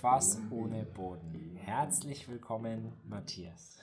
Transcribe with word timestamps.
Fass 0.00 0.38
ohne 0.52 0.84
Boden. 0.84 1.56
Herzlich 1.56 2.28
willkommen, 2.28 2.92
Matthias. 3.04 3.80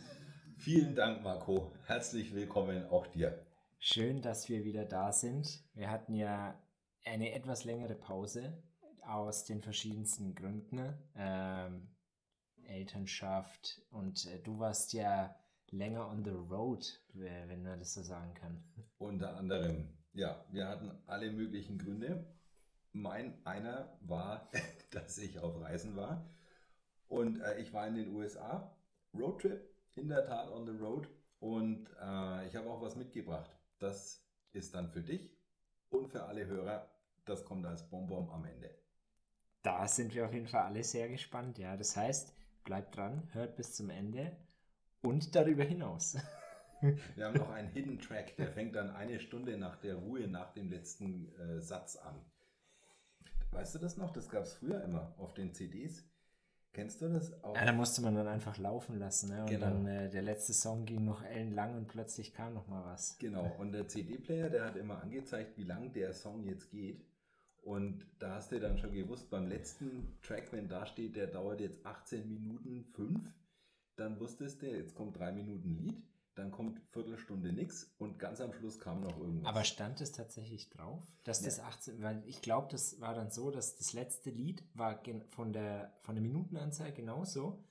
Vielen 0.55 0.95
Dank, 0.95 1.23
Marco. 1.23 1.73
Herzlich 1.87 2.33
willkommen 2.33 2.85
auch 2.85 3.05
dir. 3.07 3.45
Schön, 3.79 4.21
dass 4.21 4.47
wir 4.47 4.63
wieder 4.63 4.85
da 4.85 5.11
sind. 5.11 5.61
Wir 5.73 5.91
hatten 5.91 6.13
ja 6.13 6.57
eine 7.03 7.33
etwas 7.33 7.65
längere 7.65 7.95
Pause 7.95 8.63
aus 9.05 9.43
den 9.43 9.61
verschiedensten 9.61 10.35
Gründen. 10.35 10.93
Ähm, 11.17 11.89
Elternschaft 12.63 13.81
und 13.91 14.25
äh, 14.25 14.39
du 14.39 14.57
warst 14.57 14.93
ja 14.93 15.35
länger 15.71 16.09
on 16.09 16.23
the 16.23 16.31
road, 16.31 16.85
wenn 17.13 17.61
man 17.61 17.77
das 17.79 17.93
so 17.93 18.03
sagen 18.03 18.33
kann. 18.35 18.63
Unter 18.99 19.35
anderem, 19.35 19.89
ja, 20.13 20.45
wir 20.49 20.69
hatten 20.69 20.91
alle 21.07 21.29
möglichen 21.29 21.77
Gründe. 21.77 22.25
Mein 22.95 23.45
einer 23.45 23.97
war, 23.99 24.49
dass 24.91 25.17
ich 25.17 25.39
auf 25.39 25.59
Reisen 25.59 25.97
war 25.97 26.25
und 27.09 27.41
äh, 27.41 27.59
ich 27.59 27.73
war 27.73 27.85
in 27.87 27.95
den 27.95 28.15
USA, 28.15 28.73
Roadtrip, 29.13 29.69
in 29.95 30.07
der 30.07 30.25
Tat 30.25 30.49
on 30.49 30.65
the 30.65 30.81
road 30.81 31.09
und 31.39 31.89
äh, 32.01 32.47
ich 32.47 32.55
habe 32.55 32.69
auch 32.69 32.81
was 32.81 32.95
mitgebracht. 32.95 33.51
Das 33.79 34.25
ist 34.53 34.73
dann 34.73 34.89
für 34.89 35.01
dich 35.01 35.37
und 35.89 36.07
für 36.07 36.23
alle 36.23 36.45
Hörer, 36.45 36.89
das 37.25 37.43
kommt 37.43 37.65
als 37.65 37.83
Bonbon 37.89 38.29
am 38.29 38.45
Ende. 38.45 38.73
Da 39.61 39.89
sind 39.89 40.15
wir 40.15 40.25
auf 40.25 40.33
jeden 40.33 40.47
Fall 40.47 40.63
alle 40.63 40.85
sehr 40.85 41.09
gespannt, 41.09 41.57
ja. 41.57 41.75
Das 41.75 41.97
heißt, 41.97 42.33
bleibt 42.63 42.95
dran, 42.95 43.27
hört 43.33 43.57
bis 43.57 43.73
zum 43.73 43.89
Ende 43.89 44.37
und 45.01 45.35
darüber 45.35 45.65
hinaus. 45.65 46.15
Wir 47.15 47.25
haben 47.25 47.37
noch 47.37 47.49
einen 47.53 47.69
Hidden 47.69 47.99
Track, 47.99 48.37
der 48.37 48.53
fängt 48.53 48.75
dann 48.75 48.89
eine 48.91 49.19
Stunde 49.19 49.57
nach 49.57 49.75
der 49.77 49.95
Ruhe 49.95 50.29
nach 50.29 50.53
dem 50.53 50.69
letzten 50.69 51.33
äh, 51.39 51.59
Satz 51.59 51.97
an. 51.97 52.23
Weißt 53.51 53.75
du 53.75 53.79
das 53.79 53.97
noch? 53.97 54.11
Das 54.11 54.29
gab 54.29 54.43
es 54.43 54.53
früher 54.53 54.83
immer 54.83 55.13
auf 55.17 55.33
den 55.33 55.53
CDs. 55.53 56.03
Kennst 56.73 57.01
du 57.01 57.07
das? 57.07 57.41
Auch? 57.41 57.55
Ja, 57.55 57.65
da 57.65 57.71
musste 57.71 58.01
man 58.01 58.15
dann 58.15 58.27
einfach 58.27 58.57
laufen 58.57 58.99
lassen. 58.99 59.29
Ne? 59.29 59.43
Und 59.43 59.49
genau. 59.49 59.67
dann 59.67 59.87
äh, 59.87 60.09
der 60.09 60.21
letzte 60.21 60.53
Song 60.53 60.85
ging 60.85 61.05
noch 61.05 61.23
ellenlang 61.23 61.77
und 61.77 61.87
plötzlich 61.87 62.33
kam 62.33 62.53
noch 62.53 62.67
mal 62.67 62.83
was. 62.83 63.17
Genau. 63.17 63.49
Und 63.59 63.71
der 63.71 63.87
CD-Player, 63.87 64.49
der 64.49 64.65
hat 64.65 64.75
immer 64.75 65.01
angezeigt, 65.01 65.57
wie 65.57 65.63
lang 65.63 65.93
der 65.93 66.13
Song 66.13 66.43
jetzt 66.43 66.71
geht. 66.71 67.05
Und 67.61 68.05
da 68.19 68.35
hast 68.35 68.51
du 68.51 68.59
dann 68.59 68.77
schon 68.77 68.93
gewusst, 68.93 69.29
beim 69.29 69.47
letzten 69.47 70.19
Track, 70.21 70.51
wenn 70.51 70.67
da 70.67 70.85
steht, 70.85 71.15
der 71.15 71.27
dauert 71.27 71.61
jetzt 71.61 71.85
18 71.85 72.27
Minuten 72.27 72.83
5, 72.93 73.19
dann 73.95 74.19
wusstest 74.19 74.61
du, 74.61 74.67
jetzt 74.67 74.95
kommt 74.95 75.17
3 75.17 75.31
Minuten 75.31 75.77
Lied 75.77 76.03
dann 76.35 76.51
kommt 76.51 76.81
Viertelstunde 76.91 77.51
nichts 77.53 77.93
und 77.97 78.19
ganz 78.19 78.41
am 78.41 78.53
Schluss 78.53 78.79
kam 78.79 79.01
noch 79.01 79.17
irgendwas. 79.17 79.49
Aber 79.49 79.63
stand 79.63 80.01
es 80.01 80.11
tatsächlich 80.11 80.69
drauf, 80.69 81.01
dass 81.23 81.41
ja. 81.41 81.45
das 81.47 81.59
18, 81.59 82.01
weil 82.01 82.23
ich 82.25 82.41
glaube, 82.41 82.67
das 82.71 82.99
war 83.01 83.13
dann 83.13 83.31
so, 83.31 83.51
dass 83.51 83.77
das 83.77 83.93
letzte 83.93 84.29
Lied 84.29 84.63
war 84.73 85.01
von 85.27 85.53
der, 85.53 85.93
von 86.01 86.15
der 86.15 86.21
Minutenanzahl 86.21 86.91
genauso 86.91 87.63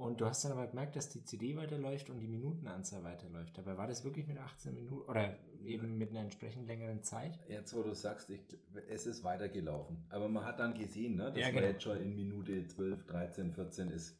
und 0.00 0.18
du 0.22 0.24
hast 0.24 0.42
dann 0.46 0.52
aber 0.52 0.66
gemerkt, 0.66 0.96
dass 0.96 1.10
die 1.10 1.22
CD 1.24 1.56
weiterläuft 1.56 2.08
und 2.08 2.20
die 2.20 2.26
Minutenanzahl 2.26 3.04
weiterläuft. 3.04 3.58
Aber 3.58 3.76
war 3.76 3.86
das 3.86 4.02
wirklich 4.02 4.26
mit 4.26 4.38
18 4.38 4.72
Minuten 4.72 5.10
oder 5.10 5.36
eben 5.62 5.98
mit 5.98 6.08
einer 6.08 6.20
entsprechend 6.20 6.66
längeren 6.66 7.02
Zeit? 7.02 7.38
Jetzt, 7.48 7.76
wo 7.76 7.82
du 7.82 7.94
sagst, 7.94 8.30
ich, 8.30 8.40
es 8.88 9.04
ist 9.04 9.24
weitergelaufen. 9.24 10.02
Aber 10.08 10.30
man 10.30 10.46
hat 10.46 10.58
dann 10.58 10.72
gesehen, 10.72 11.16
ne, 11.16 11.24
dass 11.30 11.36
ja, 11.36 11.50
genau. 11.50 11.60
man 11.60 11.70
jetzt 11.72 11.82
schon 11.82 12.00
in 12.00 12.14
Minute 12.14 12.66
12, 12.66 13.04
13, 13.04 13.52
14 13.52 13.88
ist. 13.90 14.18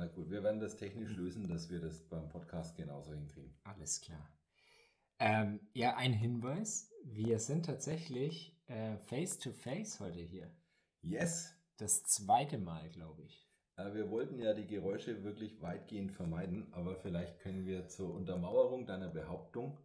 Na 0.00 0.06
gut, 0.06 0.30
wir 0.30 0.42
werden 0.42 0.60
das 0.60 0.76
technisch 0.76 1.14
lösen, 1.14 1.46
dass 1.46 1.68
wir 1.68 1.78
das 1.78 2.00
beim 2.00 2.26
Podcast 2.30 2.74
genauso 2.74 3.12
hinkriegen. 3.12 3.54
Alles 3.64 4.00
klar. 4.00 4.26
Ähm, 5.18 5.60
ja, 5.74 5.94
ein 5.96 6.14
Hinweis. 6.14 6.90
Wir 7.04 7.38
sind 7.38 7.66
tatsächlich 7.66 8.58
äh, 8.68 8.96
face 8.96 9.38
to 9.38 9.52
face 9.52 10.00
heute 10.00 10.20
hier. 10.20 10.50
Yes. 11.02 11.54
Das 11.76 12.02
zweite 12.04 12.56
Mal, 12.56 12.88
glaube 12.88 13.24
ich. 13.24 13.46
Äh, 13.76 13.92
wir 13.92 14.08
wollten 14.10 14.38
ja 14.38 14.54
die 14.54 14.66
Geräusche 14.66 15.22
wirklich 15.22 15.60
weitgehend 15.60 16.12
vermeiden, 16.12 16.72
aber 16.72 16.96
vielleicht 16.96 17.38
können 17.40 17.66
wir 17.66 17.86
zur 17.88 18.14
Untermauerung 18.14 18.86
deiner 18.86 19.08
Behauptung 19.08 19.76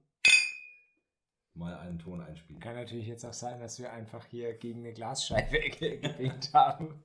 mal 1.56 1.76
einen 1.76 2.00
Ton 2.00 2.22
einspielen. 2.22 2.62
Kann 2.62 2.76
natürlich 2.76 3.08
jetzt 3.08 3.26
auch 3.26 3.34
sein, 3.34 3.60
dass 3.60 3.80
wir 3.80 3.92
einfach 3.92 4.26
hier 4.28 4.54
gegen 4.54 4.80
eine 4.80 4.94
Glasscheibe 4.94 5.60
gewinkt 5.78 6.54
haben. 6.54 7.04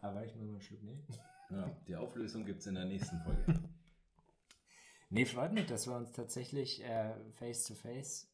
Aber 0.00 0.24
ich 0.24 0.32
muss 0.36 0.44
mal 0.44 0.52
einen 0.52 0.62
Schluck 0.62 0.84
nehmen. 0.84 1.04
Ja, 1.50 1.70
die 1.86 1.96
Auflösung 1.96 2.44
gibt 2.44 2.60
es 2.60 2.66
in 2.66 2.74
der 2.74 2.84
nächsten 2.84 3.18
Folge. 3.20 3.62
nee, 5.10 5.24
freut 5.24 5.52
mich, 5.52 5.66
dass 5.66 5.86
wir 5.86 5.96
uns 5.96 6.12
tatsächlich 6.12 6.84
äh, 6.84 7.14
face 7.32 7.64
to 7.64 7.74
face 7.74 8.28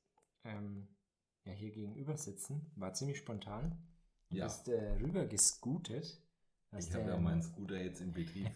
ähm, 0.44 0.88
ja, 1.44 1.52
hier 1.52 1.70
gegenüber 1.70 2.16
sitzen. 2.16 2.72
War 2.76 2.92
ziemlich 2.92 3.18
spontan. 3.18 3.78
Du 4.30 4.36
ja. 4.36 4.44
bist 4.44 4.68
äh, 4.68 4.92
rüber 4.94 5.26
gescootet. 5.26 6.20
Ich 6.76 6.92
habe 6.92 7.08
ja 7.08 7.16
meinen 7.16 7.42
Scooter 7.42 7.80
jetzt 7.80 8.00
in 8.00 8.12
Betrieb. 8.12 8.50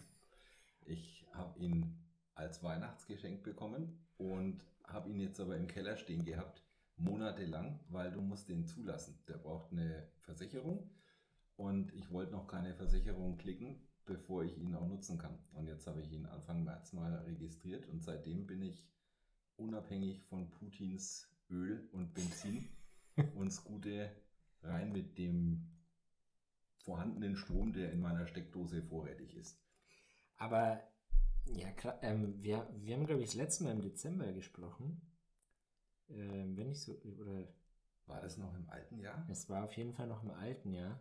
Ich 0.85 1.25
habe 1.33 1.57
ihn 1.59 1.95
als 2.35 2.63
Weihnachtsgeschenk 2.63 3.43
bekommen 3.43 4.05
und 4.17 4.65
habe 4.83 5.09
ihn 5.09 5.19
jetzt 5.21 5.39
aber 5.39 5.55
im 5.55 5.67
Keller 5.67 5.95
stehen 5.95 6.25
gehabt, 6.25 6.63
monatelang, 6.97 7.79
weil 7.89 8.11
du 8.11 8.21
musst 8.21 8.49
den 8.49 8.65
zulassen. 8.65 9.23
Der 9.27 9.37
braucht 9.37 9.71
eine 9.71 10.09
Versicherung 10.21 10.89
und 11.55 11.93
ich 11.93 12.11
wollte 12.11 12.33
noch 12.33 12.47
keine 12.47 12.73
Versicherung 12.73 13.37
klicken, 13.37 13.87
bevor 14.09 14.43
ich 14.43 14.57
ihn 14.57 14.75
auch 14.75 14.87
nutzen 14.87 15.17
kann. 15.17 15.37
Und 15.53 15.67
jetzt 15.67 15.85
habe 15.87 16.01
ich 16.01 16.11
ihn 16.11 16.25
Anfang 16.25 16.63
März 16.63 16.93
mal 16.93 17.13
registriert 17.19 17.87
und 17.87 18.03
seitdem 18.03 18.47
bin 18.47 18.63
ich 18.63 18.85
unabhängig 19.55 20.23
von 20.23 20.49
Putins 20.49 21.29
Öl 21.49 21.87
und 21.91 22.13
Benzin 22.13 22.67
und 23.35 23.51
Scooter 23.51 24.09
rein 24.63 24.91
mit 24.91 25.17
dem 25.17 25.67
vorhandenen 26.79 27.35
Strom, 27.35 27.71
der 27.71 27.91
in 27.91 28.01
meiner 28.01 28.25
Steckdose 28.25 28.81
vorrätig 28.81 29.35
ist. 29.35 29.61
Aber 30.37 30.81
ja, 31.45 31.67
ähm, 32.01 32.41
wir, 32.41 32.67
wir 32.77 32.95
haben, 32.95 33.05
glaube 33.05 33.21
ich, 33.21 33.29
das 33.29 33.35
letzte 33.35 33.63
Mal 33.63 33.73
im 33.73 33.81
Dezember 33.81 34.31
gesprochen. 34.33 35.01
Ähm, 36.09 36.57
wenn 36.57 36.69
ich 36.69 36.81
so, 36.81 36.93
oder. 37.19 37.47
War 38.07 38.21
das 38.21 38.37
noch 38.37 38.55
im 38.55 38.67
alten 38.69 38.97
Jahr? 38.97 39.23
Es 39.29 39.49
war 39.49 39.65
auf 39.65 39.73
jeden 39.73 39.93
Fall 39.93 40.07
noch 40.07 40.23
im 40.23 40.31
alten 40.31 40.73
Jahr. 40.73 40.99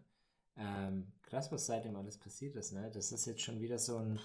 Ähm, 0.56 1.12
krass, 1.22 1.52
was 1.52 1.66
seitdem 1.66 1.96
alles 1.96 2.18
passiert 2.18 2.56
ist. 2.56 2.72
Ne? 2.72 2.90
Das 2.92 3.12
ist 3.12 3.26
jetzt 3.26 3.42
schon 3.42 3.60
wieder 3.60 3.78
so 3.78 3.98
ein 3.98 4.18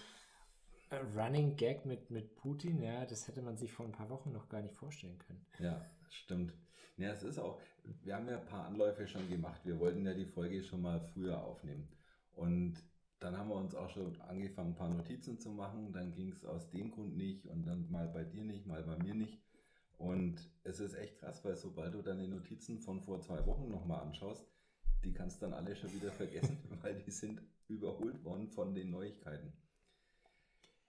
Running 1.16 1.56
Gag 1.56 1.86
mit, 1.86 2.10
mit 2.10 2.36
Putin. 2.36 2.82
Ja, 2.82 3.06
das 3.06 3.28
hätte 3.28 3.42
man 3.42 3.58
sich 3.58 3.72
vor 3.72 3.86
ein 3.86 3.92
paar 3.92 4.10
Wochen 4.10 4.32
noch 4.32 4.50
gar 4.50 4.62
nicht 4.62 4.76
vorstellen 4.76 5.18
können. 5.18 5.46
Ja, 5.60 5.86
stimmt. 6.10 6.54
Ja, 6.98 7.12
es 7.12 7.24
ist 7.24 7.40
auch, 7.40 7.60
wir 8.04 8.16
haben 8.16 8.28
ja 8.28 8.40
ein 8.40 8.46
paar 8.46 8.66
Anläufe 8.66 9.08
schon 9.08 9.28
gemacht. 9.30 9.62
Wir 9.64 9.80
wollten 9.80 10.06
ja 10.06 10.14
die 10.14 10.26
Folge 10.26 10.64
schon 10.64 10.82
mal 10.82 11.00
früher 11.00 11.44
aufnehmen. 11.44 11.88
Und 12.34 12.76
dann 13.20 13.38
haben 13.38 13.50
wir 13.50 13.56
uns 13.56 13.74
auch 13.74 13.90
schon 13.90 14.20
angefangen, 14.22 14.72
ein 14.72 14.76
paar 14.76 14.94
Notizen 14.94 15.40
zu 15.40 15.50
machen. 15.50 15.92
Dann 15.94 16.12
ging 16.12 16.32
es 16.32 16.46
aus 16.46 16.70
dem 16.70 16.92
Grund 16.92 17.16
nicht 17.16 17.48
und 17.48 17.66
dann 17.66 17.90
mal 17.90 18.08
bei 18.08 18.24
dir 18.24 18.44
nicht, 18.44 18.68
mal 18.68 18.84
bei 18.84 18.98
mir 18.98 19.16
nicht. 19.16 19.40
Und 19.98 20.52
es 20.64 20.80
ist 20.80 20.96
echt 20.96 21.18
krass, 21.20 21.44
weil 21.46 21.56
sobald 21.56 21.94
du 21.94 22.02
deine 22.02 22.28
Notizen 22.28 22.80
von 22.80 23.02
vor 23.02 23.22
zwei 23.22 23.46
Wochen 23.46 23.70
nochmal 23.70 24.02
anschaust, 24.02 24.46
die 25.04 25.14
kannst 25.14 25.42
dann 25.42 25.54
alle 25.54 25.76
schon 25.76 25.94
wieder 25.94 26.12
vergessen, 26.12 26.58
weil 26.82 26.96
die 26.96 27.12
sind 27.12 27.42
überholt 27.68 28.24
worden 28.24 28.48
von 28.50 28.74
den 28.74 28.90
Neuigkeiten. 28.92 29.54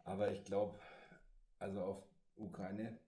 Aber 0.05 0.33
ich 0.33 0.45
glaube, 0.45 0.79
also 1.59 1.81
auf 1.81 2.03
Ukraine 2.37 2.99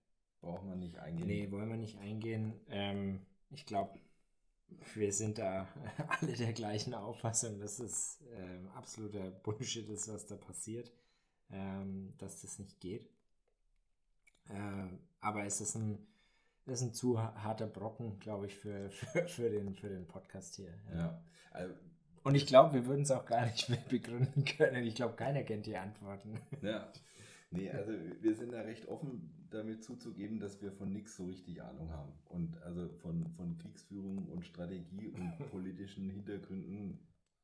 braucht 0.40 0.64
man 0.64 0.78
nicht 0.78 0.98
eingehen. 0.98 1.26
Nee, 1.26 1.50
wollen 1.50 1.68
wir 1.68 1.76
nicht 1.76 1.98
eingehen. 1.98 2.54
Ähm, 2.68 3.26
ich 3.50 3.66
glaube, 3.66 3.98
wir 4.94 5.12
sind 5.12 5.38
da 5.38 5.68
alle 6.20 6.32
der 6.32 6.52
gleichen 6.52 6.94
Auffassung, 6.94 7.58
dass 7.58 7.78
es 7.78 8.22
ähm, 8.32 8.68
absoluter 8.68 9.30
Bullshit 9.30 9.88
ist, 9.88 10.08
was 10.08 10.26
da 10.26 10.36
passiert, 10.36 10.92
ähm, 11.50 12.14
dass 12.18 12.40
das 12.40 12.58
nicht 12.58 12.80
geht. 12.80 13.10
Äh, 14.48 14.88
aber 15.20 15.44
es 15.44 15.60
ist 15.60 15.74
ein 15.76 16.06
das 16.66 16.80
ist 16.80 16.88
ein 16.88 16.94
zu 16.94 17.20
harter 17.20 17.66
Brocken, 17.66 18.18
glaube 18.18 18.46
ich, 18.46 18.56
für, 18.56 18.90
für, 18.90 19.26
für, 19.26 19.50
den, 19.50 19.74
für 19.74 19.88
den 19.88 20.06
Podcast 20.06 20.56
hier. 20.56 20.74
Ja. 20.92 20.98
ja. 20.98 21.22
Also, 21.52 21.74
und 22.26 22.34
ich 22.34 22.46
glaube, 22.48 22.74
wir 22.74 22.86
würden 22.86 23.02
es 23.02 23.12
auch 23.12 23.24
gar 23.24 23.46
nicht 23.46 23.68
mehr 23.68 23.78
begründen 23.88 24.44
können. 24.44 24.84
Ich 24.84 24.96
glaube, 24.96 25.14
keiner 25.14 25.44
kennt 25.44 25.66
die 25.66 25.76
Antworten. 25.76 26.40
Ja. 26.60 26.92
Nee, 27.52 27.70
also 27.70 27.92
wir 28.20 28.34
sind 28.34 28.52
da 28.52 28.62
recht 28.62 28.88
offen 28.88 29.46
damit 29.50 29.84
zuzugeben, 29.84 30.40
dass 30.40 30.60
wir 30.60 30.72
von 30.72 30.92
nichts 30.92 31.16
so 31.16 31.26
richtig 31.26 31.62
Ahnung 31.62 31.92
haben. 31.92 32.12
Und 32.24 32.60
also 32.62 32.88
von, 32.88 33.22
von 33.36 33.56
Kriegsführung 33.58 34.26
und 34.26 34.44
Strategie 34.44 35.06
und 35.06 35.38
politischen 35.52 36.10
Hintergründen 36.10 36.98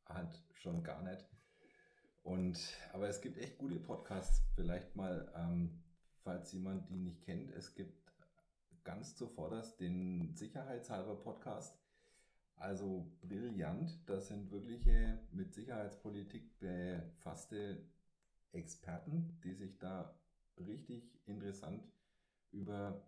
halt 0.06 0.42
schon 0.54 0.82
gar 0.82 1.00
nicht. 1.04 1.24
Und 2.24 2.58
aber 2.92 3.08
es 3.08 3.20
gibt 3.20 3.38
echt 3.38 3.58
gute 3.58 3.78
Podcasts. 3.78 4.42
Vielleicht 4.56 4.96
mal, 4.96 5.32
ähm, 5.36 5.80
falls 6.24 6.52
jemand 6.52 6.90
die 6.90 6.98
nicht 6.98 7.22
kennt, 7.22 7.52
es 7.52 7.76
gibt 7.76 8.01
ganz 8.84 9.16
zuvorderst 9.16 9.80
den 9.80 10.34
Sicherheitshalber 10.34 11.16
Podcast. 11.16 11.78
Also 12.56 13.10
brillant. 13.22 14.08
Das 14.08 14.28
sind 14.28 14.50
wirkliche 14.50 15.18
mit 15.32 15.54
Sicherheitspolitik 15.54 16.58
befasste 16.58 17.84
Experten, 18.52 19.40
die 19.42 19.54
sich 19.54 19.78
da 19.78 20.14
richtig 20.58 21.18
interessant 21.26 21.82
über 22.50 23.02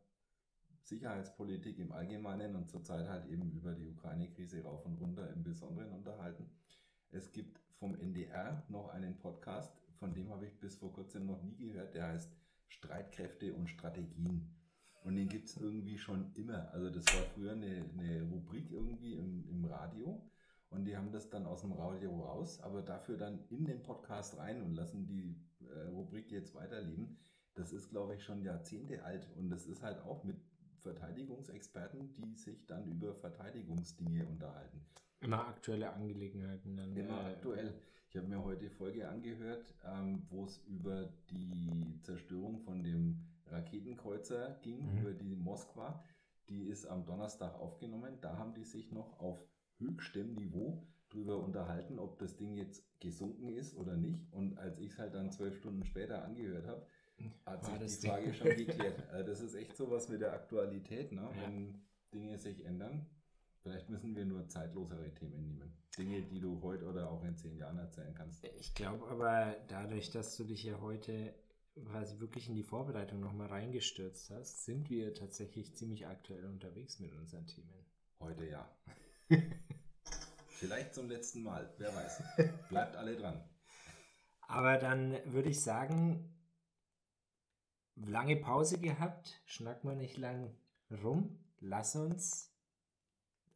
Sicherheitspolitik 0.82 1.78
im 1.78 1.92
Allgemeinen 1.92 2.56
und 2.56 2.70
zurzeit 2.70 3.08
halt 3.08 3.26
eben 3.26 3.50
über 3.52 3.72
die 3.72 3.88
Ukraine-Krise 3.88 4.62
rauf 4.62 4.84
und 4.84 5.00
runter 5.00 5.30
im 5.30 5.42
Besonderen 5.42 5.92
unterhalten. 5.92 6.50
Es 7.10 7.32
gibt 7.32 7.60
vom 7.78 7.94
NDR 7.94 8.64
noch 8.68 8.88
einen 8.88 9.18
Podcast, 9.18 9.72
von 9.94 10.12
dem 10.12 10.30
habe 10.30 10.46
ich 10.46 10.58
bis 10.58 10.76
vor 10.76 10.92
kurzem 10.92 11.26
noch 11.26 11.42
nie 11.42 11.56
gehört, 11.56 11.94
der 11.94 12.08
heißt 12.08 12.36
Streitkräfte 12.68 13.54
und 13.54 13.68
Strategien. 13.68 14.50
Und 15.04 15.16
den 15.16 15.28
gibt 15.28 15.48
es 15.48 15.58
irgendwie 15.58 15.98
schon 15.98 16.32
immer. 16.34 16.72
Also 16.72 16.88
das 16.88 17.04
war 17.14 17.22
früher 17.34 17.52
eine, 17.52 17.84
eine 17.92 18.22
Rubrik 18.22 18.70
irgendwie 18.72 19.14
im, 19.14 19.46
im 19.50 19.64
Radio. 19.66 20.20
Und 20.70 20.86
die 20.86 20.96
haben 20.96 21.12
das 21.12 21.28
dann 21.28 21.44
aus 21.44 21.60
dem 21.60 21.72
Radio 21.72 22.10
raus, 22.20 22.58
aber 22.62 22.82
dafür 22.82 23.18
dann 23.18 23.38
in 23.50 23.66
den 23.66 23.82
Podcast 23.82 24.38
rein 24.38 24.62
und 24.62 24.74
lassen 24.74 25.06
die 25.06 25.36
äh, 25.60 25.88
Rubrik 25.88 26.32
jetzt 26.32 26.54
weiterleben. 26.54 27.18
Das 27.52 27.72
ist, 27.72 27.90
glaube 27.90 28.14
ich, 28.14 28.24
schon 28.24 28.42
Jahrzehnte 28.42 29.04
alt. 29.04 29.28
Und 29.36 29.50
das 29.50 29.66
ist 29.66 29.82
halt 29.82 30.00
auch 30.00 30.24
mit 30.24 30.38
Verteidigungsexperten, 30.80 32.14
die 32.14 32.34
sich 32.34 32.66
dann 32.66 32.86
über 32.86 33.14
Verteidigungsdinge 33.14 34.26
unterhalten. 34.26 34.80
Immer 35.20 35.46
aktuelle 35.46 35.92
Angelegenheiten 35.92 36.76
dann. 36.78 36.96
Immer 36.96 37.28
äh, 37.28 37.32
aktuell. 37.32 37.74
Ich 38.08 38.16
habe 38.16 38.26
mir 38.26 38.42
heute 38.42 38.70
Folge 38.70 39.06
angehört, 39.06 39.74
ähm, 39.84 40.22
wo 40.30 40.44
es 40.44 40.58
über 40.66 41.12
die 41.30 42.00
Zerstörung 42.02 42.60
von 42.60 42.82
dem 42.82 43.33
Raketenkreuzer 43.46 44.58
ging, 44.62 44.92
mhm. 44.92 45.00
über 45.00 45.12
die 45.12 45.34
Moskwa. 45.36 46.02
Die 46.48 46.64
ist 46.64 46.86
am 46.86 47.06
Donnerstag 47.06 47.54
aufgenommen. 47.54 48.18
Da 48.20 48.36
haben 48.36 48.54
die 48.54 48.64
sich 48.64 48.92
noch 48.92 49.18
auf 49.18 49.38
höchstem 49.78 50.34
Niveau 50.34 50.86
drüber 51.10 51.38
unterhalten, 51.38 51.98
ob 51.98 52.18
das 52.18 52.36
Ding 52.36 52.54
jetzt 52.56 52.84
gesunken 53.00 53.48
ist 53.48 53.76
oder 53.76 53.96
nicht. 53.96 54.32
Und 54.32 54.58
als 54.58 54.78
ich 54.78 54.92
es 54.92 54.98
halt 54.98 55.14
dann 55.14 55.30
zwölf 55.30 55.56
Stunden 55.56 55.84
später 55.84 56.24
angehört 56.24 56.66
habe, 56.66 56.86
hat 57.46 57.62
War 57.66 57.88
sich 57.88 58.00
die 58.00 58.08
Frage 58.08 58.24
Ding. 58.24 58.34
schon 58.34 58.56
geklärt. 58.56 59.08
Also 59.10 59.26
das 59.28 59.40
ist 59.40 59.54
echt 59.54 59.76
sowas 59.76 60.08
mit 60.08 60.20
der 60.20 60.32
Aktualität, 60.32 61.12
ne? 61.12 61.22
Ja. 61.22 61.42
wenn 61.42 61.80
Dinge 62.12 62.38
sich 62.38 62.64
ändern. 62.64 63.06
Vielleicht 63.62 63.88
müssen 63.88 64.14
wir 64.14 64.26
nur 64.26 64.46
zeitlosere 64.48 65.14
Themen 65.14 65.46
nehmen. 65.46 65.72
Dinge, 65.96 66.22
die 66.22 66.40
du 66.40 66.60
heute 66.60 66.86
oder 66.86 67.10
auch 67.10 67.24
in 67.24 67.36
zehn 67.36 67.56
Jahren 67.56 67.78
erzählen 67.78 68.14
kannst. 68.14 68.44
Ich 68.58 68.74
glaube 68.74 69.06
aber, 69.08 69.56
dadurch, 69.68 70.10
dass 70.10 70.36
du 70.36 70.44
dich 70.44 70.64
ja 70.64 70.80
heute 70.80 71.34
quasi 71.82 72.20
wirklich 72.20 72.48
in 72.48 72.54
die 72.54 72.62
Vorbereitung 72.62 73.20
nochmal 73.20 73.48
reingestürzt 73.48 74.30
hast, 74.30 74.64
sind 74.64 74.90
wir 74.90 75.14
tatsächlich 75.14 75.74
ziemlich 75.74 76.06
aktuell 76.06 76.46
unterwegs 76.46 76.98
mit 77.00 77.12
unseren 77.14 77.46
Themen. 77.46 77.86
Heute 78.20 78.46
ja. 78.46 78.70
Vielleicht 80.48 80.94
zum 80.94 81.08
letzten 81.08 81.42
Mal, 81.42 81.74
wer 81.78 81.94
weiß. 81.94 82.22
Bleibt 82.68 82.96
alle 82.96 83.16
dran. 83.16 83.42
Aber 84.42 84.78
dann 84.78 85.18
würde 85.32 85.50
ich 85.50 85.62
sagen, 85.62 86.32
lange 87.96 88.36
Pause 88.36 88.78
gehabt, 88.78 89.42
schnack 89.46 89.84
mal 89.84 89.96
nicht 89.96 90.16
lang 90.16 90.56
rum. 91.02 91.44
Lass 91.58 91.96
uns 91.96 92.54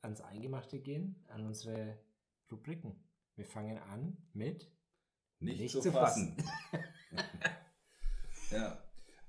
ans 0.01 0.21
Eingemachte 0.21 0.81
gehen, 0.81 1.25
an 1.29 1.47
unsere 1.47 1.99
Rubriken. 2.51 3.05
Wir 3.37 3.47
fangen 3.47 3.79
an 3.79 4.17
mit 4.33 4.73
nicht, 5.41 5.61
nicht 5.61 5.73
zu, 5.73 5.81
zu 5.81 5.93
fassen. 5.93 6.37
fassen. 6.37 6.85
ja, 8.51 8.79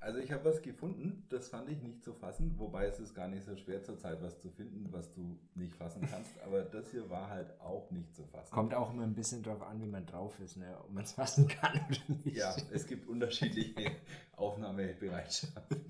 also 0.02 0.20
ich 0.20 0.32
habe 0.32 0.46
was 0.46 0.62
gefunden, 0.62 1.26
das 1.30 1.50
fand 1.50 1.70
ich 1.70 1.82
nicht 1.82 2.04
zu 2.04 2.14
fassen, 2.14 2.58
wobei 2.58 2.86
es 2.86 3.00
ist 3.00 3.14
gar 3.14 3.28
nicht 3.28 3.44
so 3.44 3.56
schwer 3.58 3.84
zurzeit 3.84 4.22
was 4.22 4.40
zu 4.40 4.50
finden, 4.50 4.88
was 4.94 5.12
du 5.12 5.38
nicht 5.56 5.76
fassen 5.76 6.08
kannst, 6.10 6.40
aber 6.46 6.64
das 6.64 6.90
hier 6.92 7.10
war 7.10 7.30
halt 7.30 7.60
auch 7.60 7.92
nicht 7.92 8.16
zu 8.16 8.24
fassen. 8.26 8.54
Kommt 8.54 8.74
auch 8.74 8.94
immer 8.94 9.04
ein 9.04 9.14
bisschen 9.14 9.44
drauf 9.44 9.62
an, 9.62 9.82
wie 9.82 9.88
man 9.88 10.06
drauf 10.06 10.40
ist, 10.40 10.56
ne? 10.56 10.78
ob 10.80 10.92
man 10.92 11.04
es 11.04 11.12
fassen 11.12 11.48
kann 11.50 11.74
oder 11.90 12.20
nicht. 12.24 12.38
Ja, 12.38 12.56
es 12.72 12.88
gibt 12.88 13.08
unterschiedliche 13.10 13.92
Aufnahmebereitschaften. 14.38 15.82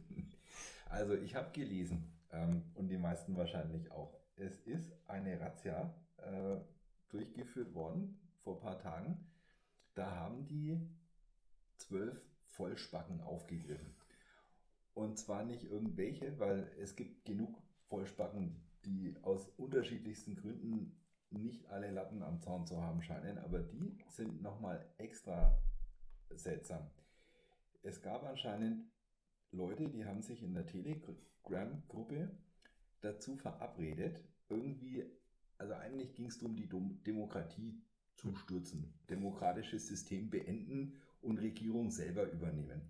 Also 0.90 1.14
ich 1.14 1.36
habe 1.36 1.52
gelesen 1.52 2.12
ähm, 2.31 2.64
und 2.74 2.88
die 2.88 2.98
meisten 2.98 3.38
wahrscheinlich 3.38 3.92
auch. 3.92 4.18
Es 4.36 4.58
ist 4.62 4.92
eine 5.08 5.40
Razzia 5.40 5.94
äh, 6.18 6.58
durchgeführt 7.10 7.76
worden 7.76 8.20
vor 8.44 8.56
ein 8.56 8.62
paar 8.62 8.80
Tagen. 8.80 9.28
Da 9.94 10.16
haben 10.16 10.48
die 10.48 10.80
zwölf 11.78 12.29
Vollspacken 12.59 13.21
aufgegriffen. 13.21 13.95
Und 14.94 15.17
zwar 15.17 15.45
nicht 15.45 15.63
irgendwelche, 15.63 16.38
weil 16.39 16.69
es 16.77 16.97
gibt 16.97 17.23
genug 17.23 17.57
Vollspacken, 17.88 18.61
die 18.83 19.15
aus 19.21 19.47
unterschiedlichsten 19.57 20.35
Gründen 20.35 21.00
nicht 21.29 21.69
alle 21.69 21.89
Latten 21.89 22.21
am 22.21 22.41
Zaun 22.41 22.67
zu 22.67 22.81
haben 22.81 23.01
scheinen, 23.01 23.38
aber 23.38 23.59
die 23.59 23.97
sind 24.09 24.41
nochmal 24.41 24.85
extra 24.97 25.57
seltsam. 26.31 26.85
Es 27.81 28.01
gab 28.01 28.25
anscheinend 28.25 28.91
Leute, 29.51 29.88
die 29.88 30.03
haben 30.03 30.21
sich 30.21 30.44
in 30.44 30.53
der 30.53 30.65
Telegram-Gruppe 30.65 32.29
dazu 33.00 33.38
verabredet, 33.38 34.21
irgendwie, 34.50 35.06
also 35.57 35.75
eigentlich 35.75 36.13
ging 36.13 36.25
es 36.25 36.39
darum, 36.39 36.57
die 36.57 36.67
Demokratie 36.67 37.81
zu 38.15 38.35
stürzen, 38.35 38.94
demokratisches 39.09 39.88
System 39.88 40.29
beenden 40.29 41.00
und 41.21 41.39
Regierung 41.39 41.92
selber 41.92 42.30
übernehmen. 42.31 42.81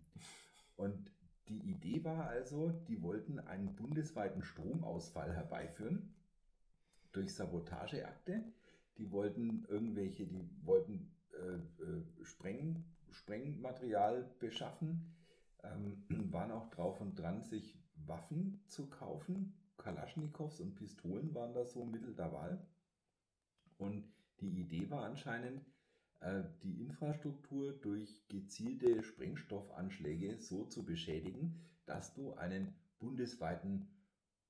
Und 0.76 1.12
die 1.48 1.72
Idee 1.72 2.04
war 2.04 2.28
also, 2.28 2.72
die 2.88 3.02
wollten 3.02 3.40
einen 3.40 3.76
bundesweiten 3.76 4.44
Stromausfall 4.44 5.34
herbeiführen 5.34 6.14
durch 7.12 7.34
Sabotageakte. 7.34 8.44
Die 8.98 9.12
wollten 9.12 9.66
irgendwelche, 9.68 10.28
die 10.28 10.48
wollten 10.64 11.12
äh, 11.34 11.84
äh, 11.84 12.24
Spreng, 12.24 12.84
Sprengmaterial 13.10 14.30
beschaffen, 14.40 15.16
ähm, 15.64 16.04
waren 16.32 16.52
auch 16.52 16.70
drauf 16.70 17.02
und 17.02 17.18
dran, 17.18 17.44
sich 17.44 17.78
Waffen 18.06 18.62
zu 18.68 18.88
kaufen. 18.88 19.54
Kalaschnikows 19.78 20.60
und 20.60 20.76
Pistolen 20.76 21.34
waren 21.34 21.54
da 21.54 21.66
so 21.66 21.86
Mittel 21.86 22.14
der 22.14 22.32
Wahl. 22.32 22.66
Und 23.78 24.06
die 24.42 24.60
Idee 24.60 24.90
war 24.90 25.04
anscheinend, 25.04 25.66
die 26.64 26.82
Infrastruktur 26.82 27.74
durch 27.74 28.28
gezielte 28.28 29.04
Sprengstoffanschläge 29.04 30.38
so 30.40 30.66
zu 30.66 30.84
beschädigen, 30.84 31.62
dass 31.86 32.14
du 32.14 32.34
einen 32.34 32.76
bundesweiten 33.00 33.88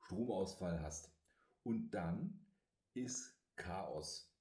Stromausfall 0.05 0.81
hast. 0.81 1.11
Und 1.63 1.91
dann 1.91 2.39
ist 2.93 3.35
Chaos. 3.55 4.33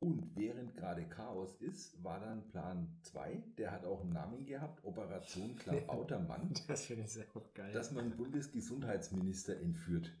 Und 0.00 0.36
während 0.36 0.74
gerade 0.74 1.08
Chaos 1.08 1.56
ist, 1.60 2.02
war 2.04 2.20
dann 2.20 2.46
Plan 2.48 2.98
2, 3.04 3.42
der 3.56 3.70
hat 3.70 3.86
auch 3.86 4.02
einen 4.02 4.10
Namen 4.10 4.44
gehabt, 4.44 4.84
Operation 4.84 5.56
Klabautermann. 5.56 6.52
das 6.68 6.84
finde 6.84 7.04
ich 7.04 7.34
auch 7.34 7.54
geil. 7.54 7.72
Dass 7.72 7.92
man 7.92 8.14
Bundesgesundheitsminister 8.14 9.58
entführt. 9.58 10.12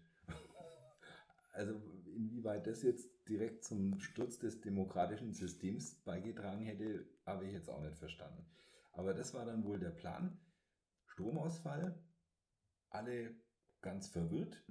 Also 1.52 1.74
inwieweit 2.16 2.66
das 2.66 2.82
jetzt 2.82 3.13
direkt 3.28 3.64
zum 3.64 3.98
Sturz 4.00 4.38
des 4.38 4.60
demokratischen 4.60 5.32
Systems 5.32 5.94
beigetragen 6.04 6.64
hätte, 6.64 7.06
habe 7.24 7.46
ich 7.46 7.52
jetzt 7.52 7.70
auch 7.70 7.82
nicht 7.82 7.96
verstanden. 7.96 8.46
Aber 8.92 9.14
das 9.14 9.34
war 9.34 9.44
dann 9.44 9.64
wohl 9.64 9.78
der 9.78 9.90
Plan. 9.90 10.38
Stromausfall, 11.06 11.98
alle 12.90 13.34
ganz 13.80 14.08
verwirrt. 14.08 14.62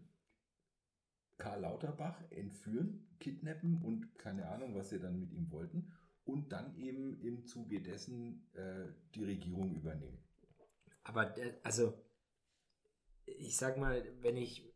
Karl 1.37 1.61
Lauterbach 1.61 2.21
entführen, 2.31 3.07
kidnappen 3.19 3.81
und 3.81 4.17
keine 4.17 4.47
Ahnung, 4.49 4.75
was 4.75 4.89
sie 4.89 4.99
dann 4.99 5.19
mit 5.19 5.31
ihm 5.31 5.51
wollten. 5.51 5.91
Und 6.25 6.53
dann 6.53 6.77
eben 6.77 7.19
im 7.21 7.45
Zuge 7.45 7.81
dessen 7.81 8.47
äh, 8.53 8.93
die 9.13 9.25
Regierung 9.25 9.75
übernehmen. 9.75 10.23
Aber 11.03 11.35
also, 11.63 12.01
ich 13.25 13.57
sag 13.57 13.77
mal, 13.77 14.05
wenn 14.21 14.37
ich 14.37 14.72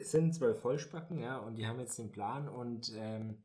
es 0.00 0.12
sind 0.12 0.34
zwölf 0.34 0.60
Vollspacken, 0.60 1.18
ja, 1.18 1.38
und 1.38 1.56
die 1.56 1.66
haben 1.66 1.80
jetzt 1.80 1.98
den 1.98 2.10
Plan 2.10 2.48
und 2.48 2.92
ähm, 2.96 3.38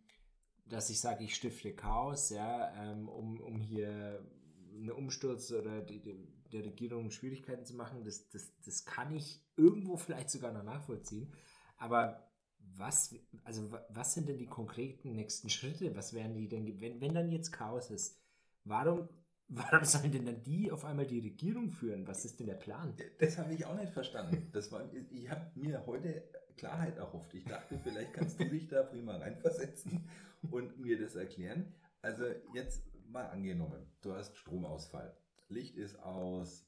dass 0.70 0.90
ich 0.90 1.00
sage, 1.00 1.24
ich 1.24 1.36
stifte 1.36 1.74
Chaos, 1.74 2.30
ja, 2.30 2.74
ähm, 2.76 3.10
um, 3.10 3.40
um 3.42 3.60
hier 3.60 4.24
einen 4.72 4.92
Umsturz 4.92 5.52
oder 5.52 5.82
die, 5.82 6.00
die, 6.00 6.16
der 6.52 6.64
Regierung 6.64 7.12
Schwierigkeiten 7.12 7.66
zu 7.66 7.76
machen, 7.76 8.04
das, 8.04 8.30
das, 8.30 8.52
das 8.66 8.86
kann 8.86 9.14
ich 9.14 9.44
irgendwo 9.58 9.98
vielleicht 9.98 10.30
sogar 10.30 10.52
noch 10.52 10.64
nachvollziehen. 10.64 11.34
Aber 11.78 12.30
was, 12.60 13.16
also 13.44 13.72
was 13.90 14.14
sind 14.14 14.30
denn 14.30 14.38
die 14.38 14.48
konkreten 14.48 15.14
nächsten 15.14 15.50
Schritte? 15.50 15.96
Was 15.96 16.14
wären 16.14 16.34
die 16.34 16.48
denn, 16.48 16.80
wenn, 16.80 17.02
wenn 17.02 17.14
dann 17.14 17.32
jetzt 17.32 17.52
Chaos 17.52 17.90
ist? 17.90 18.20
Warum, 18.64 19.10
warum 19.48 19.84
sollen 19.84 20.12
denn 20.12 20.26
dann 20.26 20.44
die 20.44 20.72
auf 20.72 20.86
einmal 20.86 21.08
die 21.08 21.20
Regierung 21.20 21.72
führen? 21.72 22.08
Was 22.08 22.26
ist 22.26 22.40
denn 22.40 22.48
der 22.48 22.56
Plan? 22.56 22.96
Das 23.20 23.38
habe 23.38 23.54
ich 23.54 23.66
auch 23.66 23.76
nicht 23.76 23.92
verstanden. 23.92 24.50
Das 24.52 24.72
war, 24.72 24.88
ich 24.94 25.30
habe 25.30 25.52
mir 25.56 25.86
heute 25.86 26.24
Klarheit 26.60 26.98
erhofft. 26.98 27.34
Ich 27.34 27.46
dachte, 27.46 27.80
vielleicht 27.80 28.14
kannst 28.14 28.38
du 28.40 28.50
dich 28.50 28.68
da 28.68 28.84
prima 28.84 29.16
reinversetzen 29.16 30.10
und 30.52 30.78
mir 30.78 31.00
das 31.00 31.16
erklären. 31.16 31.74
Also 32.02 32.26
jetzt 32.54 32.84
mal 33.08 33.28
angenommen, 33.28 33.90
du 34.02 34.14
hast 34.14 34.38
Stromausfall. 34.38 35.16
Licht 35.48 35.78
ist 35.78 35.98
aus, 36.00 36.68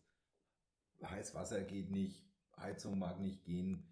Heißwasser 1.03 1.61
geht 1.63 1.91
nicht, 1.91 2.25
Heizung 2.57 2.99
mag 2.99 3.19
nicht 3.19 3.43
gehen. 3.43 3.85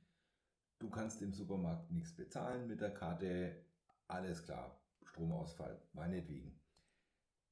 Du 0.79 0.89
kannst 0.89 1.21
im 1.21 1.33
Supermarkt 1.33 1.91
nichts 1.91 2.15
bezahlen 2.15 2.67
mit 2.67 2.79
der 2.79 2.93
Karte. 2.93 3.65
Alles 4.07 4.45
klar, 4.45 4.81
Stromausfall, 5.03 5.81
meinetwegen. 5.91 6.61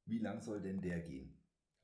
Wie 0.06 0.20
lang 0.20 0.42
soll 0.42 0.62
denn 0.62 0.80
der 0.80 1.01
gehen? 1.01 1.37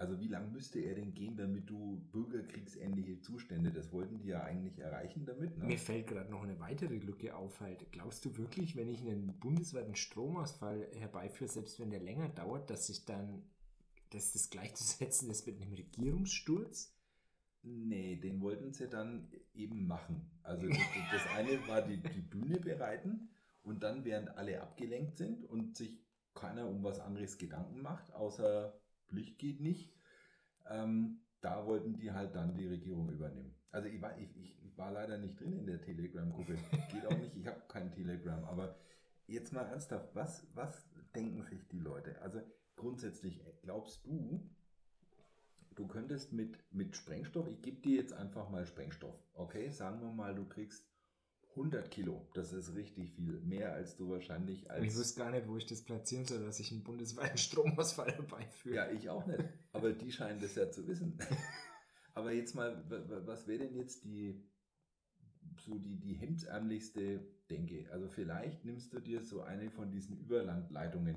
Also 0.04 0.20
wie 0.20 0.28
lang 0.28 0.52
müsste 0.52 0.80
er 0.80 0.96
denn 0.96 1.14
gehen, 1.14 1.38
damit 1.38 1.70
du 1.70 2.06
Bürger 2.12 2.44
kriegsähnliche 2.44 3.22
Zustände. 3.22 3.72
Das 3.72 3.94
wollten 3.94 4.20
die 4.20 4.28
ja 4.28 4.44
eigentlich 4.44 4.78
erreichen 4.78 5.26
damit. 5.26 5.58
Ne? 5.58 5.64
Mir 5.64 5.78
fällt 5.78 6.08
gerade 6.08 6.30
noch 6.30 6.44
eine 6.44 6.60
weitere 6.60 6.98
Lücke 6.98 7.34
auf. 7.34 7.62
Halt. 7.62 7.90
Glaubst 7.94 8.26
du 8.26 8.36
wirklich, 8.38 8.76
wenn 8.76 8.90
ich 8.90 9.00
einen 9.00 9.28
bundesweiten 9.40 9.96
Stromausfall 9.96 10.90
herbeiführe, 10.92 11.50
selbst 11.50 11.80
wenn 11.80 11.90
der 11.90 12.02
länger 12.02 12.28
dauert, 12.28 12.70
dass 12.70 12.88
sich 12.88 13.06
dann, 13.06 13.44
dass 14.10 14.34
das 14.34 14.50
gleichzusetzen 14.50 15.30
ist 15.30 15.48
mit 15.48 15.62
einem 15.62 15.72
Regierungssturz? 15.72 16.94
Nee, 17.62 18.18
den 18.18 18.42
wollten 18.42 18.74
sie 18.74 18.90
dann 18.90 19.32
eben 19.54 19.88
machen. 19.88 20.30
Also 20.44 20.68
das, 20.68 20.78
das 21.14 21.22
eine 21.38 21.66
war 21.70 21.82
die, 21.82 21.96
die 21.96 22.20
Bühne 22.20 22.60
bereiten 22.60 23.30
und 23.62 23.84
dann, 23.84 24.04
während 24.04 24.36
alle 24.36 24.62
abgelenkt 24.62 25.16
sind 25.16 25.46
und 25.46 25.78
sich 25.78 25.98
keiner 26.34 26.68
um 26.68 26.84
was 26.84 27.00
anderes 27.00 27.38
Gedanken 27.38 27.82
macht, 27.82 28.12
außer 28.12 28.78
Licht 29.14 29.38
geht 29.40 29.62
nicht, 29.62 29.93
ähm, 30.70 31.20
da 31.42 31.66
wollten 31.66 31.98
die 31.98 32.12
halt 32.12 32.36
dann 32.36 32.56
die 32.56 32.68
Regierung 32.68 33.10
übernehmen. 33.10 33.54
Also 33.72 33.90
ich 33.90 34.02
war, 34.02 34.18
ich, 34.18 34.30
ich 34.38 34.78
war 34.78 34.92
leider 34.92 35.18
nicht 35.18 35.40
drin 35.40 35.58
in 35.58 35.66
der 35.66 35.82
Telegram-Gruppe. 35.82 36.58
Geht 36.92 37.06
auch 37.06 37.18
nicht, 37.18 37.36
ich 37.36 37.48
habe 37.48 37.62
kein 37.68 37.92
Telegram. 37.92 38.44
Aber 38.46 38.76
jetzt 39.28 39.52
mal 39.52 39.66
ernsthaft, 39.66 40.16
was, 40.16 40.48
was 40.54 40.88
denken 41.16 41.44
sich 41.44 41.68
die 41.68 41.80
Leute? 41.80 42.20
Also 42.22 42.42
grundsätzlich, 42.76 43.42
glaubst 43.62 44.06
du, 44.06 44.50
du 45.76 45.88
könntest 45.88 46.34
mit, 46.34 46.58
mit 46.72 46.96
Sprengstoff, 46.96 47.48
ich 47.48 47.62
gebe 47.62 47.82
dir 47.82 47.98
jetzt 47.98 48.14
einfach 48.14 48.50
mal 48.50 48.66
Sprengstoff, 48.66 49.16
okay? 49.34 49.70
Sagen 49.70 50.02
wir 50.02 50.12
mal, 50.12 50.36
du 50.36 50.46
kriegst 50.46 50.86
100 51.56 51.92
Kilo, 51.92 52.28
das 52.34 52.52
ist 52.52 52.76
richtig 52.76 53.12
viel. 53.12 53.40
Mehr 53.42 53.74
als 53.74 53.96
du 53.96 54.10
wahrscheinlich 54.10 54.70
als. 54.70 54.84
Ich 54.84 54.96
wüsste 54.96 55.20
gar 55.20 55.32
nicht, 55.32 55.48
wo 55.48 55.58
ich 55.58 55.66
das 55.66 55.84
platzieren 55.84 56.26
soll, 56.26 56.44
dass 56.44 56.60
ich 56.60 56.72
einen 56.72 56.84
bundesweiten 56.84 57.38
Stromausfall 57.38 58.12
herbeiführe. 58.16 58.76
Ja, 58.76 58.92
ich 58.92 59.10
auch 59.10 59.26
nicht. 59.26 59.44
Aber 59.72 59.92
die 59.92 60.12
scheinen 60.12 60.42
das 60.42 60.56
ja 60.56 60.70
zu 60.72 60.88
wissen. 60.88 61.18
Aber 62.16 62.32
jetzt 62.32 62.56
mal, 62.56 62.84
was 63.26 63.48
wäre 63.48 63.60
denn 63.60 63.76
jetzt 63.76 64.04
die, 64.04 64.44
so 65.58 65.78
die, 65.78 66.00
die 66.00 66.14
hemdsärmlichste 66.14 67.26
Denke? 67.50 67.88
Also 67.92 68.08
vielleicht 68.08 68.66
nimmst 68.66 68.94
du 68.94 69.00
dir 69.00 69.24
so 69.24 69.42
eine 69.42 69.72
von 69.72 69.92
diesen 69.92 70.18
Überlandleitungen, 70.20 71.16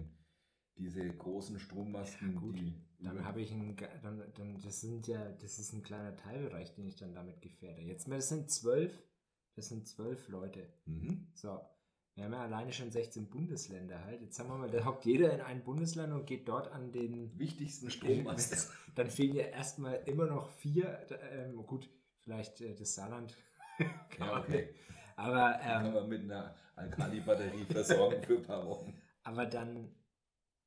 diese 0.79 1.07
großen 1.07 1.59
Strommasten, 1.59 2.35
ja, 2.35 2.41
gut, 2.41 2.59
die. 2.59 2.75
Dann 2.99 3.25
habe 3.25 3.43
ich 3.43 3.53
einen, 3.53 3.77
dann, 4.03 4.23
dann, 4.35 4.59
das 4.63 4.81
sind 4.81 5.07
ja, 5.07 5.33
das 5.33 5.59
ist 5.59 5.75
ein 5.75 5.83
kleiner 5.83 6.17
Teilbereich, 6.17 6.75
den 6.75 6.87
ich 6.87 6.97
dann 6.97 7.15
damit 7.15 7.43
gefährde. 7.43 7.83
Jetzt 7.83 8.09
mal, 8.09 8.17
das 8.17 8.31
sind 8.31 8.51
zwölf 8.51 9.06
das 9.57 9.69
sind 9.69 9.89
zwölf 9.89 10.29
Leute. 10.29 10.69
Mhm. 10.85 11.27
So. 11.35 11.61
Wir 12.15 12.25
haben 12.25 12.33
ja 12.33 12.43
alleine 12.43 12.73
schon 12.73 12.91
16 12.91 13.29
Bundesländer 13.29 14.03
halt. 14.05 14.23
Jetzt 14.23 14.37
sagen 14.37 14.49
wir 14.49 14.57
mal, 14.57 14.71
da 14.71 14.87
hockt 14.87 15.05
jeder 15.05 15.35
in 15.35 15.43
ein 15.43 15.63
Bundesland 15.63 16.15
und 16.15 16.27
geht 16.27 16.49
dort 16.49 16.73
an 16.73 16.91
den 16.91 17.39
wichtigsten 17.39 17.91
Strommast. 17.91 18.71
Dann 18.95 19.11
fehlen 19.11 19.35
ja 19.35 19.45
erstmal 19.45 19.97
immer 20.07 20.25
noch 20.27 20.49
vier. 20.49 21.07
Ähm, 21.31 21.67
gut, 21.67 21.91
vielleicht 22.21 22.63
äh, 22.63 22.75
das 22.75 22.95
Saarland. 22.95 23.37
ja, 24.19 24.41
okay. 24.41 24.75
Aber 25.17 25.59
ähm, 25.61 25.69
kann 25.69 25.93
man 25.93 26.09
mit 26.09 26.23
einer 26.23 26.55
Alkali-Batterie 26.77 27.65
versorgen 27.71 28.23
für 28.23 28.37
ein 28.37 28.43
paar 28.43 28.67
Wochen. 28.67 28.95
Aber 29.23 29.45
dann, 29.45 29.95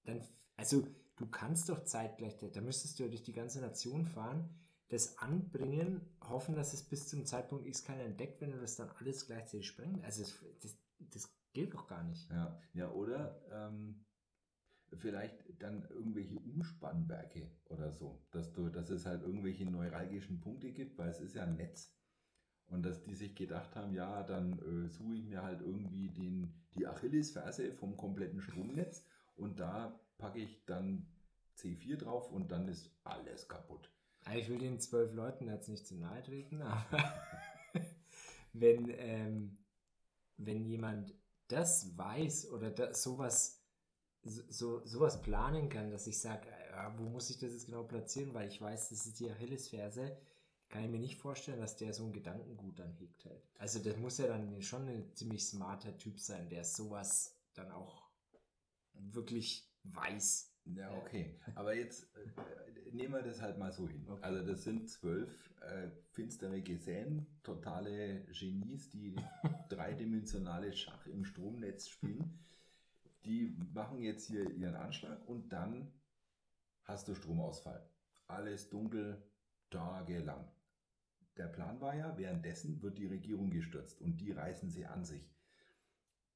dann, 0.03 0.22
also 0.55 0.88
du 1.15 1.25
kannst 1.27 1.69
doch 1.69 1.84
zeitgleich, 1.84 2.38
da 2.38 2.62
müsstest 2.62 3.00
du 3.00 3.03
ja 3.03 3.10
durch 3.10 3.24
die 3.24 3.34
ganze 3.34 3.60
Nation 3.60 4.05
fahren 4.05 4.50
das 4.89 5.17
anbringen, 5.19 6.01
hoffen, 6.22 6.55
dass 6.55 6.74
es 6.74 6.84
bis 6.84 7.08
zum 7.08 7.25
Zeitpunkt 7.25 7.65
X 7.65 7.84
keiner 7.84 8.03
entdeckt, 8.03 8.41
wenn 8.41 8.51
du 8.51 8.60
das 8.60 8.75
dann 8.75 8.89
alles 9.00 9.27
gleichzeitig 9.27 9.67
sprengt. 9.67 10.03
Also 10.03 10.24
das, 10.24 10.39
das, 10.62 10.77
das 11.00 11.34
geht 11.53 11.74
doch 11.74 11.88
gar 11.88 12.03
nicht. 12.03 12.29
Ja, 12.31 12.60
ja 12.74 12.91
oder 12.91 13.39
ähm, 13.51 14.03
vielleicht 14.98 15.43
dann 15.62 15.84
irgendwelche 15.89 16.39
Umspannwerke 16.39 17.51
oder 17.65 17.91
so, 17.91 18.19
dass 18.31 18.51
du, 18.51 18.69
dass 18.69 18.89
es 18.89 19.05
halt 19.05 19.22
irgendwelche 19.22 19.65
neuralgischen 19.65 20.41
Punkte 20.41 20.72
gibt, 20.72 20.98
weil 20.98 21.10
es 21.10 21.19
ist 21.19 21.36
ja 21.36 21.43
ein 21.43 21.55
Netz. 21.55 21.96
Und 22.65 22.84
dass 22.84 23.01
die 23.03 23.15
sich 23.15 23.36
gedacht 23.36 23.75
haben, 23.75 23.93
ja, 23.93 24.24
dann 24.24 24.60
äh, 24.60 24.89
suche 24.89 25.15
ich 25.15 25.24
mir 25.24 25.41
halt 25.41 25.62
irgendwie 25.62 26.10
den, 26.10 26.53
die 26.75 26.86
Achillesferse 26.86 27.74
vom 27.74 27.98
kompletten 27.98 28.41
Stromnetz 28.41 29.05
und 29.36 29.60
da 29.60 30.00
packe 30.17 30.39
ich 30.39 30.65
dann 30.65 31.08
C4 31.58 31.98
drauf 31.98 32.31
und 32.31 32.51
dann 32.51 32.67
ist 32.67 32.91
alles 33.03 33.48
kaputt. 33.48 33.91
Ich 34.36 34.50
will 34.50 34.59
den 34.59 34.79
zwölf 34.79 35.13
Leuten 35.13 35.48
jetzt 35.48 35.69
nicht 35.69 35.88
zu 35.88 35.95
nahe 35.95 36.21
treten, 36.24 36.62
aber 36.62 37.13
wenn, 38.53 38.89
ähm, 38.98 39.57
wenn 40.38 40.65
jemand 40.65 41.13
das 41.48 41.98
weiß 41.98 42.51
oder 42.51 42.71
das, 42.71 43.03
sowas, 43.03 43.62
so, 44.21 44.86
sowas 44.86 45.21
planen 45.21 45.69
kann, 45.69 45.91
dass 45.91 46.07
ich 46.07 46.19
sage, 46.19 46.48
ja, 46.71 46.98
wo 46.98 47.03
muss 47.03 47.29
ich 47.29 47.38
das 47.38 47.51
jetzt 47.51 47.65
genau 47.65 47.83
platzieren, 47.83 48.33
weil 48.33 48.48
ich 48.48 48.62
weiß, 48.62 48.89
das 48.89 49.05
ist 49.05 49.19
die 49.19 49.29
Achillesferse, 49.29 50.17
kann 50.69 50.83
ich 50.83 50.89
mir 50.89 51.00
nicht 51.00 51.17
vorstellen, 51.17 51.59
dass 51.59 51.77
der 51.77 51.93
so 51.93 52.05
ein 52.05 52.13
Gedankengut 52.13 52.77
dann 52.79 52.93
hegt 52.93 53.25
halt. 53.25 53.43
Also 53.55 53.79
das 53.79 53.98
muss 53.98 54.19
ja 54.19 54.27
dann 54.27 54.62
schon 54.62 54.88
ein 54.88 55.15
ziemlich 55.15 55.45
smarter 55.45 55.98
Typ 55.98 56.19
sein, 56.19 56.48
der 56.50 56.63
sowas 56.63 57.36
dann 57.55 57.71
auch 57.71 58.07
wirklich 58.93 59.67
weiß. 59.83 60.53
Ja, 60.75 60.91
okay. 60.97 61.39
Aber 61.55 61.75
jetzt 61.75 62.15
äh, 62.15 62.91
nehmen 62.91 63.13
wir 63.13 63.21
das 63.21 63.41
halt 63.41 63.57
mal 63.57 63.71
so 63.71 63.88
hin. 63.88 64.05
Okay. 64.07 64.23
Also 64.23 64.45
das 64.45 64.63
sind 64.63 64.89
zwölf 64.89 65.29
äh, 65.61 65.89
finstere 66.11 66.61
Gesellen, 66.61 67.25
totale 67.43 68.25
Genies, 68.31 68.89
die 68.89 69.15
dreidimensionale 69.69 70.73
Schach 70.73 71.05
im 71.07 71.25
Stromnetz 71.25 71.88
spielen. 71.88 72.39
Die 73.25 73.55
machen 73.73 74.01
jetzt 74.01 74.27
hier 74.27 74.49
ihren 74.49 74.75
Anschlag 74.75 75.27
und 75.27 75.51
dann 75.51 75.91
hast 76.83 77.07
du 77.07 77.15
Stromausfall. 77.15 77.88
Alles 78.27 78.69
dunkel, 78.69 79.21
tagelang. 79.69 80.47
Der 81.38 81.47
Plan 81.47 81.79
war 81.79 81.95
ja, 81.95 82.17
währenddessen 82.17 82.81
wird 82.81 82.97
die 82.97 83.07
Regierung 83.07 83.49
gestürzt 83.49 84.01
und 84.01 84.17
die 84.17 84.31
reißen 84.31 84.69
sie 84.69 84.85
an 84.85 85.05
sich. 85.05 85.33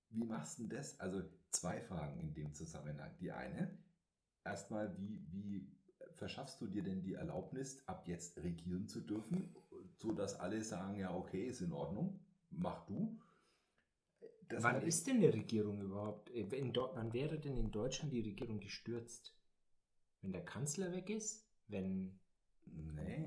Wie 0.09 0.25
machst 0.25 0.59
du 0.59 0.63
denn 0.63 0.77
das? 0.77 0.99
Also 0.99 1.23
zwei 1.49 1.81
Fragen 1.81 2.19
in 2.19 2.33
dem 2.33 2.53
Zusammenhang. 2.53 3.11
Die 3.19 3.31
eine, 3.31 3.77
erstmal, 4.45 4.97
wie, 4.97 5.25
wie 5.31 5.67
verschaffst 6.15 6.61
du 6.61 6.67
dir 6.67 6.83
denn 6.83 7.01
die 7.01 7.13
Erlaubnis, 7.13 7.85
ab 7.87 8.07
jetzt 8.07 8.37
regieren 8.37 8.87
zu 8.87 9.01
dürfen, 9.01 9.55
sodass 9.97 10.39
alle 10.39 10.61
sagen, 10.63 10.97
ja, 10.97 11.13
okay, 11.13 11.45
ist 11.45 11.61
in 11.61 11.73
Ordnung, 11.73 12.19
mach 12.49 12.85
du. 12.85 13.19
Das 14.49 14.63
wann 14.63 14.81
ist 14.83 15.07
denn 15.07 15.17
eine 15.17 15.33
Regierung 15.33 15.81
überhaupt? 15.81 16.29
Äh, 16.29 16.41
in, 16.55 16.75
wann 16.75 17.13
wäre 17.13 17.39
denn 17.39 17.57
in 17.57 17.71
Deutschland 17.71 18.13
die 18.13 18.21
Regierung 18.21 18.59
gestürzt? 18.59 19.35
Wenn 20.21 20.31
der 20.31 20.45
Kanzler 20.45 20.91
weg 20.91 21.09
ist? 21.09 21.47
Wenn. 21.67 22.19
Nee. 22.65 23.25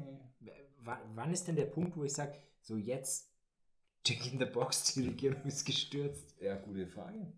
Wann 0.79 1.33
ist 1.33 1.49
denn 1.49 1.57
der 1.57 1.67
Punkt, 1.67 1.97
wo 1.97 2.05
ich 2.05 2.13
sage, 2.13 2.41
so 2.61 2.77
jetzt, 2.77 3.35
check 4.05 4.33
in 4.33 4.39
the 4.39 4.45
box, 4.45 4.95
die 4.95 5.09
Regierung 5.09 5.43
ist 5.45 5.65
gestürzt? 5.65 6.41
Ja, 6.41 6.57
gute 6.57 6.87
Frage. 6.87 7.33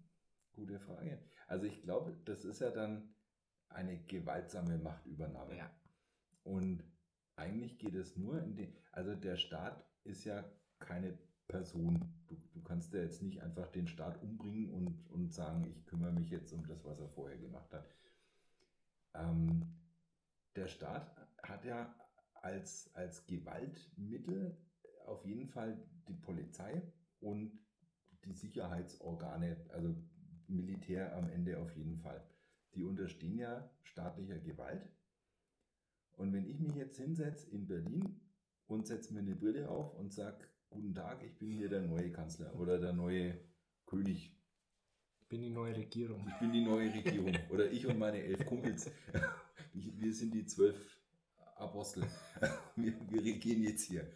Gute 0.53 0.79
Frage. 0.79 1.19
Also 1.47 1.65
ich 1.65 1.81
glaube, 1.83 2.15
das 2.27 2.45
ist 2.45 2.61
ja 2.61 2.71
dann 2.71 3.15
eine 3.71 3.99
gewaltsame 4.05 4.79
Machtübernahme. 4.79 5.57
Ja. 5.57 5.71
Und 6.45 6.83
eigentlich 7.37 7.79
geht 7.79 7.95
es 7.95 8.17
nur 8.17 8.43
in 8.43 8.57
den, 8.57 8.77
also 8.93 9.15
der 9.15 9.37
Staat 9.37 9.85
ist 10.05 10.25
ja 10.25 10.45
keine 10.79 11.19
Person. 11.47 12.13
Du, 12.27 12.37
du 12.53 12.63
kannst 12.63 12.93
ja 12.93 13.03
jetzt 13.03 13.23
nicht 13.23 13.43
einfach 13.43 13.69
den 13.69 13.87
Staat 13.87 14.23
umbringen 14.23 14.71
und, 14.71 15.11
und 15.11 15.33
sagen, 15.33 15.65
ich 15.65 15.87
kümmere 15.87 16.13
mich 16.13 16.31
jetzt 16.31 16.53
um 16.53 16.67
das, 16.67 16.85
was 16.85 16.99
er 16.99 17.09
vorher 17.09 17.39
gemacht 17.39 17.73
hat. 17.73 17.89
Ähm, 19.15 19.63
der 20.57 20.69
Staat 20.69 21.15
hat 21.43 21.65
ja 21.65 21.95
als, 22.35 22.91
als 22.95 23.27
Gewaltmittel 23.27 24.57
auf 25.07 25.25
jeden 25.25 25.49
Fall 25.49 25.79
die 26.09 26.15
Polizei 26.15 26.83
und 27.21 27.59
die 28.25 28.33
Sicherheitsorgane, 28.33 29.57
also 29.71 29.95
Militär 30.47 31.17
am 31.17 31.29
Ende 31.31 31.59
auf 31.59 31.75
jeden 31.77 31.99
Fall 31.99 32.23
die 32.75 32.85
unterstehen 32.85 33.39
ja 33.39 33.71
staatlicher 33.83 34.39
Gewalt. 34.39 34.89
Und 36.13 36.33
wenn 36.33 36.47
ich 36.47 36.59
mich 36.61 36.75
jetzt 36.75 36.99
hinsetze 36.99 37.49
in 37.51 37.67
Berlin 37.67 38.21
und 38.67 38.87
setze 38.87 39.15
mir 39.15 39.21
eine 39.21 39.37
Brille 39.37 39.69
auf 39.69 39.95
und 39.95 40.13
sage, 40.13 40.49
guten 40.69 40.95
Tag, 40.95 41.23
ich 41.23 41.39
bin 41.39 41.53
hier 41.53 41.69
der 41.69 41.83
neue 41.83 42.11
Kanzler 42.11 42.55
oder 42.59 42.79
der 42.79 42.93
neue 42.93 43.39
König. 43.87 44.37
Ich 45.21 45.29
bin 45.29 45.43
die 45.43 45.51
neue 45.51 45.77
Regierung. 45.77 46.27
Ich 46.29 46.39
bin 46.41 46.53
die 46.53 46.65
neue 46.65 46.93
Regierung. 46.93 47.37
oder 47.51 47.71
ich 47.71 47.87
und 47.87 47.99
meine 47.99 48.23
elf 48.23 48.45
Kumpels. 48.47 48.91
Wir 49.73 50.13
sind 50.13 50.35
die 50.35 50.47
zwölf 50.47 50.99
Apostel. 51.57 52.05
Wir, 52.77 52.95
wir 53.11 53.25
regieren 53.25 53.63
jetzt 53.63 53.83
hier. 53.83 54.09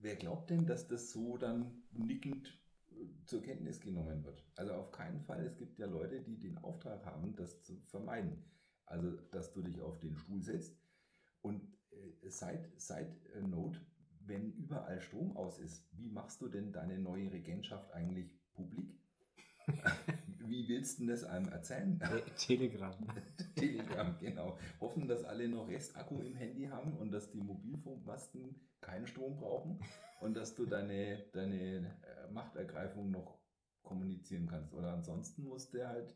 Wer 0.00 0.16
glaubt 0.16 0.50
denn, 0.50 0.66
dass 0.66 0.88
das 0.88 1.12
so 1.12 1.36
dann 1.36 1.84
nickend 1.92 2.52
zur 3.24 3.42
Kenntnis 3.42 3.80
genommen 3.80 4.24
wird. 4.24 4.44
Also 4.56 4.74
auf 4.74 4.92
keinen 4.92 5.20
Fall. 5.20 5.44
Es 5.44 5.56
gibt 5.56 5.78
ja 5.78 5.86
Leute, 5.86 6.20
die 6.20 6.38
den 6.38 6.58
Auftrag 6.58 7.04
haben, 7.06 7.34
das 7.36 7.62
zu 7.62 7.80
vermeiden. 7.86 8.44
Also, 8.86 9.10
dass 9.30 9.52
du 9.52 9.62
dich 9.62 9.80
auf 9.80 9.98
den 9.98 10.14
Stuhl 10.14 10.42
setzt 10.42 10.76
und 11.40 11.62
äh, 11.90 12.28
seit, 12.28 12.70
seit 12.76 13.26
äh, 13.34 13.40
Not, 13.40 13.80
wenn 14.20 14.52
überall 14.52 15.00
Strom 15.00 15.36
aus 15.36 15.58
ist, 15.58 15.86
wie 15.92 16.08
machst 16.08 16.40
du 16.40 16.48
denn 16.48 16.72
deine 16.72 16.98
neue 16.98 17.32
Regentschaft 17.32 17.92
eigentlich 17.92 18.30
publik? 18.52 18.98
wie 20.48 20.68
willst 20.68 20.98
du 20.98 21.02
denn 21.02 21.08
das 21.08 21.24
einem 21.24 21.48
erzählen? 21.48 22.00
Telegram. 22.36 22.94
Telegram, 23.56 24.16
genau. 24.18 24.58
Hoffen, 24.80 25.08
dass 25.08 25.24
alle 25.24 25.48
noch 25.48 25.68
Restakku 25.68 26.20
im 26.20 26.34
Handy 26.34 26.64
haben 26.64 26.96
und 26.98 27.12
dass 27.12 27.30
die 27.30 27.40
Mobilfunkmasten 27.40 28.54
keinen 28.80 29.06
Strom 29.06 29.36
brauchen 29.36 29.80
und 30.20 30.34
dass 30.34 30.54
du 30.54 30.66
deine, 30.66 31.24
deine 31.32 31.78
äh, 31.78 32.32
Machtergreifung 32.32 33.10
noch 33.10 33.38
kommunizieren 33.82 34.46
kannst. 34.46 34.72
Oder 34.74 34.92
ansonsten 34.92 35.44
muss 35.44 35.70
der 35.70 35.88
halt 35.88 36.14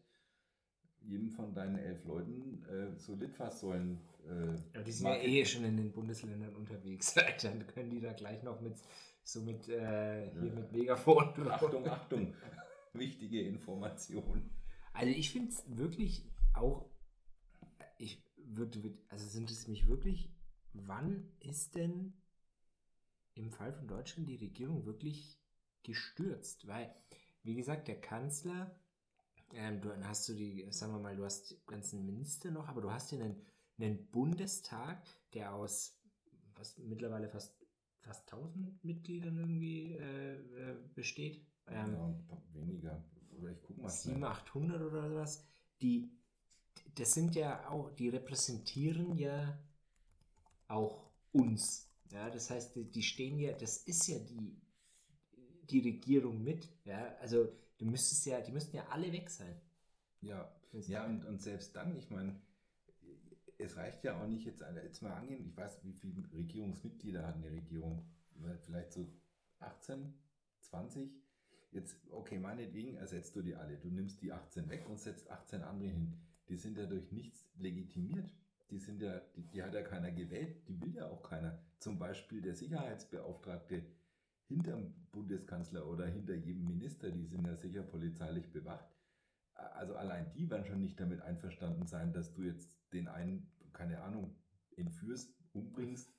jedem 1.01 1.31
von 1.31 1.55
deinen 1.55 1.79
elf 1.79 2.05
Leuten 2.05 2.65
äh, 2.65 2.99
so 2.99 3.15
Litfaßsäulen. 3.15 4.01
Äh, 4.27 4.77
ja, 4.77 4.83
die 4.83 4.93
sind 4.93 5.07
ja 5.07 5.17
eh 5.17 5.45
schon 5.45 5.65
in 5.65 5.77
den 5.77 5.93
Bundesländern 5.93 6.55
unterwegs. 6.57 7.15
Dann 7.43 7.67
können 7.67 7.91
die 7.91 8.01
da 8.01 8.13
gleich 8.13 8.43
noch 8.43 8.61
mit 8.61 8.75
so 9.23 9.43
mit 9.43 9.69
äh, 9.69 10.31
hier 10.31 10.49
ja. 10.49 10.55
mit 10.55 10.73
Megafon. 10.73 11.35
Achtung, 11.51 11.89
Achtung. 11.89 12.35
Wichtige 12.93 13.43
Information. 13.43 14.51
Also 14.93 15.13
ich 15.13 15.31
finde 15.31 15.53
es 15.53 15.65
wirklich 15.67 16.25
auch, 16.55 16.91
ich 17.99 18.23
würde, 18.37 18.97
also 19.09 19.27
sind 19.27 19.51
es 19.51 19.69
mich 19.69 19.87
wirklich, 19.87 20.31
wann 20.73 21.31
ist 21.41 21.75
denn 21.75 22.15
im 23.35 23.51
Fall 23.51 23.73
von 23.73 23.87
Deutschland 23.87 24.29
die 24.29 24.37
Regierung 24.37 24.87
wirklich 24.87 25.39
gestürzt? 25.83 26.67
Weil, 26.67 26.95
wie 27.43 27.55
gesagt, 27.55 27.89
der 27.89 28.01
Kanzler 28.01 28.75
ähm, 29.55 29.81
du, 29.81 29.91
hast 30.05 30.29
du 30.29 30.35
die, 30.35 30.67
sagen 30.71 30.93
wir 30.93 31.01
mal, 31.01 31.17
du 31.17 31.25
hast 31.25 31.51
die 31.51 31.59
ganzen 31.67 32.05
Minister 32.05 32.51
noch, 32.51 32.69
aber 32.69 32.81
du 32.81 32.91
hast 32.91 33.13
ja 33.13 33.19
einen, 33.19 33.41
einen 33.79 34.07
Bundestag, 34.11 35.03
der 35.33 35.55
aus 35.55 35.99
was 36.55 36.77
mittlerweile 36.79 37.29
fast 37.29 37.55
fast 38.01 38.33
1000 38.33 38.85
Mitgliedern 38.85 39.37
irgendwie 39.39 39.93
äh, 39.93 40.35
äh, 40.35 40.77
besteht. 40.95 41.47
Ähm, 41.71 41.95
ja, 41.95 42.15
weniger. 42.55 43.05
Oder 43.39 43.51
ich 43.53 43.63
guck 43.63 43.79
mal. 43.79 43.89
700, 43.89 44.31
800 44.31 44.83
oder 44.83 45.09
sowas. 45.09 45.45
Die, 45.81 46.11
das 46.95 47.15
sind 47.15 47.35
ja 47.35 47.69
auch, 47.69 47.91
die 47.91 48.09
repräsentieren 48.09 49.17
ja 49.17 49.59
auch 50.67 51.11
uns. 51.33 51.89
Ja, 52.11 52.31
das 52.31 52.51
heißt, 52.51 52.75
die, 52.77 52.85
die 52.85 53.03
stehen 53.03 53.39
ja, 53.39 53.53
das 53.53 53.79
ist 53.79 54.07
ja 54.09 54.19
die, 54.19 54.61
die 55.71 55.81
Regierung 55.81 56.43
mit. 56.43 56.69
Ja, 56.85 57.15
also 57.21 57.53
du 57.79 57.85
müsstest 57.85 58.27
ja, 58.27 58.41
die 58.41 58.53
müssten 58.53 58.77
ja 58.77 58.87
alle 58.89 59.13
weg 59.13 59.31
sein. 59.31 59.61
Ja, 60.21 60.51
ja 60.73 61.05
und, 61.07 61.25
und 61.25 61.43
selbst 61.43 61.77
dann, 61.77 61.97
ich 61.97 62.11
meine, 62.11 62.41
es 63.59 63.77
reicht 63.77 64.05
ja 64.05 64.21
auch 64.21 64.27
nicht 64.27 64.47
jetzt, 64.47 64.63
jetzt 64.83 65.03
mal 65.03 65.13
angehen, 65.13 65.45
ich 65.47 65.57
weiß, 65.57 65.85
wie 65.85 65.93
viele 65.93 66.23
Regierungsmitglieder 66.33 67.27
hat 67.27 67.37
eine 67.37 67.51
Regierung, 67.51 68.09
vielleicht 68.63 68.93
so 68.93 69.07
18, 69.59 70.15
20. 70.61 71.11
Jetzt, 71.71 71.97
okay, 72.11 72.39
meinetwegen 72.39 72.97
ersetzt 72.97 73.37
du 73.37 73.43
die 73.43 73.55
alle. 73.55 73.77
Du 73.77 73.89
nimmst 73.89 74.23
die 74.23 74.33
18 74.33 74.69
weg 74.69 74.89
und 74.89 74.99
setzt 74.99 75.31
18 75.31 75.63
andere 75.63 75.91
hin. 75.91 76.15
Die 76.49 76.57
sind 76.57 76.79
ja 76.79 76.87
durch 76.87 77.13
nichts 77.13 77.47
legitimiert. 77.57 78.31
Die 78.71 78.79
sind 78.79 79.01
ja, 79.03 79.21
die, 79.37 79.43
die 79.43 79.63
hat 79.63 79.75
ja 79.75 79.83
keiner 79.83 80.11
gewählt, 80.11 80.69
die 80.69 80.81
will 80.81 80.95
ja 80.95 81.07
auch 81.07 81.23
keiner. 81.23 81.59
Zum 81.79 81.99
Beispiel 81.99 82.43
der 82.43 82.55
Sicherheitsbeauftragte 82.55 83.83
hinterm 84.47 84.95
Bundeskanzler 85.11 85.87
oder 85.87 86.07
hinter 86.07 86.35
jedem 86.35 86.65
Minister, 86.65 87.11
die 87.11 87.25
sind 87.25 87.47
ja 87.47 87.57
sicher 87.57 87.83
polizeilich 87.83 88.51
bewacht. 88.51 88.89
Also 89.55 89.95
allein 89.97 90.33
die 90.33 90.49
werden 90.51 90.65
schon 90.67 90.81
nicht 90.81 90.99
damit 91.01 91.21
einverstanden 91.21 91.87
sein, 91.87 92.13
dass 92.13 92.33
du 92.33 92.43
jetzt 92.43 92.71
den 92.93 93.09
einen, 93.09 93.51
keine 93.73 94.03
Ahnung, 94.03 94.37
entführst, 94.77 95.35
umbringst, 95.53 96.13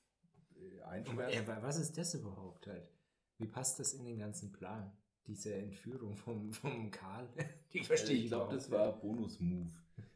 äh, 0.56 0.82
einsperrst. 0.82 1.38
Aber 1.48 1.62
was 1.62 1.78
ist 1.78 1.96
das 1.96 2.14
überhaupt 2.14 2.66
halt? 2.66 2.88
Wie 3.38 3.46
passt 3.46 3.78
das 3.78 3.94
in 3.94 4.04
den 4.04 4.18
ganzen 4.18 4.52
Plan? 4.52 4.92
Diese 5.30 5.54
Entführung 5.54 6.16
vom, 6.16 6.52
vom 6.52 6.90
Karl? 6.90 7.28
Die 7.72 7.84
verstehe 7.84 8.16
ich. 8.16 8.24
Ich 8.24 8.30
glaube, 8.30 8.52
das 8.52 8.68
war 8.68 8.98
Bonus-Move. 8.98 9.70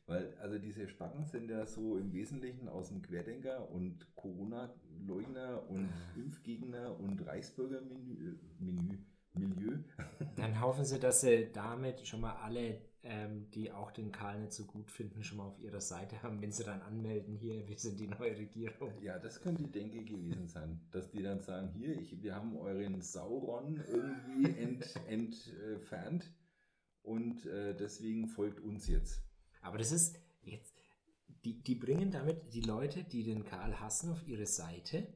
Weil, 0.06 0.34
also 0.38 0.58
diese 0.58 0.88
Spacken 0.88 1.24
sind 1.24 1.48
ja 1.48 1.64
so 1.66 1.96
im 1.96 2.12
Wesentlichen 2.12 2.68
aus 2.68 2.88
dem 2.88 3.00
Querdenker 3.00 3.70
und 3.70 4.04
Corona-Leugner 4.16 5.62
und 5.70 5.88
ah. 5.88 6.18
Impfgegner 6.18 6.98
und 6.98 7.24
Reichsbürger-Milieu. 7.24 8.34
Milieu. 9.34 9.78
Dann 10.36 10.60
hoffen 10.60 10.84
sie, 10.84 10.98
dass 10.98 11.20
sie 11.20 11.48
damit 11.52 12.06
schon 12.06 12.20
mal 12.20 12.34
alle, 12.42 12.80
ähm, 13.04 13.50
die 13.50 13.70
auch 13.70 13.90
den 13.90 14.12
Karl 14.12 14.40
nicht 14.40 14.52
so 14.52 14.64
gut 14.64 14.90
finden, 14.90 15.22
schon 15.22 15.38
mal 15.38 15.44
auf 15.44 15.58
ihrer 15.60 15.80
Seite 15.80 16.22
haben, 16.22 16.40
wenn 16.40 16.52
sie 16.52 16.64
dann 16.64 16.80
anmelden, 16.82 17.36
hier, 17.36 17.68
wir 17.68 17.78
sind 17.78 18.00
die 18.00 18.08
neue 18.08 18.36
Regierung. 18.36 18.92
Ja, 19.02 19.18
das 19.18 19.42
könnte 19.42 19.62
die 19.62 19.70
Denke 19.70 20.02
gewesen 20.02 20.48
sein, 20.48 20.80
dass 20.90 21.10
die 21.10 21.22
dann 21.22 21.42
sagen, 21.42 21.68
hier, 21.74 22.00
ich, 22.00 22.22
wir 22.22 22.34
haben 22.34 22.56
euren 22.56 23.02
Sauron 23.02 23.82
irgendwie 23.86 24.58
ent, 24.58 25.00
entfernt 25.06 26.32
und 27.02 27.44
äh, 27.44 27.74
deswegen 27.74 28.28
folgt 28.28 28.60
uns 28.60 28.88
jetzt. 28.88 29.22
Aber 29.60 29.76
das 29.76 29.92
ist 29.92 30.18
jetzt, 30.42 30.74
die, 31.44 31.62
die 31.62 31.74
bringen 31.74 32.10
damit 32.10 32.54
die 32.54 32.62
Leute, 32.62 33.04
die 33.04 33.22
den 33.22 33.44
Karl 33.44 33.78
hassen, 33.80 34.10
auf 34.10 34.26
ihre 34.26 34.46
Seite. 34.46 35.06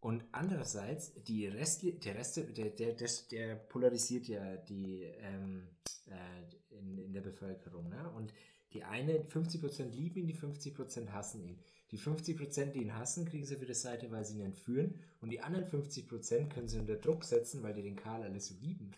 Und 0.00 0.24
andererseits, 0.32 1.14
die 1.24 1.46
Rest, 1.46 1.82
der 1.82 2.14
Rest, 2.16 2.36
der, 2.36 2.70
der, 2.70 2.92
der, 2.92 3.08
der 3.30 3.54
polarisiert 3.54 4.26
ja 4.26 4.56
die 4.56 5.02
ähm, 5.02 5.68
äh, 6.06 6.78
in, 6.78 6.98
in 6.98 7.12
der 7.12 7.22
Bevölkerung. 7.34 7.88
Ne? 7.88 8.10
Und 8.12 8.32
die 8.72 8.84
eine, 8.84 9.20
50% 9.20 9.90
lieben 9.90 10.20
ihn, 10.20 10.26
die 10.26 10.36
50% 10.36 11.08
hassen 11.10 11.42
ihn. 11.42 11.58
Die 11.90 11.98
50%, 11.98 12.72
die 12.72 12.82
ihn 12.82 12.96
hassen, 12.96 13.24
kriegen 13.24 13.44
sie 13.44 13.56
für 13.56 13.66
die 13.66 13.74
Seite, 13.74 14.10
weil 14.10 14.24
sie 14.24 14.34
ihn 14.34 14.44
entführen. 14.44 14.98
Und 15.20 15.30
die 15.30 15.40
anderen 15.40 15.64
50% 15.64 16.48
können 16.48 16.68
sie 16.68 16.78
unter 16.78 16.96
Druck 16.96 17.24
setzen, 17.24 17.62
weil 17.62 17.74
die 17.74 17.82
den 17.82 17.96
Karl 17.96 18.22
alle 18.22 18.40
so 18.40 18.54
lieben. 18.60 18.90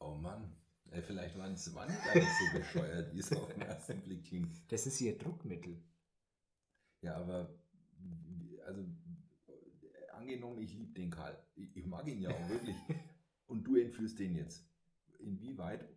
Oh 0.00 0.14
Mann. 0.14 0.52
Ey, 0.90 1.02
vielleicht 1.02 1.36
waren 1.36 1.52
es 1.52 1.72
gar 1.72 1.86
nicht 1.86 1.98
so 2.00 2.58
bescheuert, 2.58 3.14
wie 3.14 3.18
es 3.18 3.32
auf 3.32 3.48
den 3.48 3.60
ersten 3.60 4.00
Blick 4.00 4.24
klingt. 4.24 4.50
Das 4.68 4.86
ist 4.86 5.00
ihr 5.00 5.18
Druckmittel. 5.18 5.76
Ja, 7.02 7.16
aber 7.16 7.54
also 8.66 8.84
angenommen, 10.12 10.60
ich 10.60 10.74
liebe 10.74 10.92
den 10.94 11.10
Karl. 11.10 11.38
Ich, 11.54 11.76
ich, 11.76 11.86
mag 11.86 12.06
ihn 12.08 12.20
ja 12.20 12.30
auch 12.30 12.48
wirklich. 12.48 12.76
Und 13.46 13.64
du 13.64 13.76
entführst 13.76 14.18
den 14.18 14.34
jetzt. 14.34 14.66
Inwieweit 15.18 15.88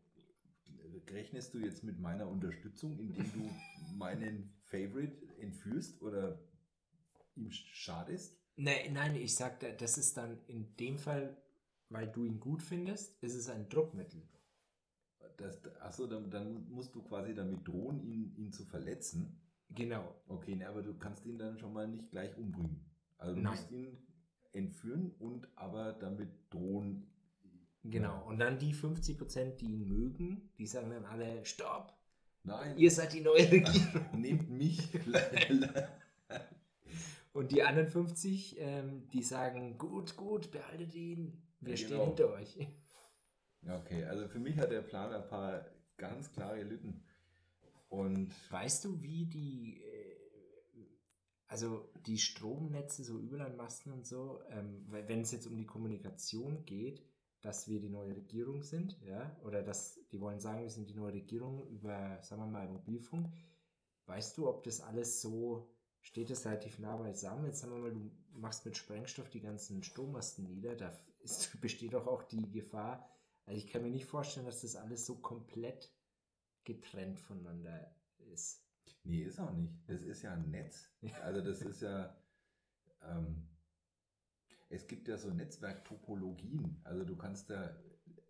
rechnest 1.10 1.54
du 1.54 1.60
jetzt 1.60 1.84
mit 1.84 1.99
meiner 1.99 2.27
Unterstützung, 2.27 2.97
indem 2.97 3.32
du 3.34 3.49
meinen 3.97 4.54
Favorite 4.63 5.15
entführst 5.39 6.01
oder 6.01 6.39
ihm 7.36 7.51
schadest? 7.51 8.39
Nein, 8.56 8.93
nein, 8.93 9.15
ich 9.15 9.36
sag, 9.36 9.60
das 9.77 9.97
ist 9.97 10.17
dann 10.17 10.39
in 10.47 10.75
dem 10.75 10.97
Fall, 10.97 11.38
weil 11.89 12.08
du 12.08 12.25
ihn 12.25 12.39
gut 12.39 12.62
findest, 12.62 13.21
ist 13.23 13.36
es 13.36 13.49
ein 13.49 13.69
Druckmittel. 13.69 14.21
Das, 15.38 15.60
achso, 15.80 16.06
dann, 16.08 16.30
dann 16.30 16.69
musst 16.69 16.93
du 16.93 17.01
quasi 17.01 17.34
damit 17.34 17.67
drohen, 17.67 18.01
ihn, 18.04 18.36
ihn 18.36 18.51
zu 18.51 18.65
verletzen. 18.65 19.41
Genau. 19.69 20.15
Okay, 20.27 20.56
ne, 20.56 20.67
aber 20.67 20.84
du 20.84 20.97
kannst 20.97 21.25
ihn 21.25 21.38
dann 21.38 21.58
schon 21.58 21.73
mal 21.73 21.88
nicht 21.88 22.12
gleich 22.12 22.38
umbringen. 22.38 22.86
Also 23.17 23.36
du 23.36 23.41
Nein. 23.41 23.54
musst 23.54 23.71
ihn 23.71 23.97
entführen 24.54 25.12
und 25.19 25.47
aber 25.56 25.93
damit 25.93 26.30
drohen. 26.49 27.08
Genau. 27.84 28.24
Und 28.28 28.39
dann 28.39 28.60
die 28.60 28.74
50 28.74 29.17
Prozent, 29.17 29.62
die 29.62 29.74
ihn 29.74 29.88
mögen, 29.88 30.50
die 30.58 30.67
sagen 30.67 30.91
dann 30.91 31.06
alle, 31.06 31.44
stopp. 31.46 31.94
Nein. 32.44 32.78
Ihr 32.78 32.91
seid 32.91 33.13
die 33.13 33.22
neue 33.22 33.41
Regierung. 33.52 34.06
Nehmt 34.13 34.50
mich. 34.50 34.89
und 37.34 37.52
die 37.52 37.63
anderen 37.63 37.88
50, 37.88 38.58
ähm, 38.60 39.08
die 39.13 39.24
sagen, 39.24 39.78
gut, 39.78 40.15
gut, 40.15 40.52
behaltet 40.52 40.94
ihn. 40.94 41.41
Wir 41.60 41.76
genau. 41.76 41.88
stehen 41.88 42.06
hinter 42.06 42.34
euch. 42.34 42.67
Okay, 43.67 44.06
also 44.06 44.28
für 44.28 44.39
mich 44.39 44.58
hat 44.58 44.72
der 44.72 44.82
Plan 44.82 45.13
ein 45.13 45.28
paar 45.28 45.65
ganz 45.98 46.32
klare 46.32 46.63
Lücken. 46.63 47.04
Und 47.89 48.32
weißt 48.52 48.86
du, 48.86 49.02
wie 49.04 49.26
die, 49.26 49.82
äh, 49.84 50.15
also 51.48 51.91
die 52.06 52.17
Stromnetze, 52.17 53.04
so 53.04 53.20
Überlandmasten 53.20 53.91
und 53.91 54.08
so, 54.08 54.41
ähm, 54.50 54.86
wenn 54.88 55.22
es 55.22 55.32
jetzt 55.32 55.46
um 55.46 55.58
die 55.58 55.65
Kommunikation 55.65 56.65
geht, 56.65 57.04
dass 57.41 57.67
wir 57.67 57.80
die 57.80 57.89
neue 57.89 58.15
Regierung 58.15 58.62
sind, 58.62 58.99
ja, 59.04 59.36
oder 59.43 59.63
dass 59.63 59.99
die 60.12 60.21
wollen 60.21 60.39
sagen, 60.39 60.62
wir 60.62 60.69
sind 60.69 60.89
die 60.89 60.95
neue 60.95 61.13
Regierung 61.13 61.67
über, 61.69 62.21
sagen 62.21 62.41
wir 62.41 62.47
mal, 62.47 62.67
Mobilfunk. 62.67 63.32
Weißt 64.06 64.38
du, 64.38 64.47
ob 64.47 64.63
das 64.63 64.82
alles 64.82 65.21
so 65.21 65.69
steht 66.01 66.32
es 66.32 66.45
relativ 66.45 66.80
nah 66.80 66.97
beisammen. 66.97 67.45
Jetzt 67.45 67.60
sagen 67.60 67.73
wir 67.73 67.80
mal, 67.80 67.93
du 67.93 68.12
machst 68.34 68.65
mit 68.65 68.75
Sprengstoff 68.77 69.30
die 69.30 69.41
ganzen 69.41 69.84
Strommasten 69.84 70.45
nieder, 70.45 70.75
da 70.75 70.91
ist, 71.19 71.60
besteht 71.62 71.93
doch 71.93 72.08
auch 72.08 72.23
die 72.23 72.51
Gefahr, 72.51 73.08
also 73.45 73.58
ich 73.58 73.67
kann 73.67 73.82
mir 73.82 73.89
nicht 73.89 74.06
vorstellen, 74.06 74.45
dass 74.45 74.62
das 74.62 74.75
alles 74.75 75.06
so 75.06 75.15
komplett 75.15 75.93
getrennt 76.63 77.19
voneinander 77.19 77.93
ist. 78.32 78.63
Nee, 79.04 79.23
ist 79.23 79.39
auch 79.39 79.51
nicht. 79.51 79.73
Das 79.88 80.04
ist 80.04 80.21
ja 80.21 80.34
ein 80.34 80.49
Netz. 80.51 80.88
Also 81.21 81.41
das 81.41 81.62
ist 81.62 81.82
ja, 81.82 82.15
ähm, 83.04 83.49
es 84.71 84.88
gibt 84.88 85.07
ja 85.07 85.17
so 85.17 85.29
Netzwerktopologien. 85.29 86.77
Also 86.84 87.03
du 87.03 87.15
kannst 87.15 87.49
da, 87.49 87.75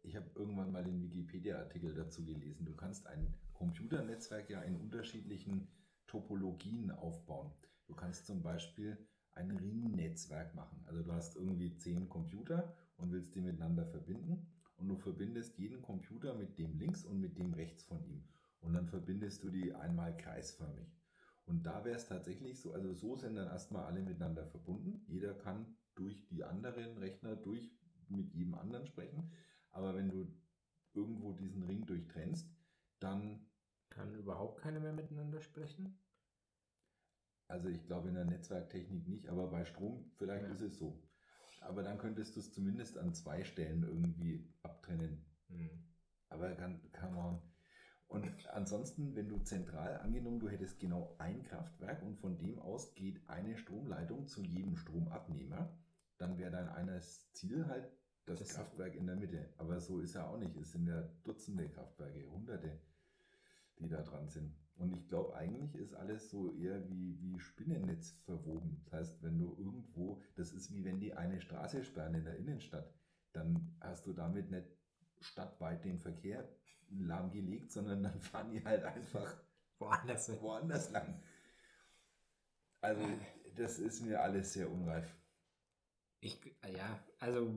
ich 0.01 0.15
habe 0.15 0.29
irgendwann 0.35 0.71
mal 0.71 0.83
den 0.83 1.01
Wikipedia-Artikel 1.01 1.93
dazu 1.93 2.25
gelesen, 2.25 2.65
du 2.65 2.75
kannst 2.75 3.05
ein 3.07 3.33
Computernetzwerk 3.53 4.49
ja 4.49 4.61
in 4.61 4.75
unterschiedlichen 4.75 5.67
Topologien 6.07 6.91
aufbauen. 6.91 7.51
Du 7.85 7.93
kannst 7.93 8.25
zum 8.25 8.41
Beispiel 8.41 8.97
ein 9.33 9.51
Ringnetzwerk 9.51 10.55
machen. 10.55 10.83
Also 10.87 11.03
du 11.03 11.11
hast 11.11 11.35
irgendwie 11.35 11.77
zehn 11.77 12.09
Computer 12.09 12.75
und 12.97 13.11
willst 13.11 13.35
die 13.35 13.41
miteinander 13.41 13.85
verbinden 13.85 14.47
und 14.77 14.87
du 14.87 14.95
verbindest 14.95 15.57
jeden 15.59 15.81
Computer 15.81 16.33
mit 16.33 16.57
dem 16.57 16.77
links 16.77 17.05
und 17.05 17.19
mit 17.19 17.37
dem 17.37 17.53
rechts 17.53 17.83
von 17.83 18.03
ihm. 18.03 18.23
Und 18.61 18.73
dann 18.73 18.87
verbindest 18.87 19.43
du 19.43 19.49
die 19.49 19.73
einmal 19.73 20.17
kreisförmig. 20.17 20.87
Und 21.45 21.65
da 21.65 21.83
wäre 21.85 21.97
es 21.97 22.07
tatsächlich 22.07 22.59
so, 22.59 22.73
also 22.73 22.93
so 22.93 23.15
sind 23.15 23.35
dann 23.35 23.47
erstmal 23.47 23.85
alle 23.85 24.01
miteinander 24.01 24.45
verbunden. 24.45 25.03
Jeder 25.07 25.33
kann 25.33 25.75
durch 25.95 26.27
die 26.27 26.43
anderen 26.43 26.97
Rechner 26.97 27.35
durch 27.35 27.71
mit 28.07 28.33
jedem 28.33 28.55
anderen 28.55 28.85
sprechen. 28.85 29.31
Aber 29.71 29.95
wenn 29.95 30.09
du 30.09 30.27
irgendwo 30.93 31.33
diesen 31.33 31.63
Ring 31.63 31.85
durchtrennst, 31.85 32.49
dann. 32.99 33.47
Kann 33.89 34.15
überhaupt 34.15 34.61
keiner 34.61 34.79
mehr 34.79 34.93
miteinander 34.93 35.41
sprechen? 35.41 35.99
Also 37.49 37.67
ich 37.67 37.85
glaube 37.85 38.07
in 38.07 38.15
der 38.15 38.23
Netzwerktechnik 38.23 39.05
nicht, 39.05 39.27
aber 39.27 39.47
bei 39.47 39.65
Strom 39.65 40.09
vielleicht 40.15 40.45
ja. 40.45 40.51
ist 40.53 40.61
es 40.61 40.77
so. 40.77 41.03
Aber 41.59 41.83
dann 41.83 41.97
könntest 41.97 42.35
du 42.35 42.39
es 42.39 42.53
zumindest 42.53 42.97
an 42.97 43.13
zwei 43.13 43.43
Stellen 43.43 43.83
irgendwie 43.83 44.49
abtrennen. 44.63 45.25
Mhm. 45.49 45.83
Aber 46.29 46.55
kann, 46.55 46.81
kann 46.93 47.13
man. 47.13 47.41
Und 48.11 48.29
ansonsten, 48.49 49.15
wenn 49.15 49.29
du 49.29 49.39
zentral 49.39 49.97
angenommen, 49.99 50.41
du 50.41 50.49
hättest 50.49 50.81
genau 50.81 51.15
ein 51.17 51.43
Kraftwerk 51.43 52.03
und 52.03 52.17
von 52.17 52.37
dem 52.37 52.59
aus 52.59 52.93
geht 52.93 53.21
eine 53.29 53.55
Stromleitung 53.55 54.27
zu 54.27 54.43
jedem 54.43 54.75
Stromabnehmer, 54.75 55.73
dann 56.17 56.37
wäre 56.37 56.51
dein 56.51 56.67
eines 56.67 57.31
Ziel 57.31 57.65
halt 57.67 57.89
das, 58.25 58.39
das 58.39 58.49
Kraftwerk 58.49 58.95
in 58.95 59.07
der 59.07 59.15
Mitte. 59.15 59.53
Aber 59.57 59.79
so 59.79 60.01
ist 60.01 60.15
ja 60.15 60.27
auch 60.27 60.37
nicht. 60.37 60.57
Es 60.57 60.73
sind 60.73 60.87
ja 60.87 61.01
Dutzende 61.23 61.69
Kraftwerke, 61.69 62.29
Hunderte, 62.29 62.81
die 63.79 63.87
da 63.87 64.01
dran 64.01 64.27
sind. 64.27 64.53
Und 64.75 64.91
ich 64.91 65.07
glaube, 65.07 65.33
eigentlich 65.37 65.73
ist 65.75 65.93
alles 65.93 66.29
so 66.29 66.53
eher 66.53 66.85
wie, 66.89 67.17
wie 67.21 67.39
Spinnennetz 67.39 68.11
verwoben. 68.25 68.81
Das 68.83 68.91
heißt, 68.91 69.23
wenn 69.23 69.39
du 69.39 69.55
irgendwo, 69.57 70.21
das 70.35 70.51
ist 70.51 70.73
wie 70.73 70.83
wenn 70.83 70.99
die 70.99 71.13
eine 71.13 71.39
Straße 71.39 71.85
sperren 71.85 72.15
in 72.15 72.25
der 72.25 72.35
Innenstadt, 72.35 72.93
dann 73.31 73.73
hast 73.79 74.05
du 74.05 74.11
damit 74.11 74.51
nicht 74.51 74.67
stadtweit 75.21 75.85
den 75.85 75.97
Verkehr 75.97 76.45
lahmgelegt, 76.99 77.71
sondern 77.71 78.03
dann 78.03 78.19
fahren 78.21 78.51
die 78.51 78.63
halt 78.63 78.83
einfach 78.83 79.35
woanders, 79.79 80.29
woanders 80.41 80.91
lang. 80.91 81.21
Also, 82.81 83.03
das 83.55 83.79
ist 83.79 84.01
mir 84.01 84.21
alles 84.21 84.53
sehr 84.53 84.69
unreif. 84.69 85.15
Ich, 86.19 86.39
ja, 86.75 87.03
also 87.19 87.51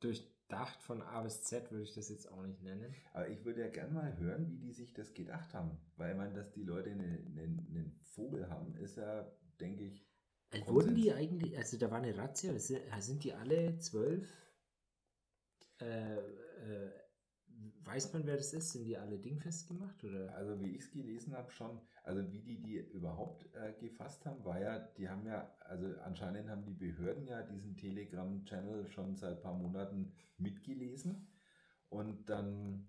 durchdacht 0.00 0.80
von 0.82 1.02
A 1.02 1.22
bis 1.22 1.44
Z 1.44 1.70
würde 1.70 1.84
ich 1.84 1.94
das 1.94 2.08
jetzt 2.08 2.30
auch 2.30 2.42
nicht 2.42 2.62
nennen. 2.62 2.94
Aber 3.12 3.28
ich 3.28 3.44
würde 3.44 3.60
ja 3.60 3.68
gerne 3.68 3.92
mal 3.92 4.16
hören, 4.18 4.48
wie 4.48 4.58
die 4.58 4.72
sich 4.72 4.92
das 4.92 5.14
gedacht 5.14 5.52
haben. 5.54 5.78
Weil 5.96 6.14
man, 6.14 6.34
dass 6.34 6.52
die 6.52 6.62
Leute 6.62 6.90
einen, 6.90 7.26
einen, 7.26 7.66
einen 7.68 8.00
Vogel 8.02 8.48
haben, 8.48 8.76
ist 8.76 8.96
ja, 8.96 9.30
denke 9.60 9.84
ich. 9.84 10.06
Also 10.50 10.74
wurden 10.74 10.94
die 10.94 11.12
eigentlich, 11.12 11.56
also 11.56 11.78
da 11.78 11.90
war 11.90 11.98
eine 11.98 12.16
Razzia, 12.16 12.58
sind 12.58 13.24
die 13.24 13.32
alle 13.32 13.78
zwölf? 13.78 14.28
Äh, 15.80 16.18
äh, 16.18 16.90
Weiß 17.92 18.10
man, 18.14 18.24
wer 18.24 18.38
das 18.38 18.54
ist? 18.54 18.72
Sind 18.72 18.84
die 18.86 18.96
alle 18.96 19.18
dingfest 19.18 19.68
gemacht? 19.68 20.02
Oder? 20.02 20.34
Also 20.34 20.58
wie 20.62 20.70
ich 20.70 20.80
es 20.80 20.90
gelesen 20.90 21.36
habe 21.36 21.50
schon, 21.50 21.78
also 22.04 22.32
wie 22.32 22.40
die 22.40 22.58
die 22.58 22.78
überhaupt 22.78 23.54
äh, 23.54 23.74
gefasst 23.78 24.24
haben, 24.24 24.42
war 24.46 24.58
ja, 24.58 24.78
die 24.78 25.10
haben 25.10 25.26
ja, 25.26 25.54
also 25.60 25.88
anscheinend 26.02 26.48
haben 26.48 26.64
die 26.64 26.72
Behörden 26.72 27.26
ja 27.26 27.42
diesen 27.42 27.76
Telegram-Channel 27.76 28.88
schon 28.88 29.14
seit 29.16 29.42
paar 29.42 29.52
Monaten 29.52 30.10
mitgelesen 30.38 31.28
und 31.90 32.30
dann 32.30 32.88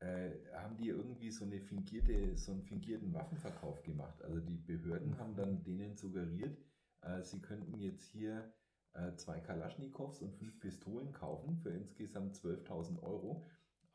äh, 0.00 0.30
haben 0.54 0.76
die 0.76 0.88
irgendwie 0.88 1.30
so 1.30 1.44
eine 1.44 1.60
fingierte, 1.60 2.36
so 2.36 2.50
einen 2.50 2.64
fingierten 2.64 3.14
Waffenverkauf 3.14 3.84
gemacht. 3.84 4.20
Also 4.22 4.40
die 4.40 4.56
Behörden 4.56 5.16
haben 5.18 5.36
dann 5.36 5.62
denen 5.62 5.94
suggeriert, 5.94 6.58
äh, 7.02 7.22
sie 7.22 7.40
könnten 7.40 7.78
jetzt 7.78 8.08
hier 8.08 8.52
äh, 8.94 9.14
zwei 9.14 9.38
Kalaschnikows 9.38 10.20
und 10.20 10.34
fünf 10.34 10.58
Pistolen 10.58 11.12
kaufen 11.12 11.58
für 11.58 11.70
insgesamt 11.70 12.34
12.000 12.34 13.04
Euro 13.04 13.46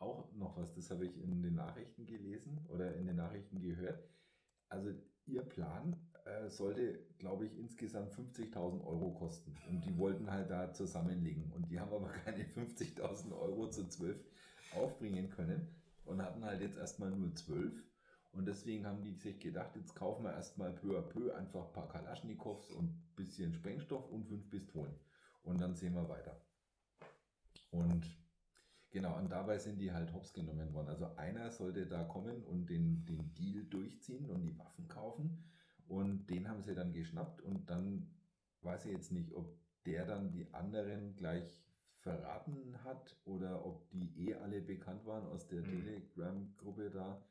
auch 0.02 0.32
noch 0.34 0.58
was, 0.58 0.74
das 0.74 0.90
habe 0.92 1.06
ich 1.06 1.18
in 1.22 1.42
den 1.42 1.56
Nachrichten 1.56 2.06
gelesen 2.06 2.66
oder 2.70 2.96
in 2.96 3.06
den 3.06 3.18
Nachrichten 3.18 3.62
gehört. 3.62 4.04
Also 4.70 4.92
ihr 5.26 5.44
Plan 5.44 5.96
äh, 6.26 6.50
sollte, 6.50 7.00
glaube 7.18 7.46
ich, 7.46 7.58
insgesamt 7.58 8.14
50.000 8.14 8.86
Euro 8.86 9.12
kosten. 9.14 9.56
Und 9.70 9.86
die 9.86 9.98
wollten 9.98 10.32
halt 10.32 10.50
da 10.50 10.74
zusammenlegen. 10.74 11.52
Und 11.52 11.70
die 11.70 11.80
haben 11.80 11.94
aber 11.94 12.10
keine 12.26 12.44
50.000 12.44 13.38
Euro 13.38 13.70
zu 13.70 13.88
12 13.88 14.18
aufbringen 14.76 15.30
können 15.30 15.68
und 16.06 16.22
hatten 16.22 16.44
halt 16.46 16.62
jetzt 16.62 16.78
erstmal 16.78 17.12
nur 17.12 17.34
12. 17.34 17.72
Und 18.34 18.48
deswegen 18.48 18.86
haben 18.86 19.04
die 19.04 19.14
sich 19.14 19.40
gedacht, 19.40 19.76
jetzt 19.76 19.94
kaufen 19.96 20.24
wir 20.24 20.32
erstmal 20.32 20.72
peu 20.72 20.98
à 20.98 21.02
peu 21.02 21.34
einfach 21.36 21.68
ein 21.68 21.74
paar 21.74 21.90
Kalaschnikows 21.90 22.72
und 22.72 22.86
ein 22.86 23.14
bisschen 23.16 23.54
Sprengstoff 23.54 24.10
und 24.10 24.26
fünf 24.26 24.50
Pistolen. 24.50 24.96
Und 25.44 25.60
dann 25.60 25.76
sehen 25.76 25.96
wir 25.96 26.08
weiter. 26.08 26.40
Und 27.72 28.06
Genau, 28.91 29.17
und 29.17 29.32
dabei 29.32 29.58
sind 29.58 29.80
die 29.80 29.93
halt 29.93 30.13
hops 30.13 30.34
genommen 30.34 30.73
worden. 30.73 30.89
Also 30.89 31.15
einer 31.15 31.49
sollte 31.49 31.86
da 31.88 32.04
kommen 32.04 32.43
und 32.43 32.69
den, 32.69 33.06
den 33.06 33.34
Deal 33.36 33.63
durchziehen 33.63 34.30
und 34.30 34.43
die 34.43 34.58
Waffen 34.60 34.88
kaufen. 34.89 35.43
Und 35.88 36.30
den 36.30 36.47
haben 36.49 36.62
sie 36.62 36.75
dann 36.75 36.93
geschnappt 36.93 37.41
und 37.41 37.69
dann 37.69 38.12
weiß 38.62 38.86
ich 38.86 38.91
jetzt 38.91 39.12
nicht, 39.12 39.34
ob 39.34 39.58
der 39.86 40.06
dann 40.06 40.32
die 40.32 40.54
anderen 40.54 41.15
gleich 41.15 41.58
verraten 41.99 42.84
hat 42.84 43.15
oder 43.25 43.65
ob 43.65 43.89
die 43.91 44.27
eh 44.27 44.36
alle 44.36 44.62
bekannt 44.62 45.06
waren 45.06 45.25
aus 45.27 45.47
der 45.47 45.62
mhm. 45.62 45.84
Telegram-Gruppe 45.84 46.89
da. 46.89 47.23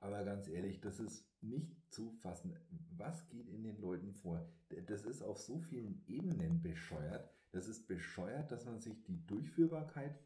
Aber 0.00 0.22
ganz 0.24 0.48
ehrlich, 0.48 0.80
das 0.80 1.00
ist 1.00 1.24
nicht 1.40 1.90
zu 1.92 2.10
fassen. 2.10 2.56
Was 2.96 3.28
geht 3.28 3.48
in 3.48 3.64
den 3.64 3.80
Leuten 3.80 4.12
vor? 4.12 4.46
Das 4.86 5.04
ist 5.04 5.22
auf 5.22 5.38
so 5.38 5.58
vielen 5.58 6.04
Ebenen 6.06 6.60
bescheuert. 6.60 7.30
Das 7.52 7.68
ist 7.68 7.86
bescheuert, 7.86 8.52
dass 8.52 8.64
man 8.64 8.80
sich 8.80 9.02
die 9.04 9.24
Durchführbarkeit 9.26 10.18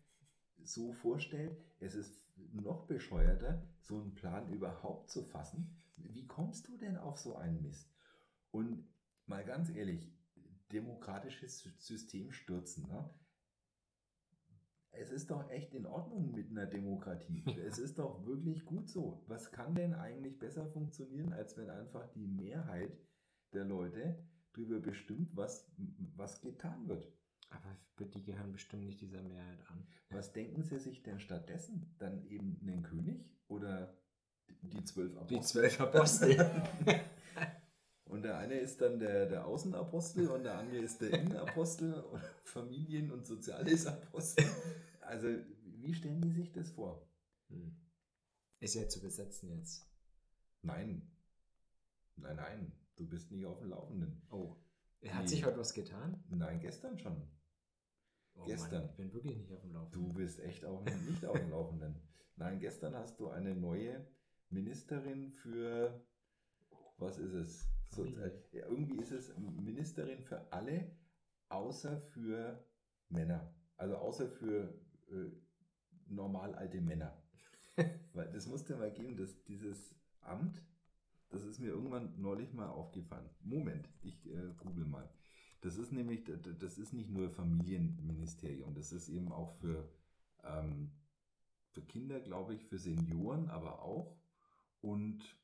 so 0.64 0.92
vorstellt. 0.92 1.56
Es 1.80 1.94
ist 1.94 2.28
noch 2.52 2.86
bescheuerter, 2.86 3.66
so 3.80 4.00
einen 4.00 4.14
Plan 4.14 4.48
überhaupt 4.52 5.10
zu 5.10 5.22
fassen. 5.22 5.82
Wie 5.96 6.26
kommst 6.26 6.68
du 6.68 6.76
denn 6.76 6.96
auf 6.96 7.18
so 7.18 7.36
einen 7.36 7.62
Mist? 7.62 7.90
Und 8.50 8.86
mal 9.26 9.44
ganz 9.44 9.70
ehrlich, 9.70 10.12
demokratisches 10.72 11.68
System 11.78 12.32
stürzen. 12.32 12.88
Ne? 12.88 13.10
Es 14.92 15.10
ist 15.10 15.30
doch 15.30 15.48
echt 15.50 15.74
in 15.74 15.86
Ordnung 15.86 16.32
mit 16.32 16.50
einer 16.50 16.66
Demokratie. 16.66 17.44
es 17.66 17.78
ist 17.78 17.98
doch 17.98 18.24
wirklich 18.26 18.64
gut 18.64 18.88
so. 18.88 19.24
Was 19.26 19.50
kann 19.50 19.74
denn 19.74 19.94
eigentlich 19.94 20.38
besser 20.38 20.66
funktionieren, 20.66 21.32
als 21.32 21.56
wenn 21.56 21.70
einfach 21.70 22.06
die 22.12 22.26
Mehrheit 22.26 22.98
der 23.52 23.64
Leute 23.64 24.18
darüber 24.52 24.80
bestimmt, 24.80 25.34
was, 25.36 25.70
was 26.16 26.40
getan 26.40 26.88
wird? 26.88 27.06
Aber 27.50 27.76
die 27.98 28.22
gehören 28.22 28.52
bestimmt 28.52 28.84
nicht 28.84 29.00
dieser 29.00 29.22
Mehrheit 29.22 29.58
an. 29.70 29.86
Was 30.10 30.32
denken 30.32 30.62
Sie 30.62 30.78
sich 30.78 31.02
denn 31.02 31.20
stattdessen? 31.20 31.94
Dann 31.98 32.26
eben 32.26 32.58
einen 32.62 32.82
König 32.82 33.24
oder 33.48 33.94
die 34.62 34.84
zwölf 34.84 35.16
Apostel? 35.16 35.36
Die 35.36 35.40
zwölf 35.40 35.80
Apostel. 35.80 36.50
und 38.04 38.22
der 38.22 38.38
eine 38.38 38.54
ist 38.54 38.80
dann 38.80 38.98
der, 38.98 39.26
der 39.26 39.46
Außenapostel 39.46 40.28
und 40.28 40.44
der 40.44 40.58
andere 40.58 40.78
ist 40.78 41.00
der 41.00 41.12
Innenapostel 41.12 41.94
und 41.94 42.22
Familien- 42.42 43.10
und 43.10 43.26
Soziales-Apostel. 43.26 44.44
Also, 45.00 45.28
wie 45.62 45.94
stellen 45.94 46.20
die 46.20 46.32
sich 46.32 46.52
das 46.52 46.70
vor? 46.70 47.08
Hm. 47.48 47.76
Ist 48.60 48.74
ja 48.74 48.88
zu 48.88 49.00
besetzen 49.00 49.50
jetzt. 49.50 49.86
Nein. 50.62 51.10
Nein, 52.16 52.36
nein. 52.36 52.72
Du 52.96 53.06
bist 53.06 53.30
nicht 53.30 53.46
auf 53.46 53.60
dem 53.60 53.70
Laufenden. 53.70 54.22
Oh. 54.30 54.56
Hat 55.08 55.28
sich 55.28 55.44
heute 55.44 55.58
was 55.58 55.72
getan? 55.72 56.24
Nein, 56.28 56.58
gestern 56.58 56.98
schon. 56.98 57.22
Oh 58.38 58.44
gestern. 58.44 58.80
Mann, 58.80 58.90
ich 58.90 58.96
bin 58.96 59.12
wirklich 59.12 59.36
nicht 59.36 59.52
auf 59.52 59.60
dem 59.62 59.72
Laufenden. 59.72 60.08
Du 60.08 60.14
bist 60.14 60.40
echt 60.40 60.64
auch 60.64 60.84
nicht 60.84 61.24
auf 61.24 61.38
dem 61.38 61.50
Laufenden. 61.50 61.96
Nein, 62.36 62.60
gestern 62.60 62.94
hast 62.94 63.18
du 63.18 63.28
eine 63.28 63.54
neue 63.54 64.06
Ministerin 64.50 65.30
für, 65.30 66.04
was 66.98 67.18
ist 67.18 67.32
es? 67.32 67.68
So, 67.90 68.04
äh, 68.04 68.30
irgendwie 68.52 68.98
ist 68.98 69.12
es 69.12 69.36
Ministerin 69.36 70.22
für 70.22 70.52
alle, 70.52 70.90
außer 71.48 72.00
für 72.00 72.64
Männer. 73.08 73.52
Also 73.76 73.96
außer 73.96 74.28
für 74.28 74.74
äh, 75.10 75.30
normal 76.06 76.54
alte 76.54 76.80
Männer. 76.80 77.20
Weil 78.12 78.30
das 78.32 78.46
musste 78.46 78.76
mal 78.76 78.92
geben, 78.92 79.16
dass 79.16 79.42
dieses 79.44 79.94
Amt, 80.20 80.62
das 81.30 81.44
ist 81.44 81.58
mir 81.58 81.68
irgendwann 81.68 82.20
neulich 82.20 82.52
mal 82.52 82.68
aufgefallen. 82.68 83.28
Moment, 83.40 83.88
ich 84.02 84.26
äh, 84.26 84.52
google 84.56 84.84
mal. 84.84 85.08
Das 85.60 85.76
ist 85.76 85.92
nämlich, 85.92 86.24
das 86.24 86.78
ist 86.78 86.92
nicht 86.92 87.10
nur 87.10 87.30
Familienministerium, 87.30 88.74
das 88.74 88.92
ist 88.92 89.08
eben 89.08 89.32
auch 89.32 89.52
für, 89.54 89.88
ähm, 90.44 90.92
für 91.70 91.82
Kinder, 91.82 92.20
glaube 92.20 92.54
ich, 92.54 92.64
für 92.64 92.78
Senioren, 92.78 93.48
aber 93.48 93.82
auch. 93.82 94.16
Und 94.80 95.36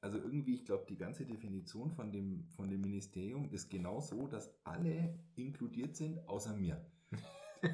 also 0.00 0.18
irgendwie, 0.18 0.54
ich 0.54 0.66
glaube, 0.66 0.84
die 0.88 0.98
ganze 0.98 1.24
Definition 1.24 1.90
von 1.90 2.12
dem, 2.12 2.46
von 2.50 2.68
dem 2.68 2.82
Ministerium 2.82 3.48
ist 3.50 3.70
genau 3.70 4.00
so, 4.00 4.26
dass 4.26 4.50
alle 4.64 5.18
inkludiert 5.34 5.96
sind, 5.96 6.18
außer 6.28 6.54
mir. 6.54 6.84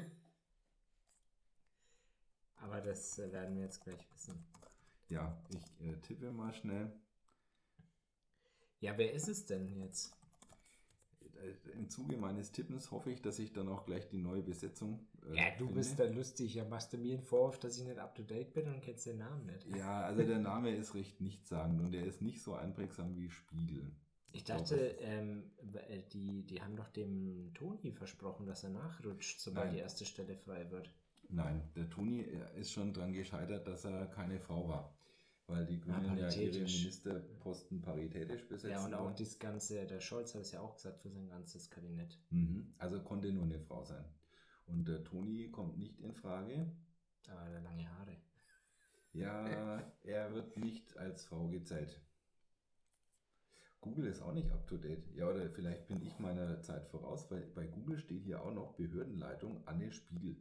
aber 2.55 2.79
das 2.79 3.19
äh, 3.19 3.31
werden 3.33 3.55
wir 3.55 3.63
jetzt 3.63 3.83
gleich 3.83 4.07
wissen. 4.13 4.45
Ja, 5.09 5.43
ich 5.49 5.85
äh, 5.85 5.97
tippe 5.97 6.31
mal 6.31 6.53
schnell. 6.53 6.89
Ja, 8.79 8.97
wer 8.97 9.11
ist 9.11 9.27
es 9.27 9.45
denn 9.45 9.67
jetzt? 9.75 10.15
Im 11.73 11.89
Zuge 11.89 12.17
meines 12.17 12.51
Tippens 12.51 12.91
hoffe 12.91 13.11
ich, 13.11 13.21
dass 13.21 13.39
ich 13.39 13.51
dann 13.53 13.67
auch 13.67 13.85
gleich 13.85 14.07
die 14.07 14.17
neue 14.17 14.41
Besetzung. 14.41 14.99
Äh, 15.31 15.37
ja, 15.37 15.43
du 15.57 15.65
finde. 15.65 15.73
bist 15.73 15.99
da 15.99 16.05
lustig. 16.05 16.53
Ja, 16.55 16.65
machst 16.65 16.93
du 16.93 16.97
mir 16.97 17.15
einen 17.15 17.23
Vorwurf, 17.23 17.59
dass 17.59 17.77
ich 17.77 17.85
nicht 17.85 17.97
up 17.97 18.15
to 18.15 18.23
date 18.23 18.53
bin 18.53 18.67
und 18.67 18.81
kennst 18.81 19.05
den 19.05 19.17
Namen 19.17 19.45
nicht? 19.45 19.67
Ja, 19.75 20.01
also 20.01 20.23
der 20.23 20.39
Name 20.51 20.75
ist 20.75 20.95
recht 20.95 21.19
nichtssagend 21.21 21.81
und 21.81 21.93
er 21.93 22.05
ist 22.05 22.21
nicht 22.21 22.41
so 22.41 22.53
einprägsam 22.53 23.15
wie 23.15 23.29
Spiegel. 23.29 23.91
Ich 24.33 24.43
dachte, 24.45 24.75
ähm, 25.01 25.51
äh, 25.89 26.01
die, 26.13 26.43
die 26.43 26.61
haben 26.61 26.75
doch 26.75 26.87
dem 26.89 27.51
Toni 27.53 27.91
versprochen, 27.91 28.45
dass 28.45 28.63
er 28.63 28.69
nachrutscht, 28.69 29.41
sobald 29.41 29.67
Nein. 29.67 29.75
die 29.75 29.81
erste 29.81 30.05
Stelle 30.05 30.35
frei 30.37 30.69
wird. 30.71 30.89
Nein, 31.29 31.61
der 31.75 31.89
Toni 31.89 32.25
ist 32.55 32.71
schon 32.71 32.93
daran 32.93 33.13
gescheitert, 33.13 33.67
dass 33.67 33.85
er 33.85 34.05
keine 34.07 34.39
Frau 34.39 34.67
war 34.67 34.93
weil 35.51 35.65
die 35.65 35.79
Grünen 35.79 36.17
ja, 36.17 36.29
ja 36.29 36.41
ihre 36.41 36.63
Ministerposten 36.63 37.81
paritätisch 37.81 38.47
besetzen. 38.47 38.71
Ja, 38.71 38.85
und 38.85 38.93
auch 38.93 39.13
das 39.13 39.37
Ganze, 39.37 39.85
der 39.85 39.99
Scholz 39.99 40.33
hat 40.33 40.41
es 40.41 40.51
ja 40.51 40.61
auch 40.61 40.75
gesagt 40.75 41.01
für 41.01 41.09
sein 41.09 41.27
ganzes 41.27 41.69
Kabinett. 41.69 42.17
Mhm. 42.29 42.73
Also 42.77 43.01
konnte 43.01 43.31
nur 43.31 43.43
eine 43.43 43.59
Frau 43.59 43.83
sein. 43.83 44.05
Und 44.67 44.87
der 44.87 45.03
Toni 45.03 45.49
kommt 45.51 45.77
nicht 45.77 45.99
in 45.99 46.13
Frage. 46.13 46.71
Aber 47.27 47.41
er 47.41 47.57
hat 47.57 47.63
lange 47.63 47.89
Haare. 47.89 48.17
Ja, 49.13 49.83
er 50.03 50.33
wird 50.33 50.57
nicht 50.57 50.95
als 50.97 51.25
Frau 51.25 51.49
gezählt. 51.49 52.01
Google 53.81 54.05
ist 54.05 54.21
auch 54.21 54.33
nicht 54.33 54.51
up 54.51 54.67
to 54.67 54.77
date. 54.77 55.03
Ja, 55.15 55.27
oder 55.27 55.49
vielleicht 55.49 55.87
bin 55.87 56.01
ich 56.01 56.19
meiner 56.19 56.61
Zeit 56.61 56.85
voraus, 56.87 57.29
weil 57.31 57.41
bei 57.41 57.65
Google 57.67 57.97
steht 57.97 58.23
hier 58.23 58.41
auch 58.41 58.53
noch 58.53 58.75
Behördenleitung 58.75 59.67
Anne 59.67 59.91
Spiegel. 59.91 60.37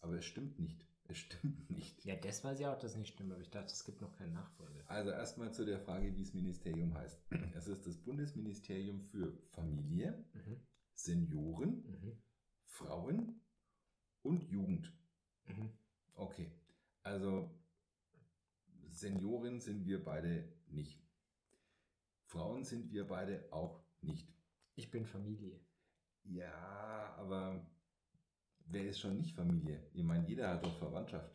Aber 0.00 0.14
es 0.14 0.24
stimmt 0.24 0.58
nicht. 0.58 0.84
Es 1.06 1.18
stimmt 1.18 1.70
nicht. 1.70 2.04
Ja, 2.04 2.16
das 2.16 2.42
weiß 2.42 2.60
ich 2.60 2.66
auch, 2.66 2.78
dass 2.78 2.92
es 2.92 2.96
nicht 2.96 3.12
stimmt, 3.12 3.32
aber 3.32 3.42
ich 3.42 3.50
dachte, 3.50 3.72
es 3.72 3.84
gibt 3.84 4.00
noch 4.00 4.16
keinen 4.16 4.32
Nachfolger. 4.32 4.82
Also 4.88 5.10
erstmal 5.10 5.52
zu 5.52 5.64
der 5.64 5.78
Frage, 5.78 6.14
wie 6.16 6.22
das 6.22 6.32
Ministerium 6.32 6.94
heißt. 6.94 7.20
Es 7.54 7.68
ist 7.68 7.86
das 7.86 7.96
Bundesministerium 7.96 9.00
für 9.00 9.36
Familie, 9.50 10.24
mhm. 10.32 10.60
Senioren, 10.94 11.84
mhm. 11.86 12.22
Frauen 12.64 13.40
und 14.22 14.42
Jugend. 14.44 14.92
Mhm. 15.46 15.70
Okay, 16.14 16.50
also 17.02 17.50
Senioren 18.90 19.60
sind 19.60 19.84
wir 19.84 20.02
beide 20.02 20.52
nicht. 20.68 21.04
Frauen 22.24 22.64
sind 22.64 22.90
wir 22.90 23.06
beide 23.06 23.46
auch 23.52 23.84
nicht. 24.00 24.32
Ich 24.74 24.90
bin 24.90 25.04
Familie. 25.04 25.60
Ja, 26.24 27.14
aber 27.18 27.66
wer 28.64 28.88
ist 28.88 29.00
schon 29.00 29.16
nicht 29.16 29.34
Familie? 29.34 29.80
Ich 29.92 30.02
meine, 30.02 30.26
jeder 30.26 30.50
hat 30.50 30.64
doch 30.64 30.78
Verwandtschaft. 30.78 31.34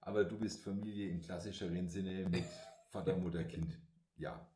Aber 0.00 0.24
du 0.24 0.38
bist 0.38 0.62
Familie 0.62 1.10
im 1.10 1.20
klassischeren 1.20 1.88
Sinne 1.88 2.28
mit 2.28 2.44
Vater, 2.90 3.16
Mutter, 3.16 3.44
Kind. 3.44 3.78
Ja. 4.16 4.48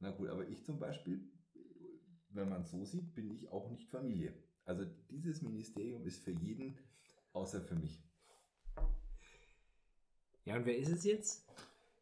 Na 0.00 0.10
gut, 0.10 0.28
aber 0.28 0.48
ich 0.48 0.64
zum 0.64 0.78
Beispiel, 0.78 1.30
wenn 2.30 2.48
man 2.48 2.62
es 2.62 2.70
so 2.70 2.84
sieht, 2.84 3.14
bin 3.14 3.30
ich 3.30 3.48
auch 3.50 3.70
nicht 3.70 3.88
Familie. 3.88 4.34
Also 4.64 4.84
dieses 5.10 5.42
Ministerium 5.42 6.04
ist 6.06 6.22
für 6.22 6.32
jeden 6.32 6.78
außer 7.32 7.60
für 7.60 7.76
mich. 7.76 8.02
Ja, 10.44 10.56
und 10.56 10.64
wer 10.64 10.76
ist 10.76 10.90
es 10.90 11.04
jetzt? 11.04 11.46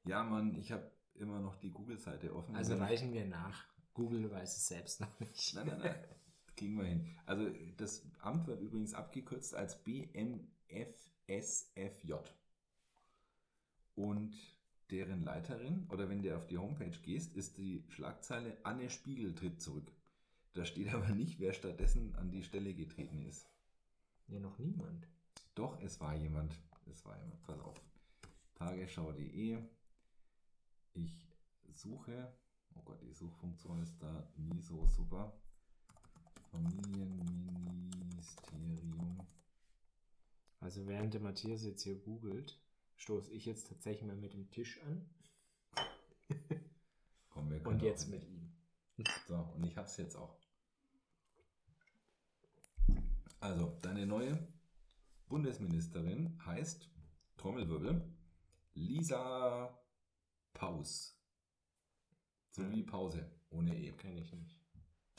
Ja, 0.04 0.22
Mann, 0.22 0.54
ich 0.54 0.72
habe 0.72 0.90
immer 1.14 1.40
noch 1.40 1.56
die 1.56 1.70
Google-Seite 1.70 2.34
offen. 2.34 2.54
Also 2.56 2.76
reichen 2.76 3.12
wir 3.12 3.26
nach. 3.26 3.66
Google 3.92 4.30
weiß 4.30 4.56
es 4.56 4.68
selbst 4.68 5.00
noch 5.00 5.20
nicht. 5.20 5.54
Nein, 5.54 5.66
nein, 5.66 5.80
nein. 5.80 5.94
Kriegen 6.58 6.76
wir 6.76 6.86
hin. 6.86 7.06
Also 7.24 7.48
das 7.76 8.02
Amt 8.18 8.48
wird 8.48 8.60
übrigens 8.60 8.92
abgekürzt 8.92 9.54
als 9.54 9.80
BMFSFJ. 9.84 10.42
Und 13.94 14.36
deren 14.90 15.22
Leiterin, 15.22 15.86
oder 15.90 16.08
wenn 16.08 16.20
du 16.20 16.36
auf 16.36 16.48
die 16.48 16.58
Homepage 16.58 16.98
gehst, 17.02 17.36
ist 17.36 17.58
die 17.58 17.84
Schlagzeile 17.90 18.56
Anne 18.64 18.90
Spiegel 18.90 19.36
tritt 19.36 19.62
zurück. 19.62 19.92
Da 20.54 20.64
steht 20.64 20.92
aber 20.92 21.10
nicht, 21.10 21.38
wer 21.38 21.52
stattdessen 21.52 22.16
an 22.16 22.32
die 22.32 22.42
Stelle 22.42 22.74
getreten 22.74 23.22
ist. 23.22 23.48
Ja, 24.26 24.40
noch 24.40 24.58
niemand. 24.58 25.06
Doch, 25.54 25.80
es 25.80 26.00
war 26.00 26.16
jemand. 26.16 26.58
Es 26.90 27.04
war 27.04 27.16
jemand. 27.20 27.40
Pass 27.44 27.60
auf. 27.60 27.80
Tagesschau.de. 28.56 29.58
Ich 30.94 31.28
suche. 31.72 32.32
Oh 32.74 32.82
Gott, 32.84 33.00
die 33.02 33.12
Suchfunktion 33.12 33.80
ist 33.80 33.96
da 34.02 34.28
nie 34.36 34.60
so 34.60 34.86
super. 34.86 35.32
Familienministerium. 36.50 39.26
Also 40.60 40.86
während 40.86 41.14
der 41.14 41.20
Matthias 41.20 41.64
jetzt 41.64 41.82
hier 41.82 41.96
googelt, 41.96 42.60
stoße 42.96 43.32
ich 43.32 43.46
jetzt 43.46 43.68
tatsächlich 43.68 44.06
mal 44.06 44.16
mit 44.16 44.34
dem 44.34 44.50
Tisch 44.50 44.80
an. 44.82 45.08
Komm, 47.30 47.50
wir 47.50 47.66
und 47.66 47.82
jetzt 47.82 48.08
mit 48.08 48.24
ihm. 48.24 48.52
So, 49.26 49.36
und 49.36 49.64
ich 49.64 49.76
hab's 49.76 49.96
jetzt 49.96 50.16
auch. 50.16 50.36
Also, 53.40 53.78
deine 53.82 54.04
neue 54.04 54.36
Bundesministerin 55.28 56.44
heißt, 56.44 56.90
Trommelwirbel, 57.36 58.02
Lisa 58.74 59.78
Paus. 60.52 61.16
So 62.50 62.68
wie 62.70 62.82
Pause, 62.82 63.30
ohne 63.50 63.76
E. 63.76 63.92
Kenne 63.92 64.20
ich 64.20 64.32
nicht. 64.32 64.60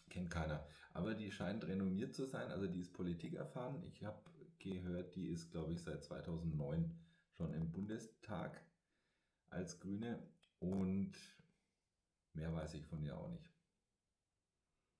Kennt 0.09 0.29
keiner. 0.29 0.67
Aber 0.99 1.15
die 1.15 1.31
scheint 1.31 1.65
renommiert 1.65 2.13
zu 2.13 2.25
sein, 2.25 2.51
also 2.51 2.67
die 2.67 2.81
ist 2.81 2.91
Politik 2.91 3.35
erfahren. 3.35 3.81
Ich 3.85 4.03
habe 4.03 4.19
gehört, 4.59 5.15
die 5.15 5.29
ist, 5.29 5.49
glaube 5.49 5.71
ich, 5.71 5.81
seit 5.81 6.03
2009 6.03 6.93
schon 7.31 7.53
im 7.53 7.71
Bundestag 7.71 8.61
als 9.49 9.79
Grüne 9.79 10.21
und 10.59 11.13
mehr 12.33 12.53
weiß 12.53 12.73
ich 12.73 12.85
von 12.85 13.01
ihr 13.01 13.17
auch 13.17 13.29
nicht. 13.29 13.49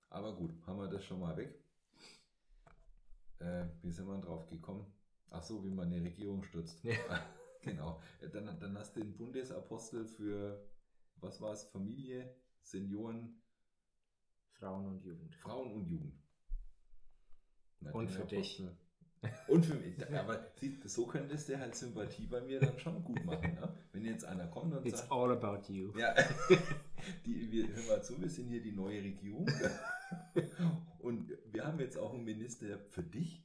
Aber 0.08 0.34
gut, 0.34 0.54
haben 0.66 0.78
wir 0.78 0.88
das 0.88 1.04
schon 1.04 1.20
mal 1.20 1.36
weg. 1.36 1.54
Äh, 3.40 3.66
wie 3.82 3.92
sind 3.92 4.08
wir 4.08 4.18
drauf 4.22 4.46
gekommen? 4.48 4.90
Ach 5.28 5.42
so, 5.42 5.62
wie 5.62 5.70
man 5.70 5.92
eine 5.92 6.02
Regierung 6.02 6.42
stürzt. 6.44 6.82
Ja. 6.82 6.94
genau. 7.60 8.00
Dann, 8.32 8.58
dann 8.58 8.78
hast 8.78 8.96
du 8.96 9.00
den 9.00 9.18
Bundesapostel 9.18 10.06
für, 10.06 10.66
was 11.16 11.42
war 11.42 11.52
es, 11.52 11.64
Familie, 11.64 12.34
Senioren, 12.62 13.39
Frauen 14.60 14.86
und 14.86 15.02
Jugend. 15.02 15.34
Frauen 15.36 15.72
und 15.72 15.86
Jugend. 15.86 16.12
Na, 17.80 17.92
und 17.92 18.10
für 18.10 18.26
dich. 18.26 18.62
Und 19.48 19.64
für 19.64 19.74
mich. 19.74 20.06
Aber 20.14 20.52
so 20.84 21.06
könntest 21.06 21.48
du 21.48 21.58
halt 21.58 21.74
Sympathie 21.74 22.26
bei 22.26 22.42
mir 22.42 22.60
dann 22.60 22.78
schon 22.78 23.02
gut 23.02 23.24
machen. 23.24 23.54
Ne? 23.54 23.74
Wenn 23.92 24.04
jetzt 24.04 24.24
einer 24.26 24.46
kommt 24.48 24.74
und 24.74 24.84
It's 24.84 24.98
sagt. 24.98 25.10
It's 25.10 25.12
all 25.12 25.30
about 25.32 25.72
you. 25.72 25.96
Ja, 25.98 26.14
die, 27.26 27.50
wir, 27.50 27.68
hör 27.68 27.96
mal 27.96 28.02
zu, 28.02 28.20
wir 28.20 28.28
sind 28.28 28.48
hier 28.48 28.62
die 28.62 28.72
neue 28.72 29.02
Regierung. 29.02 29.50
und 30.98 31.32
wir 31.50 31.66
haben 31.66 31.80
jetzt 31.80 31.96
auch 31.96 32.12
einen 32.12 32.24
Minister 32.24 32.78
für 32.90 33.02
dich. 33.02 33.42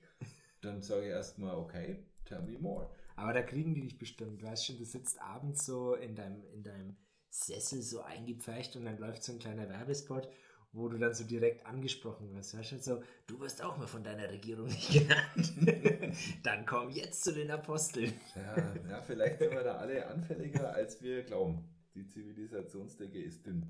Dann 0.61 0.81
sage 0.81 1.03
ich 1.03 1.11
erstmal, 1.11 1.55
okay, 1.55 2.03
tell 2.25 2.41
me 2.41 2.57
more. 2.59 2.89
Aber 3.15 3.31
da 3.31 3.41
kriegen 3.41 3.73
die 3.73 3.81
dich 3.81 3.97
bestimmt. 3.97 4.41
Du 4.41 4.47
weißt 4.47 4.65
schon, 4.65 4.77
du 4.77 4.85
sitzt 4.85 5.21
abends 5.21 5.65
so 5.65 5.95
in 5.95 6.15
deinem, 6.15 6.43
in 6.53 6.63
deinem 6.63 6.97
Sessel 7.29 7.81
so 7.81 8.01
eingepfercht 8.01 8.75
und 8.75 8.85
dann 8.85 8.97
läuft 8.97 9.23
so 9.23 9.31
ein 9.31 9.39
kleiner 9.39 9.69
Werbespot 9.69 10.29
wo 10.75 10.89
du 10.89 10.97
dann 10.97 11.13
so 11.13 11.23
direkt 11.23 11.65
angesprochen 11.65 12.33
wirst. 12.33 12.57
Weißt 12.57 12.73
du, 12.73 12.79
so, 12.79 13.03
du 13.27 13.39
wirst 13.39 13.63
auch 13.63 13.77
mal 13.77 13.87
von 13.87 14.03
deiner 14.03 14.29
Regierung 14.29 14.67
nicht 14.67 14.91
genannt. 14.91 16.17
dann 16.43 16.65
komm 16.65 16.89
jetzt 16.89 17.23
zu 17.23 17.33
den 17.33 17.49
Aposteln. 17.49 18.13
ja, 18.35 18.75
ja, 18.89 19.01
vielleicht 19.01 19.39
sind 19.39 19.51
wir 19.51 19.63
da 19.63 19.77
alle 19.77 20.05
anfälliger, 20.07 20.73
als 20.73 21.01
wir 21.01 21.23
glauben. 21.23 21.63
Die 21.95 22.05
Zivilisationsdecke 22.05 23.21
ist 23.21 23.45
dünn. 23.45 23.65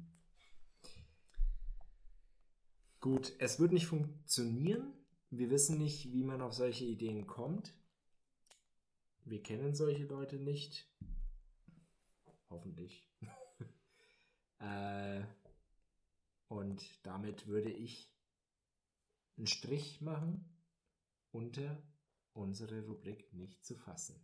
Gut, 3.00 3.34
es 3.38 3.60
wird 3.60 3.72
nicht 3.72 3.86
funktionieren. 3.86 4.92
Wir 5.30 5.52
wissen 5.52 5.78
nicht, 5.78 6.12
wie 6.12 6.24
man 6.24 6.42
auf 6.42 6.54
solche 6.54 6.86
Ideen 6.86 7.28
kommt. 7.28 7.76
Wir 9.26 9.44
kennen 9.44 9.76
solche 9.76 10.06
Leute 10.06 10.38
nicht. 10.38 10.92
Hoffentlich. 12.50 13.08
äh, 14.60 15.22
und 16.56 16.90
damit 17.04 17.48
würde 17.48 17.70
ich 17.70 18.10
einen 19.38 19.48
Strich 19.48 20.00
machen 20.02 20.46
unter 21.32 21.82
unsere 22.34 22.86
Rubrik 22.86 23.34
nicht 23.34 23.66
zu 23.66 23.76
fassen. 23.76 24.16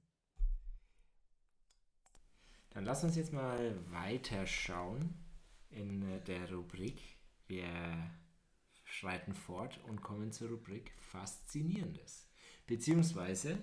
Dann 2.69 2.85
lass 2.85 3.03
uns 3.03 3.17
jetzt 3.17 3.33
mal 3.33 3.75
weiterschauen 3.91 5.13
in 5.69 6.23
der 6.23 6.53
Rubrik. 6.53 7.01
Wir 7.47 7.67
schreiten 8.85 9.33
fort 9.33 9.81
und 9.83 10.01
kommen 10.01 10.31
zur 10.31 10.51
Rubrik 10.51 10.93
Faszinierendes. 11.11 12.29
Beziehungsweise 12.65 13.57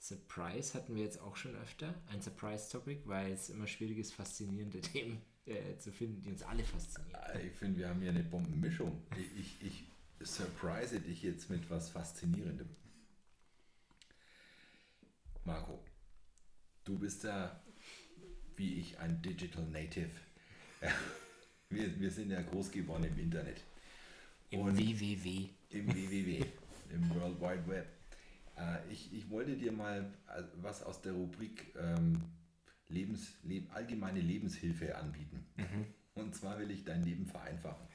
Surprise 0.00 0.74
hatten 0.74 0.96
wir 0.96 1.04
jetzt 1.04 1.20
auch 1.20 1.36
schon 1.36 1.54
öfter. 1.54 1.94
Ein 2.06 2.22
Surprise-Topic, 2.22 3.02
weil 3.04 3.32
es 3.32 3.50
immer 3.50 3.68
schwierig 3.68 3.98
ist, 3.98 4.14
faszinierende 4.14 4.80
Themen 4.82 5.22
äh, 5.48 5.78
zu 5.78 5.92
finden, 5.92 6.22
die 6.22 6.30
uns 6.30 6.42
alle 6.42 6.64
faszinieren. 6.64 7.14
Ah, 7.14 7.38
ich 7.38 7.52
finde, 7.52 7.78
wir 7.78 7.88
haben 7.88 8.00
hier 8.00 8.10
eine 8.10 8.24
Bombenmischung. 8.24 9.02
Ich, 9.16 9.40
ich, 9.40 9.66
ich 9.66 9.84
surprise 10.26 11.00
dich 11.00 11.22
jetzt 11.22 11.50
mit 11.50 11.68
was 11.70 11.90
Faszinierendem. 11.90 12.68
Marco, 15.44 15.82
du 16.84 16.98
bist 16.98 17.24
ja 17.24 17.60
wie 18.58 18.74
ich 18.80 18.98
ein 18.98 19.22
Digital 19.22 19.64
Native. 19.64 20.10
Wir, 21.70 22.00
wir 22.00 22.10
sind 22.10 22.30
ja 22.30 22.40
groß 22.40 22.70
geworden 22.70 23.04
im 23.04 23.18
Internet. 23.18 23.62
Im 24.48 24.60
Und 24.60 24.78
WWW. 24.78 25.50
Im 25.68 25.86
WWW, 25.86 26.42
im 26.88 27.10
World 27.10 27.38
Wide 27.42 27.68
Web. 27.68 27.86
Äh, 28.56 28.90
ich, 28.90 29.12
ich 29.12 29.28
wollte 29.28 29.54
dir 29.54 29.70
mal 29.70 30.10
äh, 30.34 30.44
was 30.62 30.82
aus 30.82 31.02
der 31.02 31.12
Rubrik 31.12 31.74
ähm, 31.78 32.22
Lebens, 32.88 33.34
Leb, 33.42 33.72
allgemeine 33.74 34.20
Lebenshilfe 34.20 34.96
anbieten. 34.96 35.46
Mhm. 35.56 35.86
Und 36.14 36.34
zwar 36.34 36.58
will 36.58 36.70
ich 36.70 36.84
dein 36.84 37.04
Leben 37.04 37.26
vereinfachen. 37.26 37.86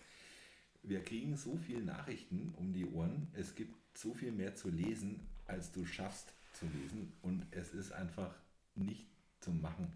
Wir 0.81 1.03
kriegen 1.03 1.35
so 1.35 1.57
viele 1.57 1.81
Nachrichten 1.81 2.53
um 2.57 2.73
die 2.73 2.85
Ohren. 2.85 3.27
Es 3.33 3.55
gibt 3.55 3.97
so 3.97 4.13
viel 4.13 4.31
mehr 4.31 4.55
zu 4.55 4.69
lesen, 4.69 5.27
als 5.45 5.71
du 5.71 5.85
schaffst 5.85 6.33
zu 6.53 6.65
lesen. 6.65 7.13
Und 7.21 7.45
es 7.51 7.73
ist 7.73 7.91
einfach 7.91 8.33
nicht 8.75 9.07
zu 9.39 9.51
machen, 9.51 9.91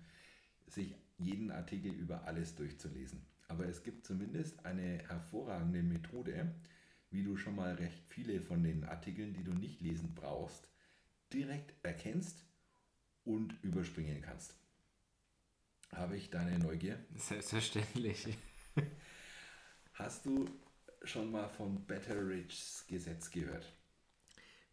sich 0.67 0.95
jeden 1.17 1.51
Artikel 1.51 1.91
über 1.91 2.25
alles 2.25 2.55
durchzulesen. 2.55 3.21
Aber 3.47 3.65
es 3.65 3.83
gibt 3.83 4.05
zumindest 4.05 4.65
eine 4.65 4.99
hervorragende 5.07 5.81
Methode, 5.83 6.53
wie 7.11 7.23
du 7.23 7.37
schon 7.37 7.55
mal 7.55 7.73
recht 7.75 8.03
viele 8.07 8.41
von 8.41 8.63
den 8.63 8.83
Artikeln, 8.83 9.33
die 9.33 9.43
du 9.43 9.51
nicht 9.53 9.81
lesen 9.81 10.13
brauchst, 10.15 10.67
direkt 11.31 11.73
erkennst 11.83 12.43
und 13.23 13.55
überspringen 13.63 14.21
kannst. 14.21 14.55
Habe 15.91 16.17
ich 16.17 16.29
deine 16.29 16.59
Neugier? 16.59 16.99
Selbstverständlich. 17.15 18.37
Hast 19.93 20.25
du 20.25 20.47
schon 21.03 21.31
mal 21.31 21.47
von 21.47 21.85
Betteridge's 21.85 22.85
Gesetz 22.87 23.31
gehört? 23.31 23.73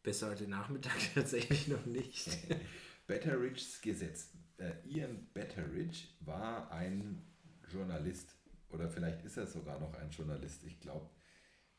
Bis 0.02 0.22
heute 0.22 0.46
Nachmittag 0.48 0.96
tatsächlich 1.14 1.68
noch 1.68 1.86
nicht. 1.86 2.28
Betteridge's 3.06 3.80
Gesetz. 3.80 4.32
Äh, 4.58 4.72
Ian 4.86 5.26
Betteridge 5.32 6.08
war 6.20 6.70
ein 6.70 7.24
Journalist 7.72 8.36
oder 8.68 8.90
vielleicht 8.90 9.24
ist 9.24 9.36
er 9.36 9.46
sogar 9.46 9.80
noch 9.80 9.94
ein 9.94 10.10
Journalist. 10.10 10.64
Ich 10.64 10.80
glaube, 10.80 11.08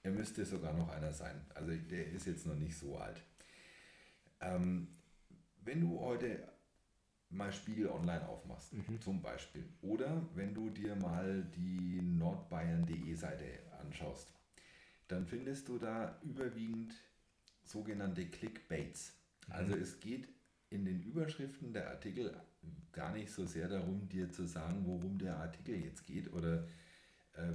er 0.02 0.12
müsste 0.12 0.46
sogar 0.46 0.74
noch 0.74 0.90
einer 0.90 1.14
sein. 1.14 1.46
Also 1.54 1.72
der 1.76 2.08
ist 2.08 2.26
jetzt 2.26 2.46
noch 2.46 2.56
nicht 2.56 2.78
so 2.78 2.98
alt. 2.98 3.22
Ähm, 4.40 4.98
wenn 5.62 5.82
du 5.82 6.00
heute 6.00 6.55
mal 7.30 7.52
Spiegel 7.52 7.90
Online 7.90 8.28
aufmachst, 8.28 8.74
mhm. 8.74 9.02
zum 9.02 9.22
Beispiel, 9.22 9.68
oder 9.82 10.26
wenn 10.36 10.54
du 10.54 10.70
dir 10.70 10.96
mal 10.96 11.44
die 11.56 12.02
nordbayern.de 12.02 13.16
Seite 13.16 13.46
anschaust, 13.82 14.34
dann 15.08 15.26
findest 15.26 15.68
du 15.68 15.78
da 15.78 16.20
überwiegend 16.24 16.94
sogenannte 17.64 18.26
Clickbaits. 18.26 19.14
Mhm. 19.48 19.54
Also 19.54 19.76
es 19.76 20.00
geht 20.00 20.30
in 20.70 20.86
den 20.86 21.02
Überschriften 21.02 21.74
der 21.74 21.90
Artikel 21.90 22.36
gar 22.92 23.14
nicht 23.14 23.32
so 23.32 23.46
sehr 23.46 23.68
darum, 23.68 24.08
dir 24.10 24.32
zu 24.32 24.46
sagen, 24.46 24.86
worum 24.86 25.20
der 25.20 25.38
Artikel 25.38 25.76
jetzt 25.76 26.06
geht 26.06 26.32
oder 26.34 26.68
äh, 27.34 27.54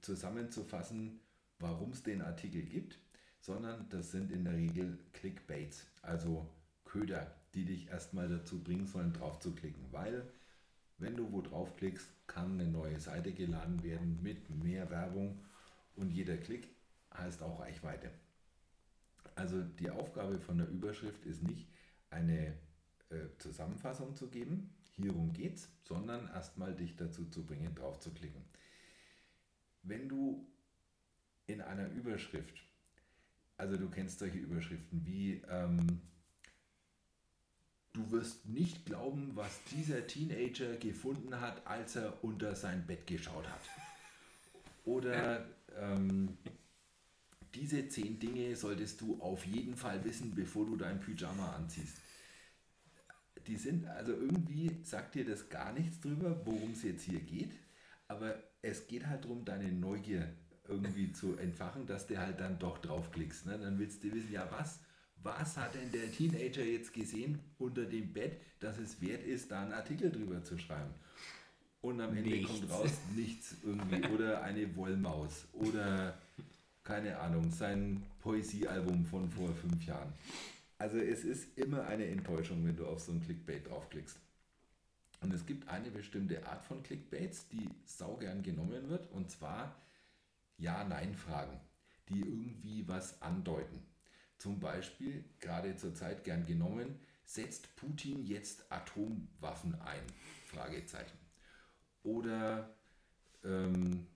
zusammenzufassen, 0.00 1.20
warum 1.58 1.90
es 1.90 2.02
den 2.02 2.22
Artikel 2.22 2.62
gibt, 2.62 2.98
sondern 3.40 3.88
das 3.88 4.10
sind 4.10 4.30
in 4.30 4.44
der 4.44 4.54
Regel 4.54 4.98
Clickbaits, 5.12 5.86
also 6.02 6.48
Köder, 6.84 7.39
die 7.54 7.64
dich 7.64 7.88
erstmal 7.88 8.28
dazu 8.28 8.62
bringen 8.62 8.86
sollen, 8.86 9.12
drauf 9.12 9.38
zu 9.40 9.54
klicken. 9.54 9.84
Weil, 9.90 10.30
wenn 10.98 11.16
du 11.16 11.32
wo 11.32 11.42
draufklickst, 11.42 12.08
kann 12.26 12.60
eine 12.60 12.70
neue 12.70 13.00
Seite 13.00 13.32
geladen 13.32 13.82
werden 13.82 14.22
mit 14.22 14.50
mehr 14.50 14.90
Werbung 14.90 15.44
und 15.96 16.10
jeder 16.10 16.36
Klick 16.36 16.68
heißt 17.12 17.42
auch 17.42 17.60
Reichweite. 17.60 18.10
Also 19.34 19.62
die 19.62 19.90
Aufgabe 19.90 20.38
von 20.38 20.58
der 20.58 20.68
Überschrift 20.68 21.24
ist 21.24 21.42
nicht 21.42 21.66
eine 22.10 22.54
äh, 23.10 23.26
Zusammenfassung 23.38 24.14
zu 24.16 24.28
geben, 24.28 24.74
hierum 24.96 25.32
geht's, 25.32 25.68
sondern 25.82 26.28
erstmal 26.28 26.74
dich 26.74 26.96
dazu 26.96 27.24
zu 27.26 27.44
bringen, 27.44 27.74
drauf 27.74 27.98
zu 28.00 28.12
klicken. 28.12 28.44
Wenn 29.82 30.08
du 30.08 30.46
in 31.46 31.60
einer 31.60 31.88
Überschrift, 31.90 32.62
also 33.56 33.76
du 33.76 33.88
kennst 33.90 34.18
solche 34.18 34.38
Überschriften 34.38 35.04
wie 35.04 35.42
ähm, 35.48 36.00
Du 37.92 38.10
wirst 38.12 38.46
nicht 38.46 38.86
glauben, 38.86 39.32
was 39.34 39.62
dieser 39.64 40.06
Teenager 40.06 40.76
gefunden 40.76 41.40
hat, 41.40 41.66
als 41.66 41.96
er 41.96 42.22
unter 42.22 42.54
sein 42.54 42.86
Bett 42.86 43.06
geschaut 43.06 43.48
hat. 43.48 43.60
Oder 44.84 45.44
ähm, 45.76 46.36
diese 47.54 47.88
zehn 47.88 48.18
Dinge 48.18 48.54
solltest 48.54 49.00
du 49.00 49.20
auf 49.20 49.44
jeden 49.44 49.76
Fall 49.76 50.04
wissen, 50.04 50.34
bevor 50.34 50.66
du 50.66 50.76
dein 50.76 51.00
Pyjama 51.00 51.52
anziehst. 51.52 51.96
Die 53.46 53.56
sind, 53.56 53.86
also 53.86 54.12
irgendwie 54.12 54.78
sagt 54.84 55.16
dir 55.16 55.24
das 55.24 55.48
gar 55.48 55.72
nichts 55.72 56.00
drüber, 56.00 56.44
worum 56.44 56.72
es 56.72 56.82
jetzt 56.82 57.02
hier 57.02 57.20
geht, 57.20 57.50
aber 58.06 58.40
es 58.62 58.86
geht 58.86 59.06
halt 59.06 59.24
darum, 59.24 59.44
deine 59.44 59.72
Neugier 59.72 60.32
irgendwie 60.68 61.12
zu 61.12 61.36
entfachen, 61.36 61.86
dass 61.86 62.06
du 62.06 62.18
halt 62.18 62.38
dann 62.38 62.58
doch 62.58 62.78
draufklickst. 62.78 63.46
Ne? 63.46 63.58
Dann 63.58 63.78
willst 63.78 64.04
du 64.04 64.12
wissen, 64.12 64.30
ja 64.30 64.48
was, 64.52 64.80
was 65.22 65.56
hat 65.56 65.74
denn 65.74 65.90
der 65.92 66.10
Teenager 66.10 66.64
jetzt 66.64 66.92
gesehen 66.92 67.38
unter 67.58 67.84
dem 67.84 68.12
Bett, 68.12 68.40
dass 68.60 68.78
es 68.78 69.00
wert 69.00 69.24
ist, 69.24 69.50
da 69.50 69.62
einen 69.62 69.72
Artikel 69.72 70.10
drüber 70.10 70.42
zu 70.42 70.58
schreiben. 70.58 70.94
Und 71.82 72.00
am 72.00 72.16
Ende 72.16 72.30
nichts. 72.30 72.50
kommt 72.50 72.70
raus 72.70 72.92
nichts 73.16 73.56
irgendwie. 73.64 74.06
Oder 74.08 74.42
eine 74.42 74.76
Wollmaus. 74.76 75.46
Oder 75.52 76.18
keine 76.84 77.18
Ahnung, 77.18 77.50
sein 77.50 78.02
Poesiealbum 78.20 79.04
von 79.06 79.30
vor 79.30 79.54
fünf 79.54 79.84
Jahren. 79.86 80.12
Also 80.78 80.98
es 80.98 81.24
ist 81.24 81.58
immer 81.58 81.86
eine 81.86 82.06
Enttäuschung, 82.06 82.66
wenn 82.66 82.76
du 82.76 82.86
auf 82.86 83.00
so 83.00 83.12
ein 83.12 83.22
Clickbait 83.22 83.68
draufklickst. 83.68 84.18
Und 85.20 85.34
es 85.34 85.44
gibt 85.44 85.68
eine 85.68 85.90
bestimmte 85.90 86.46
Art 86.46 86.64
von 86.64 86.82
Clickbaits, 86.82 87.48
die 87.48 87.68
saugern 87.84 88.42
genommen 88.42 88.88
wird, 88.88 89.10
und 89.12 89.30
zwar 89.30 89.76
Ja-Nein-Fragen, 90.56 91.60
die 92.08 92.20
irgendwie 92.20 92.88
was 92.88 93.20
andeuten. 93.20 93.89
Zum 94.40 94.58
Beispiel, 94.58 95.22
gerade 95.38 95.76
zur 95.76 95.94
Zeit 95.94 96.24
gern 96.24 96.46
genommen, 96.46 96.98
setzt 97.26 97.76
Putin 97.76 98.24
jetzt 98.24 98.72
Atomwaffen 98.72 99.78
ein? 99.82 100.00
Fragezeichen. 100.46 101.18
Oder 102.04 102.74
ähm, 103.44 104.06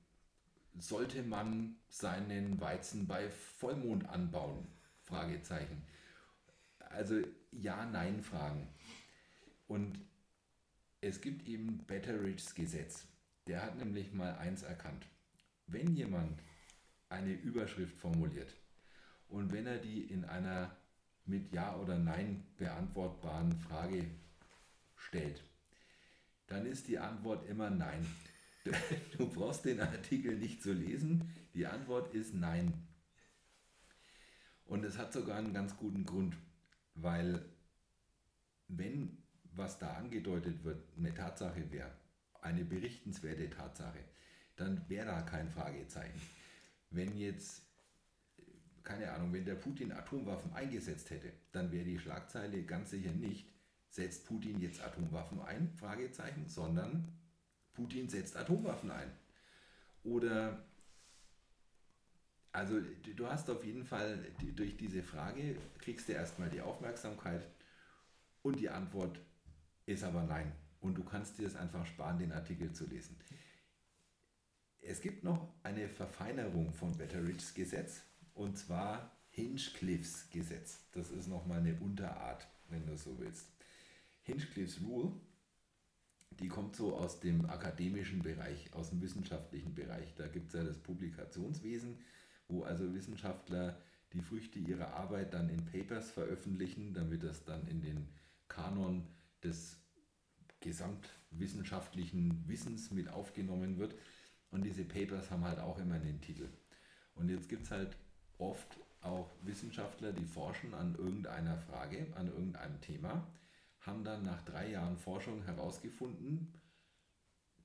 sollte 0.78 1.22
man 1.22 1.76
seinen 1.90 2.58
Weizen 2.58 3.06
bei 3.06 3.28
Vollmond 3.28 4.08
anbauen? 4.08 4.66
Fragezeichen. 5.02 5.84
Also 6.78 7.20
Ja-Nein-Fragen. 7.52 8.66
Und 9.68 10.00
es 11.02 11.20
gibt 11.20 11.46
eben 11.46 11.84
Betteridge's 11.86 12.54
Gesetz. 12.54 13.04
Der 13.46 13.60
hat 13.62 13.76
nämlich 13.76 14.14
mal 14.14 14.38
eins 14.38 14.62
erkannt. 14.62 15.04
Wenn 15.66 15.94
jemand 15.94 16.40
eine 17.10 17.34
Überschrift 17.34 17.98
formuliert 17.98 18.56
und 19.34 19.52
wenn 19.52 19.66
er 19.66 19.78
die 19.78 20.02
in 20.02 20.24
einer 20.24 20.76
mit 21.26 21.52
Ja 21.52 21.76
oder 21.76 21.98
Nein 21.98 22.44
beantwortbaren 22.56 23.52
Frage 23.58 24.04
stellt, 24.96 25.42
dann 26.46 26.66
ist 26.66 26.86
die 26.86 26.98
Antwort 26.98 27.48
immer 27.48 27.68
Nein. 27.68 28.06
Du 29.18 29.28
brauchst 29.28 29.64
den 29.64 29.80
Artikel 29.80 30.36
nicht 30.38 30.62
zu 30.62 30.72
lesen. 30.72 31.32
Die 31.52 31.66
Antwort 31.66 32.14
ist 32.14 32.32
Nein. 32.34 32.72
Und 34.66 34.84
es 34.84 34.96
hat 34.98 35.12
sogar 35.12 35.36
einen 35.36 35.52
ganz 35.52 35.76
guten 35.76 36.06
Grund, 36.06 36.36
weil 36.94 37.44
wenn 38.68 39.18
was 39.52 39.78
da 39.78 39.94
angedeutet 39.94 40.62
wird, 40.64 40.82
eine 40.96 41.12
Tatsache 41.12 41.70
wäre, 41.72 41.92
eine 42.40 42.64
berichtenswerte 42.64 43.50
Tatsache, 43.50 44.04
dann 44.56 44.88
wäre 44.88 45.06
da 45.06 45.22
kein 45.22 45.50
Fragezeichen. 45.50 46.20
Wenn 46.90 47.16
jetzt, 47.18 47.63
keine 48.84 49.10
Ahnung, 49.12 49.32
wenn 49.32 49.46
der 49.46 49.54
Putin 49.54 49.92
Atomwaffen 49.92 50.52
eingesetzt 50.52 51.10
hätte, 51.10 51.32
dann 51.52 51.72
wäre 51.72 51.84
die 51.84 51.98
Schlagzeile 51.98 52.62
ganz 52.62 52.90
sicher 52.90 53.12
nicht, 53.12 53.48
setzt 53.88 54.26
Putin 54.26 54.60
jetzt 54.60 54.82
Atomwaffen 54.82 55.40
ein, 55.40 55.72
Fragezeichen, 55.76 56.46
sondern 56.48 57.08
Putin 57.72 58.08
setzt 58.08 58.36
Atomwaffen 58.36 58.90
ein. 58.90 59.10
Oder, 60.02 60.64
also 62.52 62.78
du 63.16 63.26
hast 63.26 63.48
auf 63.48 63.64
jeden 63.64 63.84
Fall 63.84 64.18
durch 64.54 64.76
diese 64.76 65.02
Frage, 65.02 65.56
kriegst 65.78 66.08
du 66.08 66.12
erstmal 66.12 66.50
die 66.50 66.60
Aufmerksamkeit 66.60 67.46
und 68.42 68.60
die 68.60 68.68
Antwort 68.68 69.18
ist 69.86 70.04
aber 70.04 70.22
nein. 70.24 70.52
Und 70.80 70.98
du 70.98 71.04
kannst 71.04 71.38
dir 71.38 71.46
es 71.46 71.56
einfach 71.56 71.86
sparen, 71.86 72.18
den 72.18 72.32
Artikel 72.32 72.72
zu 72.72 72.84
lesen. 72.84 73.16
Es 74.82 75.00
gibt 75.00 75.24
noch 75.24 75.48
eine 75.62 75.88
Verfeinerung 75.88 76.74
von 76.74 76.92
Betteridge's 76.92 77.54
Gesetz 77.54 78.02
und 78.34 78.58
zwar 78.58 79.16
Hinchcliffe's 79.30 80.28
Gesetz. 80.30 80.80
Das 80.92 81.10
ist 81.10 81.28
nochmal 81.28 81.58
eine 81.58 81.74
Unterart, 81.80 82.46
wenn 82.68 82.86
du 82.86 82.96
so 82.96 83.18
willst. 83.18 83.46
Hinchcliffe's 84.22 84.80
Rule, 84.82 85.12
die 86.30 86.48
kommt 86.48 86.76
so 86.76 86.96
aus 86.96 87.20
dem 87.20 87.46
akademischen 87.46 88.22
Bereich, 88.22 88.72
aus 88.72 88.90
dem 88.90 89.00
wissenschaftlichen 89.00 89.74
Bereich. 89.74 90.14
Da 90.14 90.26
gibt 90.28 90.48
es 90.48 90.54
ja 90.54 90.64
das 90.64 90.78
Publikationswesen, 90.78 91.98
wo 92.48 92.62
also 92.62 92.92
Wissenschaftler 92.94 93.80
die 94.12 94.20
Früchte 94.20 94.58
ihrer 94.58 94.94
Arbeit 94.94 95.34
dann 95.34 95.48
in 95.48 95.64
Papers 95.64 96.10
veröffentlichen, 96.10 96.94
damit 96.94 97.22
das 97.22 97.44
dann 97.44 97.66
in 97.66 97.80
den 97.82 98.08
Kanon 98.48 99.06
des 99.42 99.76
gesamtwissenschaftlichen 100.60 102.48
Wissens 102.48 102.90
mit 102.90 103.08
aufgenommen 103.08 103.78
wird. 103.78 103.94
Und 104.50 104.64
diese 104.64 104.84
Papers 104.84 105.30
haben 105.30 105.44
halt 105.44 105.58
auch 105.58 105.78
immer 105.78 105.98
den 105.98 106.20
Titel. 106.20 106.48
Und 107.16 107.28
jetzt 107.28 107.48
gibt 107.48 107.64
es 107.64 107.70
halt 107.70 107.96
oft 108.38 108.78
auch 109.00 109.30
Wissenschaftler, 109.42 110.12
die 110.12 110.24
forschen 110.24 110.74
an 110.74 110.94
irgendeiner 110.96 111.58
Frage, 111.58 112.06
an 112.14 112.28
irgendeinem 112.28 112.80
Thema, 112.80 113.26
haben 113.80 114.04
dann 114.04 114.22
nach 114.22 114.42
drei 114.42 114.70
Jahren 114.70 114.96
Forschung 114.96 115.42
herausgefunden, 115.44 116.52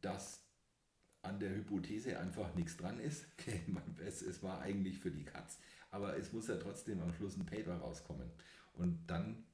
dass 0.02 0.44
an 1.22 1.40
der 1.40 1.56
Hypothese 1.56 2.20
einfach 2.20 2.54
nichts 2.56 2.78
dran 2.78 3.00
ist. 3.00 3.26
es, 4.06 4.22
es 4.22 4.44
war 4.44 4.62
eigentlich 4.62 5.00
für 5.00 5.12
die 5.12 5.24
Katz, 5.24 5.58
aber 5.92 6.18
es 6.18 6.34
muss 6.34 6.48
ja 6.48 6.58
trotzdem 6.58 7.02
am 7.02 7.14
Schluss 7.14 7.38
ein 7.38 7.46
Paper 7.46 7.78
rauskommen. 7.78 8.30
Und 8.74 9.00
dann 9.08 9.46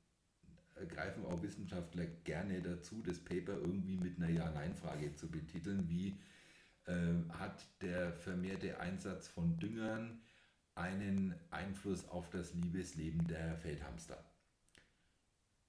greifen 0.88 1.26
auch 1.26 1.41
Wissenschaftler 1.41 2.05
gerne 2.24 2.61
dazu, 2.61 3.01
das 3.01 3.20
Paper 3.20 3.53
irgendwie 3.53 3.97
mit 3.97 4.18
einer 4.18 4.30
Ja-Nein-Frage 4.30 5.16
zu 5.16 5.30
betiteln, 5.30 5.88
wie 5.89 6.18
äh, 6.86 7.13
hat 7.30 7.66
der 7.82 8.13
vermehrte 8.13 8.80
Einsatz 8.80 9.28
von 9.28 9.57
Düngern 9.57 10.22
einen 10.76 11.34
Einfluss 11.50 12.08
auf 12.10 12.30
das 12.30 12.54
Liebesleben 12.54 13.28
der 13.28 13.58
Feldhamster? 13.58 14.24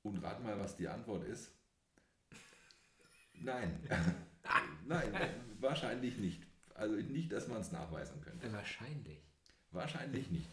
Und 0.02 0.22
rat 0.22 0.42
mal, 0.42 0.58
was 0.58 0.76
die 0.76 0.88
Antwort 0.88 1.24
ist. 1.24 1.50
Nein. 3.34 3.78
Nein, 4.86 5.12
wahrscheinlich 5.58 6.18
nicht. 6.18 6.46
Also 6.74 6.94
nicht, 6.94 7.32
dass 7.32 7.48
man 7.48 7.60
es 7.60 7.72
nachweisen 7.72 8.20
könnte. 8.20 8.52
Wahrscheinlich. 8.52 9.20
Wahrscheinlich 9.70 10.30
nicht. 10.30 10.48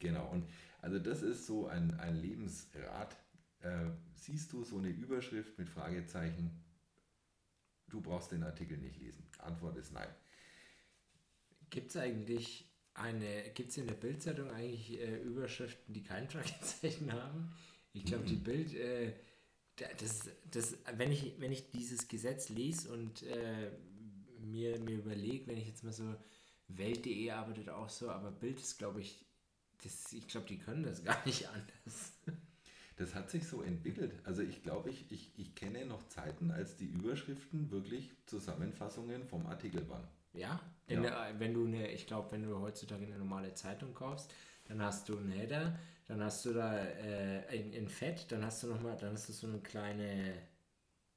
Genau. 0.00 0.28
Und 0.30 0.48
also 0.80 0.98
das 0.98 1.22
ist 1.22 1.46
so 1.46 1.66
ein, 1.66 1.98
ein 2.00 2.16
Lebensrat. 2.16 3.16
Äh, 3.60 3.90
siehst 4.14 4.52
du 4.52 4.64
so 4.64 4.78
eine 4.78 4.88
Überschrift 4.88 5.58
mit 5.58 5.68
Fragezeichen, 5.68 6.62
du 7.88 8.00
brauchst 8.00 8.32
den 8.32 8.42
Artikel 8.42 8.76
nicht 8.78 8.98
lesen. 8.98 9.26
Antwort 9.38 9.76
ist 9.76 9.92
nein. 9.92 10.08
Gibt 11.70 11.90
es 11.90 11.96
eigentlich 11.96 12.73
eine, 12.94 13.50
gibt 13.54 13.70
es 13.70 13.76
in 13.76 13.86
der 13.86 13.94
Bildzeitung 13.94 14.50
eigentlich 14.50 14.98
äh, 15.00 15.16
Überschriften, 15.22 15.92
die 15.92 16.02
kein 16.02 16.28
Fragezeichen 16.30 17.12
haben? 17.12 17.52
Ich 17.92 18.04
glaube, 18.04 18.24
mhm. 18.24 18.28
die 18.28 18.36
Bild, 18.36 18.74
äh, 18.74 19.12
das, 19.98 20.30
das, 20.50 20.76
wenn, 20.96 21.12
ich, 21.12 21.34
wenn 21.38 21.52
ich 21.52 21.70
dieses 21.72 22.08
Gesetz 22.08 22.48
lese 22.48 22.92
und 22.92 23.22
äh, 23.24 23.70
mir, 24.40 24.78
mir 24.80 24.98
überlege, 24.98 25.46
wenn 25.46 25.58
ich 25.58 25.66
jetzt 25.66 25.84
mal 25.84 25.92
so, 25.92 26.14
Welt.de 26.68 27.30
arbeitet 27.30 27.68
auch 27.68 27.88
so, 27.88 28.10
aber 28.10 28.30
Bild 28.30 28.58
ist, 28.60 28.78
glaube 28.78 29.00
ich, 29.00 29.24
das, 29.82 30.12
ich 30.12 30.26
glaube, 30.28 30.46
die 30.46 30.58
können 30.58 30.82
das 30.82 31.04
gar 31.04 31.24
nicht 31.26 31.48
anders. 31.48 32.12
Das 32.96 33.14
hat 33.14 33.30
sich 33.30 33.46
so 33.46 33.62
entwickelt. 33.62 34.14
Also 34.24 34.42
ich 34.42 34.62
glaube, 34.62 34.90
ich, 34.90 35.10
ich, 35.10 35.32
ich 35.36 35.54
kenne 35.54 35.84
noch 35.84 36.06
Zeiten, 36.08 36.50
als 36.50 36.76
die 36.76 36.86
Überschriften 36.86 37.70
wirklich 37.70 38.12
Zusammenfassungen 38.26 39.26
vom 39.26 39.46
Artikel 39.46 39.88
waren. 39.88 40.06
Ja, 40.34 40.60
ja. 40.88 41.00
Der, 41.00 41.34
wenn 41.38 41.54
du 41.54 41.66
eine, 41.66 41.90
ich 41.90 42.06
glaube, 42.06 42.32
wenn 42.32 42.42
du 42.42 42.58
heutzutage 42.60 43.06
eine 43.06 43.18
normale 43.18 43.54
Zeitung 43.54 43.94
kaufst, 43.94 44.32
dann 44.66 44.82
hast 44.82 45.08
du 45.08 45.16
einen 45.16 45.30
Header, 45.30 45.78
dann 46.06 46.22
hast 46.22 46.44
du 46.44 46.52
da 46.52 46.78
äh, 46.78 47.56
in, 47.56 47.72
in 47.72 47.88
Fett, 47.88 48.30
dann 48.30 48.44
hast 48.44 48.62
du 48.62 48.66
noch 48.66 48.82
mal, 48.82 48.96
dann 48.96 49.12
hast 49.14 49.28
du 49.28 49.32
so 49.32 49.46
eine 49.46 49.60
kleine 49.60 50.34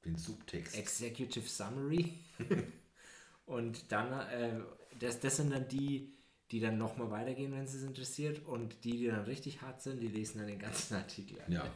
den 0.04 0.16
Subtext. 0.16 0.76
Executive 0.76 1.48
Summary. 1.48 2.14
und 3.46 3.90
dann, 3.92 4.12
äh, 4.30 4.60
das, 4.98 5.20
das 5.20 5.36
sind 5.36 5.52
dann 5.52 5.68
die, 5.68 6.14
die 6.50 6.60
dann 6.60 6.78
nochmal 6.78 7.10
weitergehen, 7.10 7.52
wenn 7.52 7.64
es 7.64 7.74
es 7.74 7.82
interessiert. 7.82 8.44
Und 8.46 8.84
die, 8.84 8.92
die 8.92 9.06
dann 9.08 9.24
richtig 9.24 9.60
hart 9.60 9.82
sind, 9.82 10.00
die 10.00 10.08
lesen 10.08 10.38
dann 10.38 10.48
den 10.48 10.58
ganzen 10.58 10.94
Artikel. 10.96 11.38
Ja, 11.48 11.70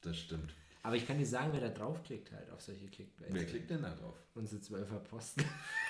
das 0.00 0.18
stimmt. 0.18 0.54
Aber 0.86 0.94
ich 0.94 1.04
kann 1.04 1.18
dir 1.18 1.26
sagen, 1.26 1.48
wer 1.52 1.60
da 1.60 1.68
draufklickt 1.68 2.30
halt 2.30 2.48
auf 2.48 2.60
solche 2.60 2.86
Clickbaits. 2.86 3.34
Wer 3.34 3.44
klickt 3.44 3.70
denn 3.70 3.82
da 3.82 3.92
drauf? 3.92 4.14
Unsere 4.34 4.60
Zwölfer 4.60 5.00
Posten. 5.00 5.42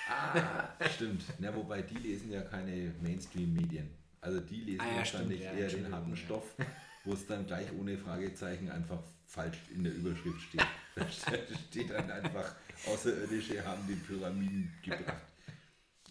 Ah, 0.09 0.69
stimmt. 0.89 1.23
Na, 1.37 1.55
wobei 1.55 1.83
die 1.83 1.99
lesen 1.99 2.31
ja 2.31 2.41
keine 2.41 2.95
Mainstream-Medien. 3.03 3.91
Also 4.21 4.39
die 4.39 4.61
lesen 4.61 4.81
ah, 4.81 4.89
ja, 4.89 4.97
wahrscheinlich 4.97 5.41
stimmt, 5.41 5.59
eher 5.59 5.67
den 5.67 5.93
harten 5.93 6.17
Stoff, 6.17 6.55
wo 7.03 7.13
es 7.13 7.27
dann 7.27 7.45
gleich 7.45 7.67
ohne 7.79 7.95
Fragezeichen 7.95 8.71
einfach 8.71 8.97
falsch 9.27 9.59
in 9.71 9.83
der 9.83 9.93
Überschrift 9.93 10.41
steht. 10.41 10.65
Da 10.95 11.07
steht 11.07 11.91
dann 11.91 12.09
einfach, 12.09 12.55
Außerirdische 12.87 13.63
haben 13.63 13.85
die 13.87 13.93
Pyramiden 13.93 14.73
gebracht. 14.83 15.27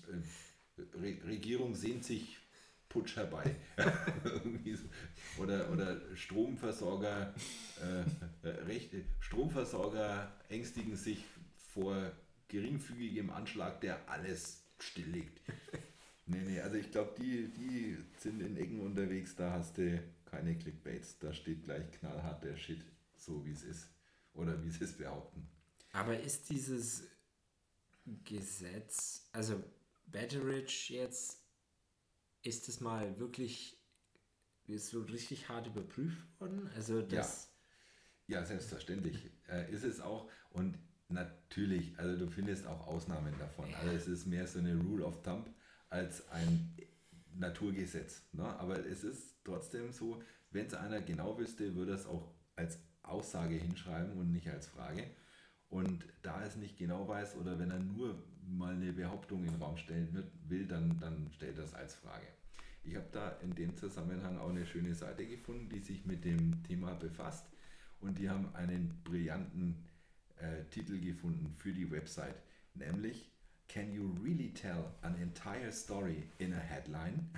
Äh, 0.06 0.82
Re 0.96 1.16
Regierung 1.26 1.74
sehnt 1.74 2.04
sich 2.04 2.38
Putsch 2.96 3.16
herbei. 3.16 3.54
oder, 5.38 5.70
oder 5.70 6.00
Stromversorger, 6.16 7.34
äh, 7.82 8.48
Rechte, 8.48 9.04
Stromversorger 9.20 10.32
ängstigen 10.48 10.96
sich 10.96 11.22
vor 11.74 12.10
geringfügigem 12.48 13.28
Anschlag, 13.28 13.82
der 13.82 14.08
alles 14.08 14.62
stilllegt. 14.78 15.42
Nee, 16.24 16.42
nee, 16.46 16.60
also 16.60 16.76
ich 16.76 16.90
glaube, 16.90 17.14
die, 17.20 17.48
die 17.48 17.98
sind 18.18 18.40
in 18.40 18.56
Ecken 18.56 18.80
unterwegs, 18.80 19.36
da 19.36 19.52
hast 19.52 19.76
du 19.76 20.02
keine 20.24 20.56
Clickbaits. 20.56 21.18
Da 21.18 21.34
steht 21.34 21.64
gleich 21.64 21.90
knallhart 21.92 22.42
der 22.42 22.56
Shit, 22.56 22.80
so 23.14 23.44
wie 23.44 23.52
es 23.52 23.62
ist. 23.62 23.90
Oder 24.32 24.62
wie 24.64 24.70
sie 24.70 24.84
es 24.84 24.96
behaupten. 24.96 25.46
Aber 25.92 26.18
ist 26.18 26.48
dieses 26.48 27.04
Gesetz, 28.24 29.28
also 29.32 29.62
Betteridge 30.06 30.86
jetzt, 30.88 31.45
ist 32.46 32.68
es 32.68 32.80
mal 32.80 33.18
wirklich 33.18 33.76
ist 34.66 34.88
so 34.88 35.02
richtig 35.02 35.48
hart 35.48 35.66
überprüft 35.66 36.18
worden? 36.40 36.68
Also 36.74 37.02
das. 37.02 37.52
Ja, 38.26 38.40
ja 38.40 38.46
selbstverständlich 38.46 39.30
äh, 39.48 39.70
ist 39.72 39.84
es 39.84 40.00
auch. 40.00 40.30
Und 40.50 40.78
natürlich, 41.08 41.98
also 41.98 42.16
du 42.16 42.30
findest 42.30 42.66
auch 42.66 42.86
Ausnahmen 42.86 43.34
davon. 43.38 43.70
Ja. 43.70 43.78
Also 43.78 43.94
es 43.94 44.08
ist 44.08 44.26
mehr 44.26 44.46
so 44.46 44.58
eine 44.58 44.76
Rule 44.76 45.04
of 45.04 45.22
Thumb 45.22 45.48
als 45.88 46.28
ein 46.30 46.76
Naturgesetz. 47.34 48.22
Ne? 48.32 48.44
Aber 48.44 48.84
es 48.84 49.04
ist 49.04 49.36
trotzdem 49.44 49.92
so, 49.92 50.22
wenn 50.50 50.66
es 50.66 50.74
einer 50.74 51.00
genau 51.00 51.38
wüsste, 51.38 51.74
würde 51.74 51.92
es 51.92 52.06
auch 52.06 52.34
als 52.56 52.78
Aussage 53.02 53.54
hinschreiben 53.54 54.18
und 54.18 54.32
nicht 54.32 54.48
als 54.48 54.66
Frage. 54.66 55.04
Und 55.68 56.06
da 56.22 56.44
es 56.44 56.56
nicht 56.56 56.78
genau 56.78 57.08
weiß 57.08 57.36
oder 57.36 57.58
wenn 57.58 57.70
er 57.70 57.80
nur 57.80 58.22
mal 58.48 58.74
eine 58.74 58.92
Behauptung 58.92 59.44
in 59.44 59.50
den 59.50 59.62
Raum 59.62 59.76
stellen 59.76 60.30
will, 60.48 60.66
dann, 60.66 60.98
dann 61.00 61.30
stellt 61.32 61.58
er 61.58 61.64
es 61.64 61.74
als 61.74 61.94
Frage. 61.94 62.26
Ich 62.84 62.94
habe 62.94 63.06
da 63.10 63.30
in 63.42 63.52
dem 63.54 63.76
Zusammenhang 63.76 64.38
auch 64.38 64.50
eine 64.50 64.64
schöne 64.64 64.94
Seite 64.94 65.26
gefunden, 65.26 65.68
die 65.68 65.80
sich 65.80 66.06
mit 66.06 66.24
dem 66.24 66.62
Thema 66.62 66.94
befasst 66.94 67.46
und 68.00 68.18
die 68.18 68.30
haben 68.30 68.54
einen 68.54 69.02
brillanten 69.02 69.84
äh, 70.36 70.64
Titel 70.70 71.00
gefunden 71.00 71.52
für 71.56 71.72
die 71.72 71.90
Website, 71.90 72.36
nämlich 72.74 73.32
Can 73.68 73.92
you 73.92 74.14
really 74.22 74.54
tell 74.54 74.84
an 75.02 75.16
entire 75.16 75.72
story 75.72 76.28
in 76.38 76.54
a 76.54 76.58
headline? 76.58 77.28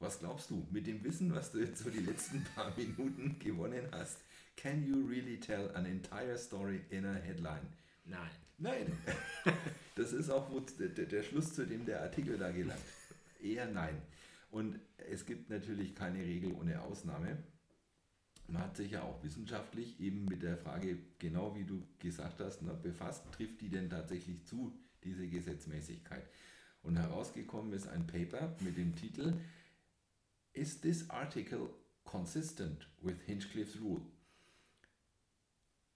Was 0.00 0.18
glaubst 0.18 0.50
du, 0.50 0.66
mit 0.70 0.86
dem 0.86 1.04
Wissen, 1.04 1.32
was 1.32 1.52
du 1.52 1.58
jetzt 1.58 1.82
so 1.82 1.90
die 1.90 2.00
letzten 2.00 2.42
paar 2.54 2.76
Minuten 2.76 3.38
gewonnen 3.38 3.86
hast, 3.92 4.18
can 4.58 4.84
you 4.84 5.06
really 5.06 5.36
tell 5.36 5.70
an 5.74 5.86
entire 5.86 6.36
story 6.36 6.80
in 6.90 7.04
a 7.04 7.14
headline? 7.14 7.68
Nein. 8.04 8.30
Nein. 8.58 8.98
Das 9.94 10.12
ist 10.12 10.30
auch 10.30 10.48
der, 10.78 11.22
Schluss, 11.24 11.54
zu 11.54 11.66
dem 11.66 11.84
der 11.84 12.02
Artikel 12.02 12.38
da 12.38 12.52
gelangt. 12.52 12.78
Eher 13.42 13.66
nein. 13.66 14.00
Und 14.52 14.78
es 15.10 15.26
gibt 15.26 15.50
natürlich 15.50 15.96
keine 15.96 16.20
Regel 16.20 16.52
ohne 16.52 16.80
Ausnahme. 16.82 17.36
Man 18.46 18.62
hat 18.62 18.76
sich 18.76 18.92
ja 18.92 19.02
auch 19.02 19.20
wissenschaftlich 19.24 19.98
eben 19.98 20.24
mit 20.26 20.44
der 20.44 20.56
Frage, 20.56 20.98
genau 21.18 21.56
wie 21.56 21.64
du 21.64 21.82
gesagt 21.98 22.38
hast, 22.38 22.62
na, 22.62 22.74
befasst, 22.74 23.24
trifft 23.32 23.60
die 23.60 23.70
denn 23.70 23.90
tatsächlich 23.90 24.46
zu, 24.46 24.72
diese 25.02 25.26
Gesetzmäßigkeit? 25.26 26.28
Und 26.84 26.96
herausgekommen 26.96 27.72
ist 27.72 27.88
ein 27.88 28.06
Paper 28.06 28.54
mit 28.60 28.76
dem 28.76 28.94
Titel 28.94 29.34
Is 30.52 30.80
this 30.80 31.10
article 31.10 31.70
consistent 32.04 32.88
with 33.02 33.16
Hinchcliffe's 33.26 33.80
rule? 33.80 34.02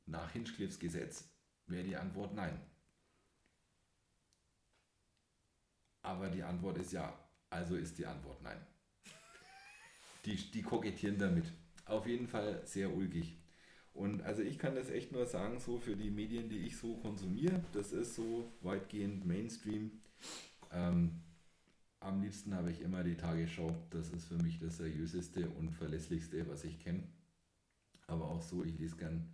Nach 0.07 0.31
Hinchcliffes 0.31 0.79
Gesetz 0.79 1.29
wäre 1.67 1.85
die 1.85 1.97
Antwort 1.97 2.35
nein. 2.35 2.61
Aber 6.03 6.29
die 6.29 6.43
Antwort 6.43 6.79
ist 6.79 6.93
ja, 6.93 7.17
also 7.51 7.77
ist 7.77 7.99
die 7.99 8.07
Antwort 8.07 8.43
nein. 8.43 8.61
Die, 10.25 10.37
die 10.37 10.63
kokettieren 10.63 11.19
damit. 11.19 11.47
Auf 11.85 12.07
jeden 12.07 12.29
Fall 12.29 12.65
sehr 12.65 12.95
ulkig. 12.95 13.43
Und 13.93 14.23
also 14.23 14.43
ich 14.43 14.59
kann 14.59 14.75
das 14.75 14.89
echt 14.89 15.13
nur 15.13 15.27
sagen, 15.27 15.59
so 15.59 15.79
für 15.79 15.97
die 15.97 16.11
Medien, 16.11 16.49
die 16.49 16.59
ich 16.59 16.77
so 16.77 16.97
konsumiere, 16.97 17.63
das 17.73 17.93
ist 17.93 18.15
so 18.15 18.53
weitgehend 18.63 19.27
Mainstream. 19.27 20.01
Ähm, 20.71 21.23
am 22.01 22.23
liebsten 22.23 22.55
habe 22.55 22.71
ich 22.71 22.81
immer 22.81 23.05
die 23.05 23.17
Tagesschau. 23.17 23.71
Das 23.91 24.11
ist 24.11 24.27
für 24.27 24.39
mich 24.39 24.59
das 24.59 24.79
seriöseste 24.79 25.49
und 25.51 25.71
verlässlichste, 25.71 26.49
was 26.49 26.65
ich 26.65 26.81
kenne. 26.81 27.07
Aber 28.07 28.29
auch 28.29 28.43
so, 28.43 28.65
ich 28.65 28.79
lese 28.79 28.97
gern 28.97 29.29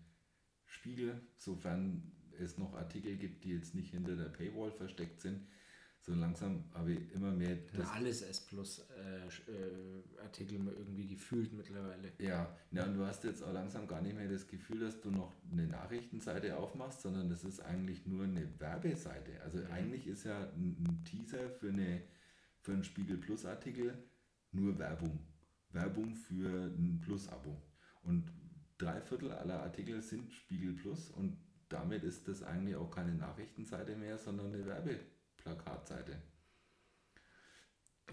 Spiegel, 0.68 1.20
sofern 1.36 2.12
es 2.38 2.56
noch 2.56 2.74
Artikel 2.74 3.16
gibt, 3.16 3.44
die 3.44 3.50
jetzt 3.50 3.74
nicht 3.74 3.90
hinter 3.90 4.14
der 4.14 4.28
Paywall 4.28 4.70
versteckt 4.70 5.20
sind 5.20 5.46
so 6.08 6.14
langsam 6.14 6.64
habe 6.72 6.92
ich 6.94 7.12
immer 7.12 7.30
mehr 7.32 7.56
das. 7.76 7.88
alles 7.90 8.22
S 8.22 8.46
Plus 8.46 8.86
äh, 8.96 9.26
äh, 9.26 10.02
irgendwie 10.32 11.06
gefühlt 11.06 11.52
mittlerweile. 11.52 12.12
Ja, 12.18 12.56
ja, 12.70 12.84
und 12.86 12.94
du 12.94 13.04
hast 13.04 13.24
jetzt 13.24 13.42
auch 13.42 13.52
langsam 13.52 13.86
gar 13.86 14.00
nicht 14.00 14.16
mehr 14.16 14.28
das 14.28 14.46
Gefühl, 14.46 14.80
dass 14.80 15.00
du 15.00 15.10
noch 15.10 15.34
eine 15.52 15.66
Nachrichtenseite 15.66 16.56
aufmachst, 16.56 17.02
sondern 17.02 17.28
das 17.28 17.44
ist 17.44 17.60
eigentlich 17.60 18.06
nur 18.06 18.24
eine 18.24 18.48
Werbeseite. 18.58 19.40
Also 19.42 19.58
mhm. 19.58 19.70
eigentlich 19.70 20.06
ist 20.06 20.24
ja 20.24 20.48
ein, 20.56 20.82
ein 20.88 21.04
Teaser 21.04 21.50
für, 21.50 21.68
eine, 21.68 22.02
für 22.60 22.72
einen 22.72 22.84
Spiegel 22.84 23.18
Plus 23.18 23.44
Artikel 23.44 23.92
nur 24.52 24.78
Werbung. 24.78 25.18
Werbung 25.72 26.14
für 26.14 26.48
ein 26.48 27.00
Plus-Abo. 27.02 27.60
Und 28.02 28.32
drei 28.78 29.00
Viertel 29.00 29.32
aller 29.32 29.62
Artikel 29.62 30.00
sind 30.00 30.32
Spiegel 30.32 30.74
Plus 30.74 31.10
und 31.10 31.36
damit 31.68 32.04
ist 32.04 32.28
das 32.28 32.42
eigentlich 32.42 32.76
auch 32.76 32.90
keine 32.90 33.14
Nachrichtenseite 33.14 33.96
mehr, 33.96 34.16
sondern 34.16 34.52
eine 34.54 34.64
Werbeplakatseite. 34.64 36.22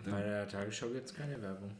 Bei 0.04 0.22
der 0.22 0.48
Tagesschau 0.48 0.90
gibt 0.90 1.06
es 1.06 1.14
keine 1.14 1.42
Werbung. 1.42 1.72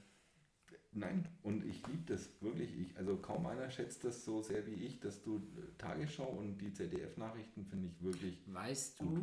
Nein, 0.94 1.28
und 1.44 1.66
ich 1.66 1.86
liebe 1.88 2.06
das 2.06 2.42
wirklich. 2.42 2.74
Ich, 2.80 2.98
also 2.98 3.18
kaum 3.18 3.46
einer 3.48 3.70
schätzt 3.70 4.06
das 4.06 4.24
so 4.24 4.42
sehr 4.42 4.66
wie 4.66 4.76
ich, 4.76 5.02
dass 5.02 5.22
du 5.22 5.42
Tagesschau 5.78 6.30
und 6.30 6.58
die 6.60 6.72
ZDF-Nachrichten 6.72 7.66
finde 7.66 7.90
ich 7.90 8.02
wirklich. 8.02 8.42
Weißt 8.46 9.00
gut. 9.00 9.18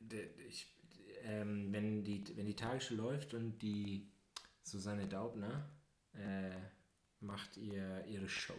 du, 0.00 0.16
ich, 0.46 0.66
ähm, 1.22 1.72
wenn, 1.72 2.04
die, 2.04 2.22
wenn 2.36 2.44
die 2.44 2.56
Tagesschau 2.56 2.94
läuft 2.96 3.32
und 3.32 3.62
die 3.62 4.12
Susanne 4.62 5.08
Daubner 5.08 5.70
äh, 6.12 6.50
macht 7.20 7.56
ihr 7.56 8.04
ihre 8.06 8.28
Show, 8.28 8.54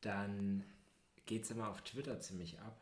dann 0.00 0.64
geht 1.26 1.44
es 1.44 1.50
immer 1.50 1.68
auf 1.68 1.82
Twitter 1.82 2.20
ziemlich 2.20 2.58
ab, 2.60 2.80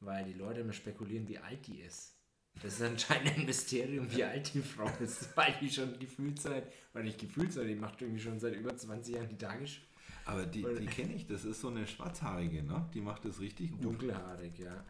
weil 0.00 0.24
die 0.24 0.32
Leute 0.32 0.60
immer 0.60 0.72
spekulieren, 0.72 1.28
wie 1.28 1.38
alt 1.38 1.66
die 1.66 1.80
ist. 1.80 2.14
Das 2.62 2.74
ist 2.74 2.82
anscheinend 2.82 3.36
ein 3.36 3.46
Mysterium, 3.46 4.10
wie 4.10 4.24
alt 4.24 4.52
die 4.54 4.62
Frau 4.62 4.90
ist, 5.00 5.28
weil 5.36 5.54
die 5.60 5.70
schon 5.70 5.98
gefühlt 5.98 6.40
seit, 6.40 6.72
weil 6.92 7.04
nicht 7.04 7.18
gefühlt 7.18 7.52
seit, 7.52 7.68
die 7.68 7.74
macht 7.74 8.02
irgendwie 8.02 8.20
schon 8.20 8.40
seit 8.40 8.54
über 8.54 8.76
20 8.76 9.14
Jahren 9.14 9.28
die 9.28 9.38
Tagesschau. 9.38 9.82
Aber 10.24 10.44
die, 10.44 10.62
die 10.62 10.86
kenne 10.86 11.14
ich, 11.14 11.26
das 11.26 11.44
ist 11.44 11.60
so 11.60 11.68
eine 11.68 11.86
schwarzhaarige, 11.86 12.62
ne? 12.62 12.86
Die 12.92 13.00
macht 13.00 13.24
das 13.24 13.40
richtig 13.40 13.70
gut. 13.72 13.84
Dunkelhaarig, 13.84 14.58
ja. 14.58 14.84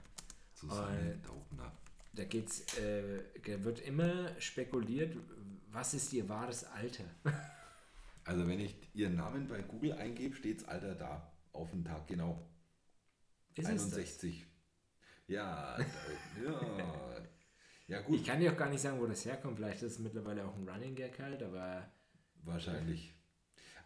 Susanne 0.52 1.18
Daubner. 1.24 1.72
Da 2.12 2.24
geht's, 2.24 2.60
äh, 2.78 3.22
da 3.46 3.62
wird 3.62 3.80
immer 3.80 4.40
spekuliert, 4.40 5.16
was 5.70 5.94
ist 5.94 6.12
ihr 6.12 6.28
wahres 6.28 6.64
Alter? 6.64 7.04
Also 8.28 8.46
wenn 8.46 8.60
ich 8.60 8.76
ihren 8.92 9.16
Namen 9.16 9.48
bei 9.48 9.62
Google 9.62 9.94
eingebe, 9.94 10.36
steht 10.36 10.60
das 10.60 10.68
Alter 10.68 10.94
da. 10.94 11.32
Auf 11.52 11.70
den 11.70 11.82
Tag 11.82 12.06
genau. 12.06 12.46
Ist 13.54 13.66
61. 13.66 14.46
Ja, 15.26 15.78
ja. 16.44 17.26
Ja, 17.86 18.02
gut. 18.02 18.16
Ich 18.16 18.26
kann 18.26 18.38
dir 18.38 18.52
auch 18.52 18.56
gar 18.58 18.68
nicht 18.68 18.82
sagen, 18.82 19.00
wo 19.00 19.06
das 19.06 19.24
herkommt. 19.24 19.56
Vielleicht 19.56 19.82
ist 19.82 19.92
es 19.92 19.98
mittlerweile 19.98 20.44
auch 20.44 20.54
ein 20.54 20.68
Running 20.68 20.94
Gag 20.94 21.18
halt, 21.18 21.42
aber. 21.42 21.90
Wahrscheinlich. 22.44 23.14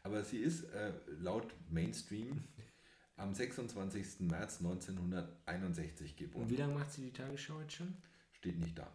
Aber 0.03 0.25
sie 0.25 0.39
ist 0.39 0.65
äh, 0.65 0.93
laut 1.21 1.55
Mainstream 1.71 2.43
am 3.17 3.33
26. 3.33 4.23
März 4.23 4.59
1961 4.59 6.17
geboren. 6.17 6.43
Und 6.43 6.51
wie 6.51 6.57
lange 6.57 6.75
macht 6.75 6.91
sie 6.91 7.03
die 7.03 7.13
Tagesschau 7.13 7.61
jetzt 7.61 7.75
schon? 7.75 7.97
Steht 8.33 8.59
nicht 8.59 8.77
da. 8.77 8.93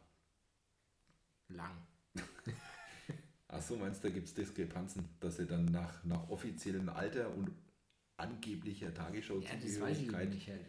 Lang. 1.48 1.88
Achso, 3.50 3.78
meinst 3.78 4.04
du, 4.04 4.10
da 4.10 4.14
gibt 4.14 4.28
es 4.28 4.34
Diskrepanzen, 4.34 5.06
dass 5.20 5.38
sie 5.38 5.45
dann 5.45 5.66
nach, 5.66 6.04
nach 6.04 6.30
offiziellem 6.30 6.89
Alter 6.89 7.34
und 7.34 7.52
angeblicher 8.18 8.93
Tagesschau-Zugehörigkeit 8.93 10.34
ja, 10.34 10.54
halt. 10.54 10.66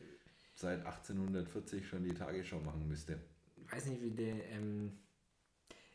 seit 0.54 0.86
1840 0.86 1.86
schon 1.86 2.04
die 2.04 2.14
Tagesschau 2.14 2.60
machen 2.60 2.86
müsste? 2.86 3.18
weiß 3.70 3.86
nicht, 3.86 4.02
wie 4.02 4.10
der. 4.10 4.50
Ähm, 4.50 4.92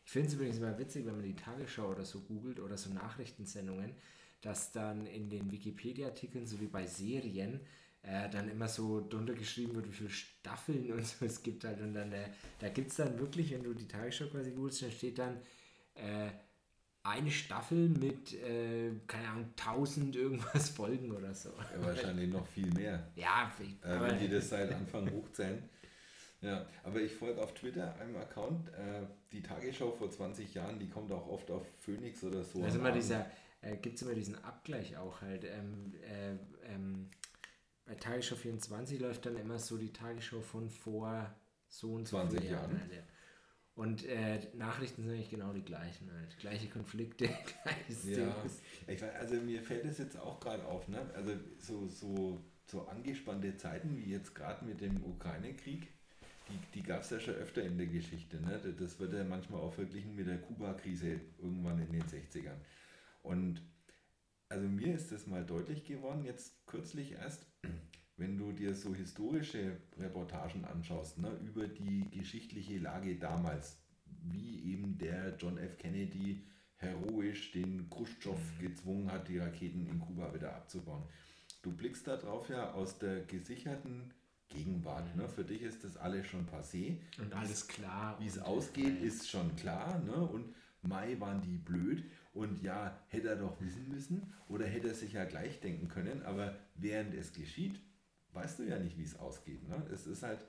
ich 0.04 0.10
finde 0.10 0.28
es 0.28 0.34
übrigens 0.34 0.58
immer 0.58 0.78
witzig, 0.78 1.06
wenn 1.06 1.16
man 1.16 1.24
die 1.24 1.34
Tagesschau 1.36 1.90
oder 1.90 2.04
so 2.04 2.20
googelt 2.20 2.60
oder 2.60 2.76
so 2.76 2.92
Nachrichtensendungen, 2.92 3.94
dass 4.42 4.70
dann 4.70 5.06
in 5.06 5.30
den 5.30 5.50
Wikipedia-Artikeln, 5.50 6.46
so 6.46 6.60
wie 6.60 6.66
bei 6.66 6.86
Serien, 6.86 7.60
äh, 8.02 8.28
dann 8.28 8.50
immer 8.50 8.68
so 8.68 9.06
drunter 9.08 9.32
geschrieben 9.32 9.74
wird, 9.74 9.88
wie 9.88 9.94
viele 9.94 10.10
Staffeln 10.10 10.92
und 10.92 11.06
so 11.06 11.24
es 11.24 11.42
gibt 11.42 11.64
halt. 11.64 11.80
Und 11.80 11.94
dann, 11.94 12.12
äh, 12.12 12.28
da 12.58 12.68
gibt 12.68 12.90
es 12.90 12.96
dann 12.96 13.18
wirklich, 13.18 13.50
wenn 13.52 13.64
du 13.64 13.72
die 13.72 13.88
Tagesschau 13.88 14.26
quasi 14.26 14.50
googelst, 14.50 14.82
dann 14.82 14.92
steht 14.92 15.18
dann 15.18 15.38
äh, 15.94 16.30
eine 17.04 17.30
Staffel 17.30 17.90
mit, 17.90 18.32
äh, 18.42 18.90
keine 19.06 19.28
Ahnung, 19.28 19.50
1000 19.58 20.16
irgendwas 20.16 20.68
Folgen 20.70 21.12
oder 21.12 21.34
so. 21.34 21.50
Ja, 21.50 21.84
wahrscheinlich 21.86 22.30
noch 22.30 22.46
viel 22.46 22.70
mehr. 22.72 23.06
Ja, 23.14 23.52
äh, 23.82 24.00
wenn 24.00 24.18
die 24.18 24.28
das 24.28 24.48
seit 24.48 24.72
Anfang 24.72 25.10
hochzählen. 25.12 25.62
Ja, 26.40 26.66
aber 26.82 27.00
ich 27.00 27.12
folge 27.14 27.42
auf 27.42 27.54
Twitter 27.54 27.94
einem 28.00 28.16
Account, 28.16 28.68
äh, 28.70 29.06
die 29.32 29.42
Tagesschau 29.42 29.92
vor 29.92 30.10
20 30.10 30.52
Jahren, 30.54 30.78
die 30.78 30.88
kommt 30.88 31.12
auch 31.12 31.26
oft 31.28 31.50
auf 31.50 31.66
Phoenix 31.78 32.22
oder 32.24 32.42
so. 32.42 32.62
Also 32.62 32.78
immer 32.78 32.92
dieser, 32.92 33.26
äh, 33.60 33.76
gibt 33.76 33.96
es 33.96 34.02
immer 34.02 34.14
diesen 34.14 34.42
Abgleich 34.42 34.96
auch 34.96 35.20
halt. 35.20 35.44
Ähm, 35.44 35.94
äh, 36.02 36.72
ähm, 36.72 37.10
bei 37.84 37.94
Tagesschau 37.94 38.36
24 38.36 38.98
läuft 39.00 39.26
dann 39.26 39.36
immer 39.36 39.58
so 39.58 39.76
die 39.76 39.92
Tagesschau 39.92 40.40
von 40.40 40.70
vor 40.70 41.34
so 41.68 41.92
und 41.92 42.08
so 42.08 42.16
20 42.16 42.50
Jahren. 42.50 42.80
Halt, 42.80 42.92
ja. 42.92 43.02
Und 43.74 44.04
äh, 44.06 44.40
Nachrichten 44.54 45.02
sind 45.02 45.12
eigentlich 45.12 45.30
genau 45.30 45.52
die 45.52 45.64
gleichen 45.64 46.10
halt. 46.12 46.38
Gleiche 46.38 46.68
Konflikte, 46.68 47.26
gleiches 47.62 48.06
ja, 48.06 48.34
ich 48.86 49.02
weiß, 49.02 49.14
also 49.16 49.34
mir 49.36 49.62
fällt 49.62 49.84
es 49.84 49.98
jetzt 49.98 50.16
auch 50.16 50.38
gerade 50.38 50.64
auf, 50.64 50.86
ne? 50.86 51.00
Also 51.14 51.32
so, 51.58 51.88
so, 51.88 52.44
so 52.66 52.86
angespannte 52.86 53.56
Zeiten 53.56 53.96
wie 53.96 54.12
jetzt 54.12 54.34
gerade 54.34 54.64
mit 54.64 54.80
dem 54.80 55.02
Ukraine-Krieg 55.02 55.88
die, 56.48 56.58
die 56.74 56.82
gab 56.82 57.02
es 57.02 57.10
ja 57.10 57.20
schon 57.20 57.34
öfter 57.34 57.62
in 57.62 57.78
der 57.78 57.86
Geschichte. 57.86 58.40
Ne? 58.40 58.60
Das 58.78 58.98
wird 58.98 59.12
ja 59.12 59.24
manchmal 59.24 59.60
auch 59.60 59.72
verglichen 59.72 60.14
mit 60.14 60.26
der 60.26 60.38
Kuba-Krise 60.38 61.20
irgendwann 61.38 61.80
in 61.80 61.92
den 61.92 62.02
60ern. 62.02 62.58
Und 63.22 63.62
also 64.48 64.66
mir 64.68 64.94
ist 64.94 65.10
das 65.10 65.26
mal 65.26 65.44
deutlich 65.44 65.84
geworden, 65.84 66.24
jetzt 66.24 66.66
kürzlich 66.66 67.12
erst, 67.12 67.46
wenn 68.16 68.38
du 68.38 68.52
dir 68.52 68.74
so 68.74 68.94
historische 68.94 69.76
Reportagen 69.98 70.64
anschaust, 70.64 71.18
ne, 71.18 71.30
über 71.44 71.66
die 71.66 72.08
geschichtliche 72.10 72.78
Lage 72.78 73.16
damals, 73.16 73.78
wie 74.22 74.72
eben 74.72 74.96
der 74.98 75.36
John 75.36 75.58
F. 75.58 75.76
Kennedy 75.78 76.44
heroisch 76.76 77.52
den 77.52 77.88
Khrushchev 77.90 78.38
mhm. 78.38 78.62
gezwungen 78.62 79.12
hat, 79.12 79.28
die 79.28 79.38
Raketen 79.38 79.86
in 79.86 79.98
Kuba 79.98 80.32
wieder 80.34 80.54
abzubauen. 80.54 81.04
Du 81.62 81.72
blickst 81.72 82.06
darauf 82.06 82.48
ja 82.48 82.72
aus 82.72 82.98
der 82.98 83.22
gesicherten 83.22 84.12
Gegenwart. 84.48 85.16
Ne? 85.16 85.28
Für 85.28 85.44
dich 85.44 85.62
ist 85.62 85.82
das 85.82 85.96
alles 85.96 86.26
schon 86.26 86.46
passé. 86.46 86.98
Und 87.18 87.32
alles 87.32 87.66
klar. 87.66 88.18
Wie 88.20 88.26
es 88.26 88.38
ausgeht, 88.38 89.00
ist 89.02 89.28
schon 89.30 89.56
klar. 89.56 89.98
Ne? 90.00 90.14
Und 90.14 90.54
Mai 90.82 91.18
waren 91.18 91.40
die 91.40 91.56
blöd. 91.56 92.04
Und 92.34 92.62
ja, 92.62 92.98
hätte 93.08 93.28
er 93.28 93.36
doch 93.36 93.60
wissen 93.60 93.88
müssen 93.88 94.34
oder 94.48 94.66
hätte 94.66 94.88
er 94.88 94.94
sich 94.94 95.12
ja 95.12 95.24
gleich 95.24 95.60
denken 95.60 95.88
können. 95.88 96.22
Aber 96.24 96.56
während 96.74 97.14
es 97.14 97.32
geschieht, 97.32 97.80
weißt 98.34 98.58
du 98.58 98.64
ja 98.64 98.78
nicht, 98.78 98.98
wie 98.98 99.04
es 99.04 99.18
ausgeht. 99.18 99.68
Ne? 99.68 99.82
Es 99.92 100.06
ist 100.06 100.22
halt 100.22 100.44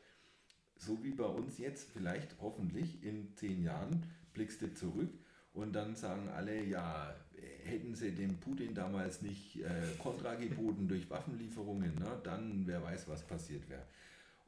so 0.78 1.04
wie 1.04 1.12
bei 1.12 1.26
uns 1.26 1.58
jetzt, 1.58 1.90
vielleicht 1.92 2.36
hoffentlich 2.42 3.04
in 3.04 3.34
zehn 3.36 3.64
Jahren, 3.64 4.04
blickst 4.34 4.62
du 4.62 4.74
zurück 4.74 5.10
und 5.54 5.74
dann 5.74 5.96
sagen 5.96 6.28
alle, 6.30 6.64
ja, 6.64 7.16
hätten 7.64 7.96
sie 7.96 8.12
dem 8.12 8.38
Putin 8.38 8.74
damals 8.74 9.22
nicht 9.22 9.58
äh, 9.58 9.70
Kontra 10.00 10.36
geboten 10.36 10.88
durch 10.88 11.10
Waffenlieferungen, 11.10 11.96
ne, 11.96 12.20
dann 12.24 12.64
wer 12.68 12.84
weiß, 12.84 13.08
was 13.08 13.26
passiert 13.26 13.70
wäre. 13.70 13.86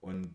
Und 0.02 0.30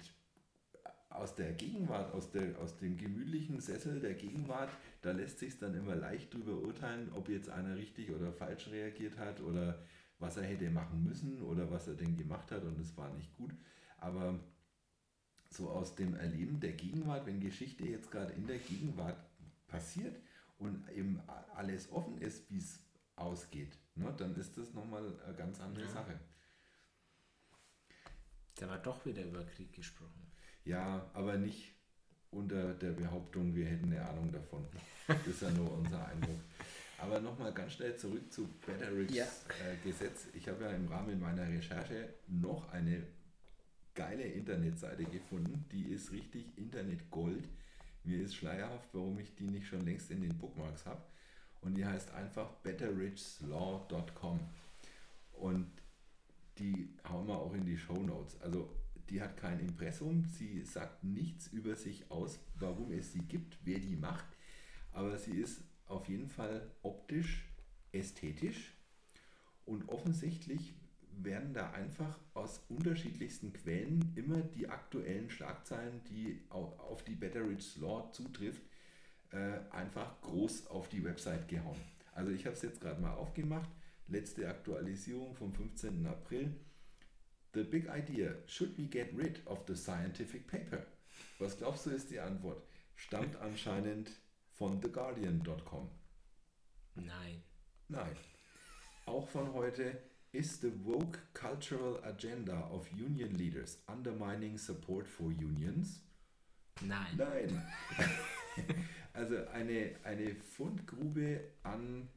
aus 1.11 1.35
der 1.35 1.53
Gegenwart, 1.53 2.15
aus, 2.15 2.31
der, 2.31 2.59
aus 2.59 2.79
dem 2.79 2.97
gemütlichen 2.97 3.61
Sessel 3.61 4.01
der 4.01 4.15
Gegenwart, 4.15 4.71
da 5.03 5.13
lässt 5.13 5.39
sich 5.39 5.59
dann 5.59 5.75
immer 5.75 5.95
leicht 5.95 6.33
drüber 6.33 6.55
urteilen, 6.63 7.11
ob 7.15 7.29
jetzt 7.29 7.51
einer 7.51 7.77
richtig 7.77 8.11
oder 8.11 8.33
falsch 8.33 8.69
reagiert 8.69 9.19
hat 9.19 9.41
oder 9.43 9.79
was 10.23 10.39
er 10.39 10.45
hätte 10.45 10.71
machen 10.71 11.05
müssen 11.05 11.43
oder 11.43 11.71
was 11.71 11.89
er 11.89 11.95
denn 11.95 12.17
gemacht 12.17 12.51
hat 12.51 12.63
und 12.63 12.79
es 12.79 12.97
war 12.97 13.13
nicht 13.13 13.37
gut. 13.37 13.53
Aber 13.99 14.39
so 15.51 15.69
aus 15.69 15.95
dem 15.95 16.15
Erleben 16.15 16.61
der 16.61 16.73
Gegenwart, 16.73 17.27
wenn 17.27 17.41
Geschichte 17.41 17.85
jetzt 17.85 18.11
gerade 18.11 18.33
in 18.33 18.47
der 18.47 18.59
Gegenwart 18.59 19.19
passiert, 19.67 20.17
und 20.63 20.89
eben 20.91 21.21
alles 21.55 21.91
offen 21.91 22.19
ist, 22.19 22.51
wie 22.51 22.59
es 22.59 22.81
ausgeht, 23.17 23.77
ne, 23.95 24.15
dann 24.17 24.35
ist 24.37 24.57
das 24.57 24.73
nochmal 24.73 25.03
eine 25.25 25.35
ganz 25.35 25.61
andere 25.61 25.85
ja. 25.85 25.91
Sache. 25.91 26.19
Da 28.57 28.69
war 28.69 28.79
doch 28.79 29.05
wieder 29.05 29.25
über 29.25 29.45
Krieg 29.45 29.73
gesprochen. 29.73 30.31
Ja, 30.65 31.11
aber 31.15 31.37
nicht 31.37 31.75
unter 32.31 32.75
der 32.75 32.93
Behauptung, 32.93 33.55
wir 33.55 33.67
hätten 33.67 33.87
eine 33.87 34.09
Ahnung 34.09 34.31
davon. 34.31 34.67
Das 35.09 35.27
ist 35.27 35.43
ja 35.43 35.51
nur 35.51 35.73
unser 35.73 36.07
Eindruck. 36.07 36.41
Aber 37.03 37.21
nochmal 37.21 37.53
ganz 37.53 37.73
schnell 37.73 37.97
zurück 37.97 38.33
zu 38.33 38.49
Bettericks 38.65 39.13
ja. 39.13 39.25
äh, 39.25 39.77
Gesetz. 39.83 40.29
Ich 40.35 40.49
habe 40.49 40.63
ja 40.63 40.71
im 40.71 40.87
Rahmen 40.87 41.19
meiner 41.21 41.49
Recherche 41.49 42.15
noch 42.29 42.71
eine 42.71 43.03
geile 43.95 44.23
Internetseite 44.23 45.05
gefunden, 45.05 45.65
die 45.73 45.89
ist 45.93 46.13
richtig 46.13 46.57
Internet 46.57 47.11
Gold. 47.11 47.49
Mir 48.05 48.23
ist 48.23 48.37
schleierhaft, 48.37 48.89
warum 48.93 49.19
ich 49.19 49.35
die 49.35 49.49
nicht 49.49 49.67
schon 49.67 49.85
längst 49.85 50.13
in 50.13 50.23
den 50.23 50.39
Bookmarks 50.39 50.87
habe. 50.87 51.03
Und 51.61 51.75
die 51.75 51.85
heißt 51.85 52.13
einfach 52.13 52.49
betterrichslaw.com. 52.63 54.41
Und 55.33 55.73
die 56.59 56.89
hauen 57.09 57.27
wir 57.27 57.37
auch 57.37 57.55
in 57.55 57.65
die 57.65 57.79
Show 57.79 58.01
Notes. 58.01 58.41
Also 58.41 58.71
die 59.11 59.21
hat 59.21 59.37
kein 59.37 59.59
Impressum, 59.59 60.25
sie 60.25 60.63
sagt 60.63 61.03
nichts 61.03 61.49
über 61.49 61.75
sich 61.75 62.09
aus, 62.13 62.39
warum 62.61 62.93
es 62.93 63.13
sie 63.13 63.23
gibt, 63.23 63.59
wer 63.65 63.81
die 63.81 63.97
macht, 63.97 64.25
aber 64.93 65.19
sie 65.19 65.33
ist 65.33 65.63
auf 65.87 66.09
jeden 66.09 66.29
Fall 66.29 66.71
optisch, 66.83 67.49
ästhetisch 67.93 68.75
und 69.65 69.89
offensichtlich 69.89 70.75
werden 71.19 71.53
da 71.53 71.71
einfach 71.73 72.19
aus 72.35 72.61
unterschiedlichsten 72.69 73.53
Quellen 73.53 74.13
immer 74.17 74.41
die 74.41 74.69
aktuellen 74.69 75.31
Schlagzeilen, 75.31 76.01
die 76.09 76.41
auf 76.49 77.05
die 77.05 77.15
Betteridge 77.15 77.81
Law 77.81 78.11
zutrifft, 78.13 78.63
äh, 79.31 79.59
einfach 79.71 80.21
groß 80.23 80.69
auf 80.69 80.89
die 80.89 81.05
Website 81.05 81.49
gehauen. 81.49 81.81
Also 82.15 82.33
ich 82.33 82.45
habe 82.47 82.57
es 82.57 82.63
jetzt 82.63 82.81
gerade 82.81 83.01
mal 83.01 83.15
aufgemacht. 83.15 83.69
Letzte 84.09 84.49
Aktualisierung 84.49 85.35
vom 85.35 85.53
15. 85.53 86.07
April. 86.07 86.55
The 87.55 87.63
big 87.63 87.87
idea, 87.87 88.35
should 88.47 88.77
we 88.79 88.85
get 88.85 89.17
rid 89.17 89.47
of 89.47 89.65
the 89.67 89.77
scientific 89.77 90.47
paper? 90.47 90.87
Was 91.39 91.59
glaubst 91.59 91.87
du 91.87 91.91
ist 91.91 92.11
die 92.11 92.21
Antwort? 92.21 92.63
Stammt 92.97 93.37
anscheinend 93.37 94.11
von 94.53 94.81
theguardian.com. 94.81 95.91
Nein. 96.95 97.43
Nein. 97.89 98.17
Auch 99.07 99.29
von 99.29 99.53
heute 99.55 99.99
Is 100.35 100.57
the 100.63 100.73
woke 100.83 101.19
cultural 101.35 102.01
agenda 102.05 102.67
of 102.73 102.89
union 102.91 103.37
leaders 103.37 103.77
undermining 103.87 104.57
support 104.57 105.07
for 105.07 105.31
unions? 105.31 106.01
Nein. 106.81 107.19
Nein. 107.19 107.63
also 109.13 109.47
eine, 109.53 109.91
eine 110.05 110.35
Fundgrube 110.37 111.41
an 111.63 112.09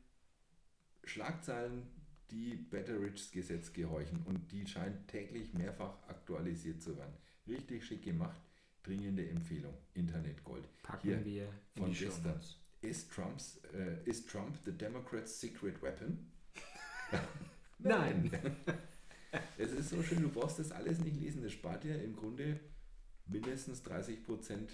Schlagzeilen, 1.03 1.87
die 2.31 2.55
Betteridge's 2.55 3.31
Gesetz 3.31 3.73
gehorchen 3.73 4.23
und 4.23 4.49
die 4.49 4.65
scheint 4.65 5.09
täglich 5.09 5.53
mehrfach 5.53 5.97
aktualisiert 6.07 6.81
zu 6.81 6.97
werden. 6.97 7.17
Richtig 7.47 7.85
schick 7.85 8.03
gemacht. 8.03 8.39
Dringende 8.85 9.27
Empfehlung. 9.27 9.73
Internetgold. 9.95 10.69
Packen 10.83 11.07
Hier 11.07 11.25
wir 11.25 11.49
von 11.75 11.91
gestern. 11.91 12.39
Is, 12.81 13.07
Trumps, 13.07 13.59
uh, 13.73 14.07
is 14.07 14.23
Trump 14.23 14.55
the 14.63 14.71
Democrats' 14.71 15.39
secret 15.39 15.81
weapon? 15.81 16.31
Nein. 17.79 18.29
es 19.57 19.71
ist 19.71 19.89
so 19.89 20.03
schön, 20.03 20.21
du 20.21 20.29
brauchst 20.29 20.59
das 20.59 20.71
alles 20.71 20.99
nicht 20.99 21.17
lesen. 21.17 21.41
Das 21.41 21.51
spart 21.51 21.83
dir 21.83 21.99
im 22.03 22.15
Grunde 22.15 22.59
mindestens 23.25 23.83
30% 23.83 24.69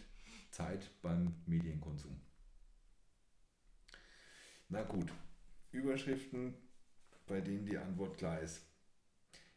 Zeit 0.52 0.90
beim 1.02 1.36
Medienkonsum. 1.46 2.20
Na 4.68 4.84
gut, 4.84 5.10
Überschriften, 5.72 6.56
bei 7.28 7.40
denen 7.40 7.66
die 7.66 7.78
Antwort 7.78 8.18
klar 8.18 8.42
ist. 8.42 8.62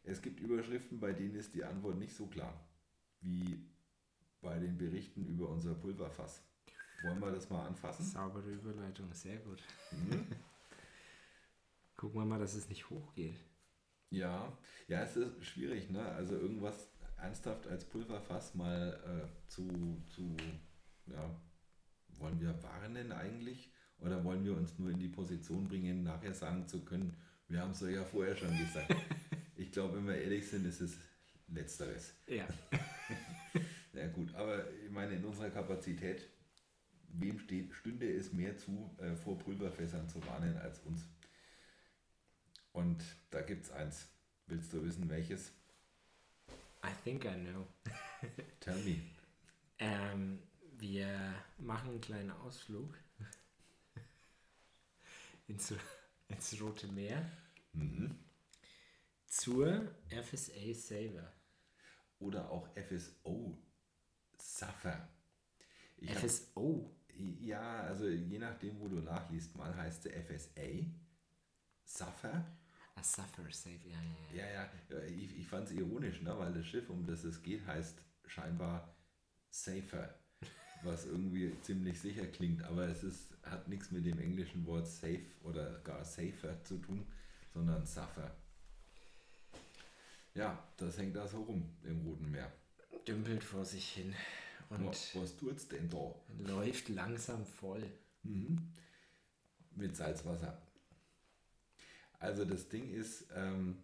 Es 0.04 0.22
gibt 0.22 0.38
Überschriften, 0.38 1.00
bei 1.00 1.12
denen 1.12 1.34
ist 1.34 1.54
die 1.54 1.64
Antwort 1.64 1.98
nicht 1.98 2.14
so 2.14 2.28
klar, 2.28 2.68
wie 3.20 3.73
bei 4.44 4.58
den 4.58 4.78
Berichten 4.78 5.26
über 5.26 5.48
unser 5.48 5.74
Pulverfass. 5.74 6.42
Wollen 7.02 7.20
wir 7.20 7.32
das 7.32 7.50
mal 7.50 7.66
anfassen? 7.66 8.04
Saubere 8.04 8.50
Überleitung, 8.50 9.12
sehr 9.12 9.38
gut. 9.38 9.62
Mhm. 9.90 10.26
Gucken 11.96 12.20
wir 12.20 12.24
mal, 12.24 12.38
dass 12.38 12.54
es 12.54 12.68
nicht 12.68 12.88
hochgeht. 12.90 13.40
Ja, 14.10 14.56
ja, 14.86 15.02
es 15.02 15.16
ist 15.16 15.44
schwierig, 15.44 15.90
ne? 15.90 16.04
Also 16.12 16.36
irgendwas 16.36 16.88
ernsthaft 17.16 17.66
als 17.66 17.84
Pulverfass 17.84 18.54
mal 18.54 19.00
äh, 19.04 19.48
zu, 19.48 20.02
zu, 20.08 20.36
ja, 21.06 21.40
wollen 22.18 22.40
wir 22.40 22.62
warnen 22.62 23.12
eigentlich? 23.12 23.72
Oder 23.98 24.22
wollen 24.24 24.44
wir 24.44 24.56
uns 24.56 24.78
nur 24.78 24.90
in 24.90 24.98
die 24.98 25.08
Position 25.08 25.64
bringen, 25.64 26.02
nachher 26.02 26.34
sagen 26.34 26.68
zu 26.68 26.84
können, 26.84 27.16
wir 27.48 27.60
haben 27.60 27.70
es 27.70 27.80
ja 27.80 28.04
vorher 28.04 28.36
schon 28.36 28.56
gesagt. 28.56 28.94
ich 29.56 29.72
glaube, 29.72 29.96
wenn 29.96 30.06
wir 30.06 30.16
ehrlich 30.16 30.48
sind, 30.48 30.66
ist 30.66 30.80
es 30.80 30.98
letzteres. 31.48 32.14
Ja. 32.26 32.46
ja 33.94 34.06
gut, 34.08 34.34
aber 34.34 34.70
ich 34.72 34.90
meine, 34.90 35.14
in 35.14 35.24
unserer 35.24 35.50
Kapazität, 35.50 36.28
wem 37.08 37.38
steht, 37.38 37.72
stünde 37.74 38.12
es 38.12 38.32
mehr 38.32 38.56
zu, 38.56 38.90
äh, 38.98 39.14
vor 39.14 39.38
Pulverfässern 39.38 40.08
zu 40.08 40.24
warnen 40.26 40.56
als 40.58 40.80
uns? 40.80 41.02
Und 42.72 43.02
da 43.30 43.40
gibt 43.40 43.64
es 43.64 43.70
eins. 43.70 44.08
Willst 44.46 44.72
du 44.72 44.84
wissen, 44.84 45.08
welches? 45.08 45.52
I 46.84 46.90
think 47.02 47.24
I 47.24 47.34
know. 47.34 47.66
Tell 48.60 48.76
me. 48.82 49.00
Ähm, 49.78 50.42
wir 50.72 51.34
machen 51.58 51.90
einen 51.90 52.00
kleinen 52.00 52.30
Ausflug 52.32 52.98
ins, 55.48 55.72
ins 56.28 56.60
Rote 56.60 56.88
Meer 56.88 57.30
mhm. 57.72 58.18
zur 59.26 59.94
FSA 60.10 60.74
Saver. 60.74 61.32
Oder 62.18 62.50
auch 62.50 62.68
FSO 62.76 63.58
Suffer. 64.44 65.08
Ich 65.96 66.10
FSO? 66.10 66.84
Hab, 66.84 67.40
ja, 67.40 67.80
also 67.80 68.08
je 68.08 68.38
nachdem, 68.38 68.78
wo 68.78 68.88
du 68.88 68.96
nachliest, 68.96 69.56
mal 69.56 69.74
heißt 69.74 70.02
sie 70.02 70.10
FSA 70.10 70.84
Suffer 71.84 72.44
A 72.94 73.02
Suffer 73.02 73.50
Safe, 73.50 73.80
ja, 73.88 73.98
ja, 74.36 74.44
ja. 74.44 74.68
Ja, 74.90 74.98
ja. 74.98 75.04
Ich, 75.06 75.38
ich 75.38 75.48
fand 75.48 75.68
es 75.68 75.72
ironisch, 75.72 76.20
ne? 76.22 76.38
weil 76.38 76.52
das 76.52 76.66
Schiff, 76.66 76.88
um 76.90 77.06
das 77.06 77.24
es 77.24 77.42
geht, 77.42 77.66
heißt 77.66 78.00
scheinbar 78.26 78.94
Safer, 79.50 80.14
was 80.82 81.06
irgendwie 81.06 81.58
ziemlich 81.62 81.98
sicher 82.00 82.26
klingt, 82.26 82.62
aber 82.64 82.86
es 82.88 83.02
ist, 83.02 83.36
hat 83.42 83.66
nichts 83.68 83.90
mit 83.90 84.04
dem 84.04 84.18
englischen 84.18 84.66
Wort 84.66 84.86
safe 84.86 85.24
oder 85.42 85.80
gar 85.80 86.04
safer 86.04 86.62
zu 86.64 86.78
tun, 86.78 87.06
sondern 87.52 87.86
Suffer. 87.86 88.36
Ja, 90.34 90.62
das 90.76 90.98
hängt 90.98 91.16
da 91.16 91.26
so 91.26 91.42
rum 91.42 91.76
im 91.84 92.00
Roten 92.02 92.30
Meer. 92.30 92.52
Dümpelt 93.06 93.44
vor 93.44 93.64
sich 93.64 93.88
hin. 93.90 94.14
Und 94.70 94.86
was, 94.86 95.14
was 95.14 95.36
tut's 95.36 95.68
denn 95.68 95.88
da? 95.88 96.14
Läuft 96.38 96.88
langsam 96.88 97.44
voll. 97.44 97.84
Mhm. 98.22 98.72
Mit 99.76 99.96
Salzwasser. 99.96 100.60
Also 102.18 102.44
das 102.44 102.68
Ding 102.68 102.90
ist 102.90 103.26
ähm, 103.34 103.82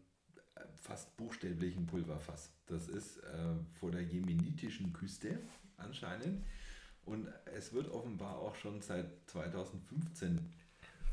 fast 0.76 1.16
buchstäblich 1.16 1.76
ein 1.76 1.86
Pulverfass. 1.86 2.50
Das 2.66 2.88
ist 2.88 3.18
äh, 3.18 3.54
vor 3.78 3.90
der 3.90 4.02
jemenitischen 4.02 4.92
Küste 4.92 5.38
anscheinend. 5.76 6.44
Und 7.04 7.28
es 7.56 7.72
wird 7.72 7.88
offenbar 7.88 8.38
auch 8.38 8.54
schon 8.54 8.80
seit 8.80 9.06
2015 9.26 10.38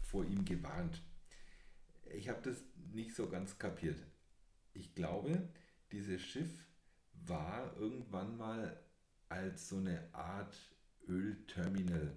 vor 0.03 0.25
ihm 0.25 0.45
gewarnt. 0.45 1.01
Ich 2.13 2.29
habe 2.29 2.39
das 2.43 2.63
nicht 2.93 3.15
so 3.15 3.27
ganz 3.29 3.57
kapiert. 3.57 3.97
Ich 4.73 4.93
glaube, 4.95 5.49
dieses 5.91 6.21
Schiff 6.21 6.66
war 7.25 7.75
irgendwann 7.77 8.37
mal 8.37 8.79
als 9.29 9.69
so 9.69 9.77
eine 9.77 10.13
Art 10.13 10.57
Ölterminal 11.07 12.15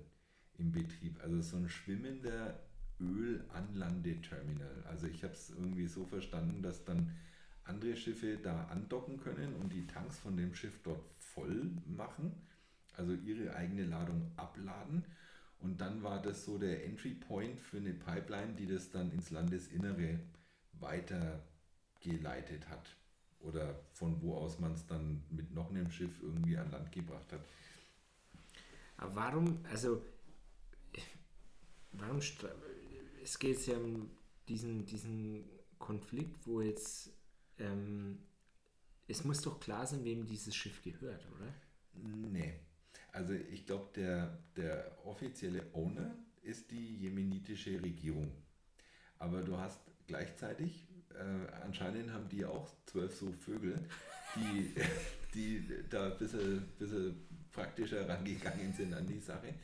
im 0.59 0.73
Betrieb. 0.73 1.23
Also 1.23 1.41
so 1.41 1.57
ein 1.57 1.69
schwimmender 1.69 2.61
Ölanlandeterminal. 3.01 4.85
Also 4.89 5.07
ich 5.07 5.25
habe 5.25 5.33
es 5.33 5.51
irgendwie 5.51 5.87
so 5.87 6.05
verstanden, 6.05 6.63
dass 6.63 6.85
dann 6.85 7.17
andere 7.65 7.97
Schiffe 7.97 8.37
da 8.37 8.67
andocken 8.67 9.19
können 9.21 9.55
und 9.57 9.73
die 9.73 9.87
Tanks 9.87 10.19
von 10.19 10.37
dem 10.37 10.55
Schiff 10.55 10.81
dort 10.83 11.03
voll 11.19 11.71
machen, 11.87 12.33
also 12.97 13.13
ihre 13.15 13.55
eigene 13.55 13.85
Ladung 13.85 14.33
abladen. 14.37 15.05
Und 15.61 15.81
dann 15.81 16.03
war 16.03 16.21
das 16.23 16.45
so 16.45 16.59
der 16.59 16.85
Entry 16.87 17.15
Point 17.15 17.61
für 17.61 17.77
eine 17.77 17.93
Pipeline, 17.93 18.55
die 18.55 18.67
das 18.67 18.91
dann 18.91 19.13
ins 19.13 19.31
Landesinnere 19.31 20.19
weitergeleitet 20.73 22.69
hat. 22.69 22.97
Oder 23.41 23.81
von 23.93 24.21
wo 24.21 24.35
aus 24.37 24.59
man 24.59 24.73
es 24.73 24.87
dann 24.87 25.23
mit 25.31 25.53
noch 25.55 25.71
einem 25.71 25.91
Schiff 25.91 26.23
irgendwie 26.23 26.57
an 26.57 26.71
Land 26.71 26.93
gebracht 26.93 27.33
hat. 27.33 27.41
Aber 28.99 29.15
warum, 29.15 29.65
also, 29.71 30.05
warum 31.93 32.19
es 33.23 33.39
geht 33.39 33.67
ja 33.67 33.79
um 33.79 34.11
diesen, 34.49 34.85
diesen 34.85 35.45
Konflikt, 35.79 36.47
wo 36.47 36.61
jetzt 36.61 37.11
ähm, 37.59 38.19
es 39.11 39.25
muss 39.25 39.43
doch 39.43 39.59
klar 39.59 39.87
sein, 39.87 40.05
wem 40.05 40.25
dieses 40.25 40.55
Schiff 40.55 40.83
gehört, 40.83 41.27
oder? 41.35 41.53
Nee. 41.95 42.55
Also 43.13 43.33
ich 43.33 43.67
glaube, 43.67 43.91
der, 43.95 44.39
der 44.57 44.97
offizielle 45.05 45.65
Owner 45.73 46.15
ist 46.43 46.71
die 46.71 46.97
jemenitische 46.99 47.83
Regierung. 47.83 48.33
Aber 49.19 49.43
du 49.43 49.57
hast 49.59 49.81
gleichzeitig, 50.07 50.87
äh, 51.21 51.65
anscheinend 51.65 52.13
haben 52.13 52.29
die 52.29 52.45
auch 52.45 52.69
zwölf 52.87 53.15
so 53.15 53.31
Vögel, 53.33 53.79
die, 54.37 54.75
die 55.35 55.67
da 55.89 56.13
ein 56.13 56.19
bisschen, 56.19 56.63
bisschen 56.79 57.15
praktischer 57.53 58.09
rangegangen 58.09 58.73
sind 58.73 58.95
an 58.95 59.07
die 59.07 59.21
Sache. 59.21 59.55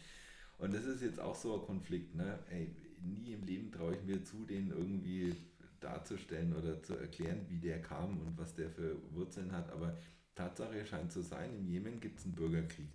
Und 0.58 0.74
das 0.74 0.84
ist 0.84 1.02
jetzt 1.02 1.20
auch 1.20 1.34
so 1.34 1.60
ein 1.60 1.66
Konflikt. 1.66 2.14
Ne? 2.14 2.38
Ey, 2.50 2.74
nie 3.02 3.32
im 3.32 3.44
Leben 3.44 3.72
traue 3.72 3.94
ich 3.94 4.02
mir 4.04 4.24
zu, 4.24 4.44
den 4.44 4.70
irgendwie 4.70 5.34
darzustellen 5.80 6.54
oder 6.54 6.82
zu 6.82 6.96
erklären, 6.96 7.46
wie 7.48 7.58
der 7.58 7.80
kam 7.80 8.20
und 8.20 8.38
was 8.38 8.54
der 8.54 8.70
für 8.70 8.96
Wurzeln 9.12 9.52
hat. 9.52 9.70
Aber 9.70 9.96
Tatsache 10.34 10.84
scheint 10.86 11.12
zu 11.12 11.22
sein, 11.22 11.54
im 11.54 11.66
Jemen 11.66 12.00
gibt 12.00 12.18
es 12.18 12.24
einen 12.24 12.34
Bürgerkrieg. 12.34 12.90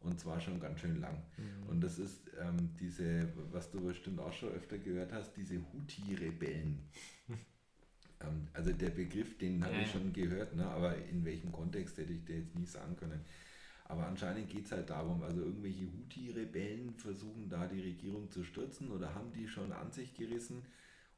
Und 0.00 0.20
zwar 0.20 0.40
schon 0.40 0.60
ganz 0.60 0.80
schön 0.80 1.00
lang. 1.00 1.24
Mhm. 1.36 1.68
Und 1.68 1.80
das 1.80 1.98
ist 1.98 2.30
ähm, 2.40 2.70
diese, 2.78 3.32
was 3.50 3.70
du 3.70 3.80
bestimmt 3.80 4.20
auch 4.20 4.32
schon 4.32 4.50
öfter 4.50 4.78
gehört 4.78 5.12
hast, 5.12 5.34
diese 5.36 5.56
Houthi-Rebellen. 5.56 6.88
Ähm, 8.20 8.48
also 8.52 8.72
der 8.72 8.90
Begriff, 8.90 9.38
den 9.38 9.64
habe 9.64 9.74
ja. 9.74 9.82
ich 9.82 9.90
schon 9.90 10.12
gehört, 10.12 10.54
ne? 10.54 10.66
aber 10.66 10.96
in 10.96 11.24
welchem 11.24 11.52
Kontext 11.52 11.98
hätte 11.98 12.12
ich 12.12 12.24
dir 12.24 12.38
jetzt 12.38 12.56
nicht 12.56 12.70
sagen 12.70 12.96
können. 12.96 13.24
Aber 13.84 14.06
anscheinend 14.06 14.50
geht 14.50 14.66
es 14.66 14.72
halt 14.72 14.90
darum, 14.90 15.22
also 15.22 15.40
irgendwelche 15.40 15.86
Houthi-Rebellen 15.86 16.94
versuchen 16.94 17.48
da 17.48 17.66
die 17.66 17.80
Regierung 17.80 18.30
zu 18.30 18.44
stürzen 18.44 18.90
oder 18.90 19.14
haben 19.14 19.32
die 19.32 19.48
schon 19.48 19.72
an 19.72 19.92
sich 19.92 20.14
gerissen. 20.14 20.62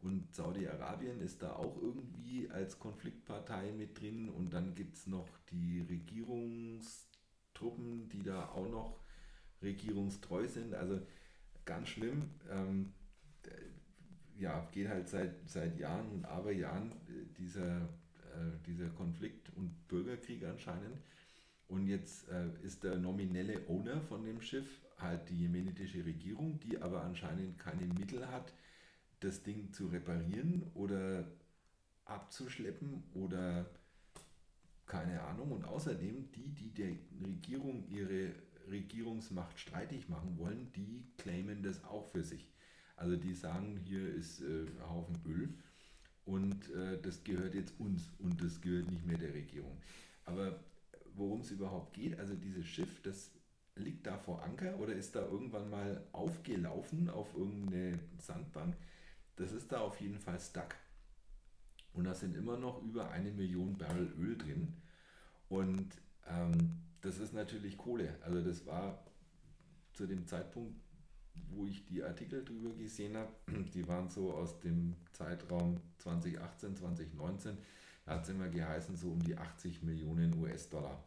Und 0.03 0.35
Saudi-Arabien 0.35 1.21
ist 1.21 1.43
da 1.43 1.53
auch 1.55 1.77
irgendwie 1.83 2.49
als 2.51 2.79
Konfliktpartei 2.79 3.73
mit 3.73 4.01
drin. 4.01 4.31
Und 4.31 4.55
dann 4.55 4.75
gibt 4.75 4.97
es 4.97 5.07
noch 5.07 5.29
die 5.51 5.81
Regierungstruppen, 5.81 8.09
die 8.09 8.23
da 8.23 8.49
auch 8.51 8.71
noch 8.71 8.99
regierungstreu 9.61 10.49
sind. 10.49 10.75
Also 10.75 11.03
ganz 11.65 11.89
schlimm. 11.89 12.31
Ähm, 12.51 12.93
ja, 14.41 14.67
geht 14.73 14.89
halt 14.89 15.09
seit, 15.09 15.49
seit 15.49 15.79
Jahren 15.79 16.09
und 16.11 16.25
Aberjahren 16.25 16.91
äh, 16.91 17.27
dieser, 17.39 17.83
äh, 17.83 18.59
dieser 18.67 18.89
Konflikt 18.89 19.51
und 19.57 19.87
Bürgerkrieg 19.87 20.45
anscheinend. 20.45 20.99
Und 21.69 21.87
jetzt 21.87 22.29
äh, 22.29 22.49
ist 22.63 22.83
der 22.83 22.97
nominelle 22.97 23.69
Owner 23.69 24.01
von 24.01 24.25
dem 24.25 24.41
Schiff 24.41 24.67
halt 24.99 25.29
die 25.29 25.39
jemenitische 25.39 26.05
Regierung, 26.05 26.59
die 26.61 26.79
aber 26.79 27.03
anscheinend 27.03 27.59
keine 27.59 27.87
Mittel 27.87 28.29
hat, 28.29 28.53
das 29.21 29.43
Ding 29.43 29.73
zu 29.73 29.87
reparieren 29.89 30.65
oder 30.75 31.25
abzuschleppen 32.07 33.05
oder 33.15 33.71
keine 34.87 35.23
Ahnung. 35.23 35.53
Und 35.53 35.65
außerdem 35.65 36.33
die, 36.33 36.49
die 36.49 36.75
der 36.75 36.97
Regierung 37.25 37.87
ihre 37.89 38.33
Regierungsmacht 38.69 39.59
streitig 39.59 40.09
machen 40.09 40.39
wollen, 40.39 40.73
die 40.73 41.05
claimen 41.19 41.63
das 41.63 41.85
auch 41.85 42.07
für 42.11 42.25
sich. 42.25 42.50
Also 43.01 43.17
die 43.17 43.33
sagen, 43.33 43.81
hier 43.83 44.15
ist 44.15 44.43
äh, 44.43 44.67
Haufen 44.87 45.19
Öl 45.25 45.55
und 46.27 46.71
äh, 46.75 47.01
das 47.01 47.25
gehört 47.25 47.55
jetzt 47.55 47.81
uns 47.81 48.13
und 48.19 48.43
das 48.43 48.61
gehört 48.61 48.91
nicht 48.91 49.07
mehr 49.07 49.17
der 49.17 49.33
Regierung. 49.33 49.81
Aber 50.27 50.61
worum 51.15 51.41
es 51.41 51.51
überhaupt 51.51 51.95
geht, 51.95 52.19
also 52.19 52.35
dieses 52.35 52.67
Schiff, 52.67 53.01
das 53.01 53.31
liegt 53.75 54.07
da 54.07 54.19
vor 54.19 54.43
Anker 54.43 54.79
oder 54.79 54.93
ist 54.93 55.15
da 55.15 55.23
irgendwann 55.23 55.71
mal 55.71 56.05
aufgelaufen 56.13 57.09
auf 57.09 57.35
irgendeine 57.35 57.99
Sandbank. 58.19 58.77
Das 59.37 59.53
ist 59.53 59.73
da 59.73 59.81
auf 59.81 59.99
jeden 60.03 60.19
Fall 60.19 60.39
stuck. 60.39 60.75
Und 61.95 62.05
da 62.05 62.13
sind 62.13 62.37
immer 62.37 62.59
noch 62.59 62.83
über 62.83 63.11
eine 63.11 63.31
Million 63.31 63.79
Barrel 63.79 64.13
Öl 64.19 64.37
drin. 64.37 64.75
Und 65.49 65.89
ähm, 66.29 66.83
das 67.01 67.19
ist 67.19 67.33
natürlich 67.33 67.79
Kohle. 67.79 68.19
Also 68.21 68.43
das 68.43 68.67
war 68.67 69.03
zu 69.95 70.07
dem 70.07 70.27
Zeitpunkt, 70.27 70.79
wo 71.49 71.67
ich 71.67 71.85
die 71.87 72.03
Artikel 72.03 72.45
drüber 72.45 72.75
gesehen 72.75 73.17
habe, 73.17 73.33
die 73.75 73.87
waren 73.87 74.09
so 74.09 74.33
aus 74.33 74.61
dem 74.61 74.97
Zeitraum 75.13 75.81
2018, 75.99 76.77
2019, 76.77 77.59
da 78.05 78.15
hat 78.15 78.25
es 78.25 78.31
immer 78.31 78.49
geheißen, 78.49 78.97
so 78.97 79.11
um 79.13 79.23
die 79.23 79.37
80 79.37 79.83
Millionen 79.83 80.35
US-Dollar. 80.39 81.05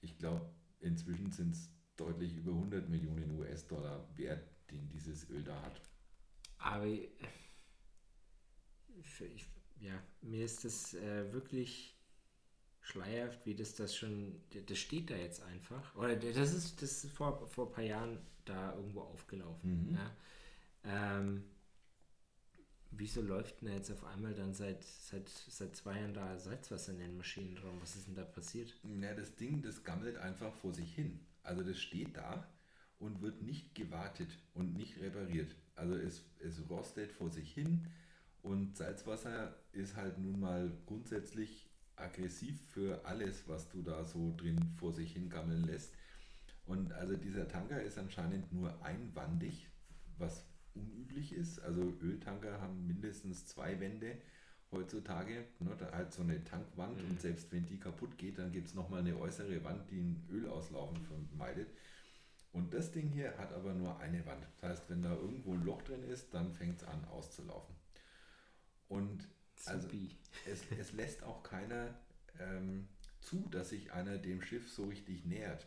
Ich 0.00 0.18
glaube, 0.18 0.48
inzwischen 0.80 1.32
sind 1.32 1.54
es 1.54 1.70
deutlich 1.96 2.36
über 2.36 2.52
100 2.52 2.88
Millionen 2.88 3.38
US-Dollar 3.38 4.06
wert, 4.16 4.44
den 4.70 4.88
dieses 4.88 5.28
Öl 5.30 5.42
da 5.42 5.60
hat. 5.62 5.80
Aber 6.58 6.86
ich, 6.86 7.08
ja, 9.80 10.02
mir 10.22 10.44
ist 10.44 10.64
das 10.64 10.94
äh, 10.94 11.32
wirklich 11.32 11.96
schleierhaft, 12.80 13.44
wie 13.46 13.54
das 13.54 13.74
das 13.74 13.96
schon, 13.96 14.40
das 14.66 14.78
steht 14.78 15.10
da 15.10 15.16
jetzt 15.16 15.42
einfach. 15.42 15.94
Oder 15.96 16.16
das 16.16 16.52
ist, 16.52 16.82
das 16.82 17.04
ist 17.04 17.12
vor, 17.12 17.46
vor 17.48 17.66
ein 17.66 17.72
paar 17.72 17.84
Jahren 17.84 18.18
da 18.44 18.74
irgendwo 18.74 19.00
aufgelaufen. 19.00 19.88
Mhm. 19.88 19.94
Ja. 19.94 20.16
Ähm, 20.84 21.44
wieso 22.90 23.22
läuft 23.22 23.60
denn 23.60 23.72
jetzt 23.72 23.90
auf 23.90 24.04
einmal 24.04 24.34
dann 24.34 24.54
seit, 24.54 24.84
seit, 24.84 25.28
seit 25.28 25.74
zwei 25.76 25.98
Jahren 25.98 26.14
da 26.14 26.38
Salzwasser 26.38 26.92
in 26.92 26.98
den 26.98 27.16
Maschinenraum? 27.16 27.80
Was 27.80 27.96
ist 27.96 28.08
denn 28.08 28.14
da 28.14 28.24
passiert? 28.24 28.74
Na, 28.82 29.12
das 29.14 29.34
Ding, 29.36 29.62
das 29.62 29.82
gammelt 29.82 30.16
einfach 30.16 30.54
vor 30.54 30.72
sich 30.72 30.94
hin. 30.94 31.20
Also 31.42 31.62
das 31.62 31.78
steht 31.78 32.16
da 32.16 32.48
und 32.98 33.20
wird 33.20 33.42
nicht 33.42 33.74
gewartet 33.74 34.28
und 34.54 34.74
nicht 34.74 35.00
repariert. 35.00 35.54
Also 35.74 35.94
es, 35.96 36.24
es 36.40 36.68
rostet 36.70 37.12
vor 37.12 37.30
sich 37.30 37.52
hin 37.52 37.86
und 38.42 38.76
Salzwasser 38.76 39.56
ist 39.72 39.96
halt 39.96 40.18
nun 40.18 40.38
mal 40.38 40.70
grundsätzlich 40.86 41.70
aggressiv 41.96 42.60
für 42.68 43.04
alles, 43.06 43.48
was 43.48 43.68
du 43.70 43.82
da 43.82 44.04
so 44.04 44.34
drin 44.36 44.58
vor 44.76 44.92
sich 44.92 45.12
hin 45.12 45.30
gammeln 45.30 45.64
lässt. 45.64 45.94
Und 46.66 46.92
also 46.92 47.16
dieser 47.16 47.48
Tanker 47.48 47.82
ist 47.82 47.98
anscheinend 47.98 48.52
nur 48.52 48.82
einwandig, 48.82 49.68
was 50.18 50.46
unüblich 50.74 51.32
ist. 51.32 51.60
Also 51.60 51.82
Öltanker 52.00 52.60
haben 52.60 52.86
mindestens 52.86 53.46
zwei 53.46 53.78
Wände 53.80 54.16
heutzutage. 54.70 55.44
Ne, 55.60 55.76
da 55.78 55.92
halt 55.92 56.12
so 56.12 56.22
eine 56.22 56.42
Tankwand 56.44 57.02
mhm. 57.02 57.10
und 57.10 57.20
selbst 57.20 57.52
wenn 57.52 57.66
die 57.66 57.78
kaputt 57.78 58.18
geht, 58.18 58.38
dann 58.38 58.52
gibt 58.52 58.68
es 58.68 58.74
nochmal 58.74 59.00
eine 59.00 59.18
äußere 59.18 59.62
Wand, 59.64 59.90
die 59.90 60.00
ein 60.00 60.26
Ölauslaufen 60.30 60.98
vermeidet. 61.02 61.68
Und 62.52 62.72
das 62.72 62.92
Ding 62.92 63.08
hier 63.08 63.36
hat 63.36 63.52
aber 63.52 63.74
nur 63.74 63.98
eine 63.98 64.24
Wand. 64.26 64.46
Das 64.60 64.70
heißt, 64.70 64.90
wenn 64.90 65.02
da 65.02 65.12
irgendwo 65.12 65.54
ein 65.54 65.64
Loch 65.64 65.82
drin 65.82 66.04
ist, 66.04 66.32
dann 66.32 66.52
fängt 66.52 66.80
es 66.80 66.84
an 66.84 67.04
auszulaufen. 67.06 67.74
Und 68.88 69.28
also 69.66 69.88
es, 70.46 70.62
es 70.78 70.92
lässt 70.92 71.24
auch 71.24 71.42
keiner 71.42 71.98
ähm, 72.38 72.88
zu, 73.20 73.48
dass 73.50 73.70
sich 73.70 73.92
einer 73.92 74.18
dem 74.18 74.40
Schiff 74.40 74.70
so 74.70 74.84
richtig 74.84 75.24
nähert. 75.24 75.66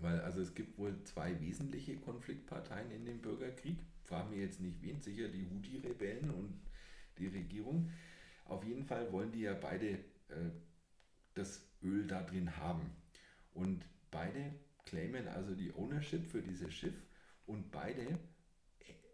Weil 0.00 0.20
also 0.20 0.40
es 0.40 0.54
gibt 0.54 0.78
wohl 0.78 1.02
zwei 1.04 1.40
wesentliche 1.40 1.96
Konfliktparteien 1.96 2.90
in 2.90 3.04
dem 3.04 3.20
Bürgerkrieg. 3.20 3.78
Fragen 4.04 4.32
wir 4.32 4.42
jetzt 4.42 4.60
nicht 4.60 4.80
wen, 4.82 5.00
sicher 5.00 5.28
die 5.28 5.46
Houthi-Rebellen 5.46 6.30
und 6.30 6.60
die 7.18 7.26
Regierung. 7.26 7.90
Auf 8.44 8.64
jeden 8.64 8.84
Fall 8.84 9.12
wollen 9.12 9.32
die 9.32 9.42
ja 9.42 9.54
beide 9.54 9.90
äh, 9.90 10.50
das 11.34 11.66
Öl 11.82 12.06
da 12.06 12.22
drin 12.22 12.56
haben. 12.56 12.90
Und 13.54 13.84
beide 14.10 14.54
claimen 14.84 15.28
also 15.28 15.54
die 15.54 15.72
Ownership 15.74 16.26
für 16.26 16.42
dieses 16.42 16.72
Schiff 16.72 16.94
und 17.46 17.70
beide 17.70 18.02
äh, 18.02 18.16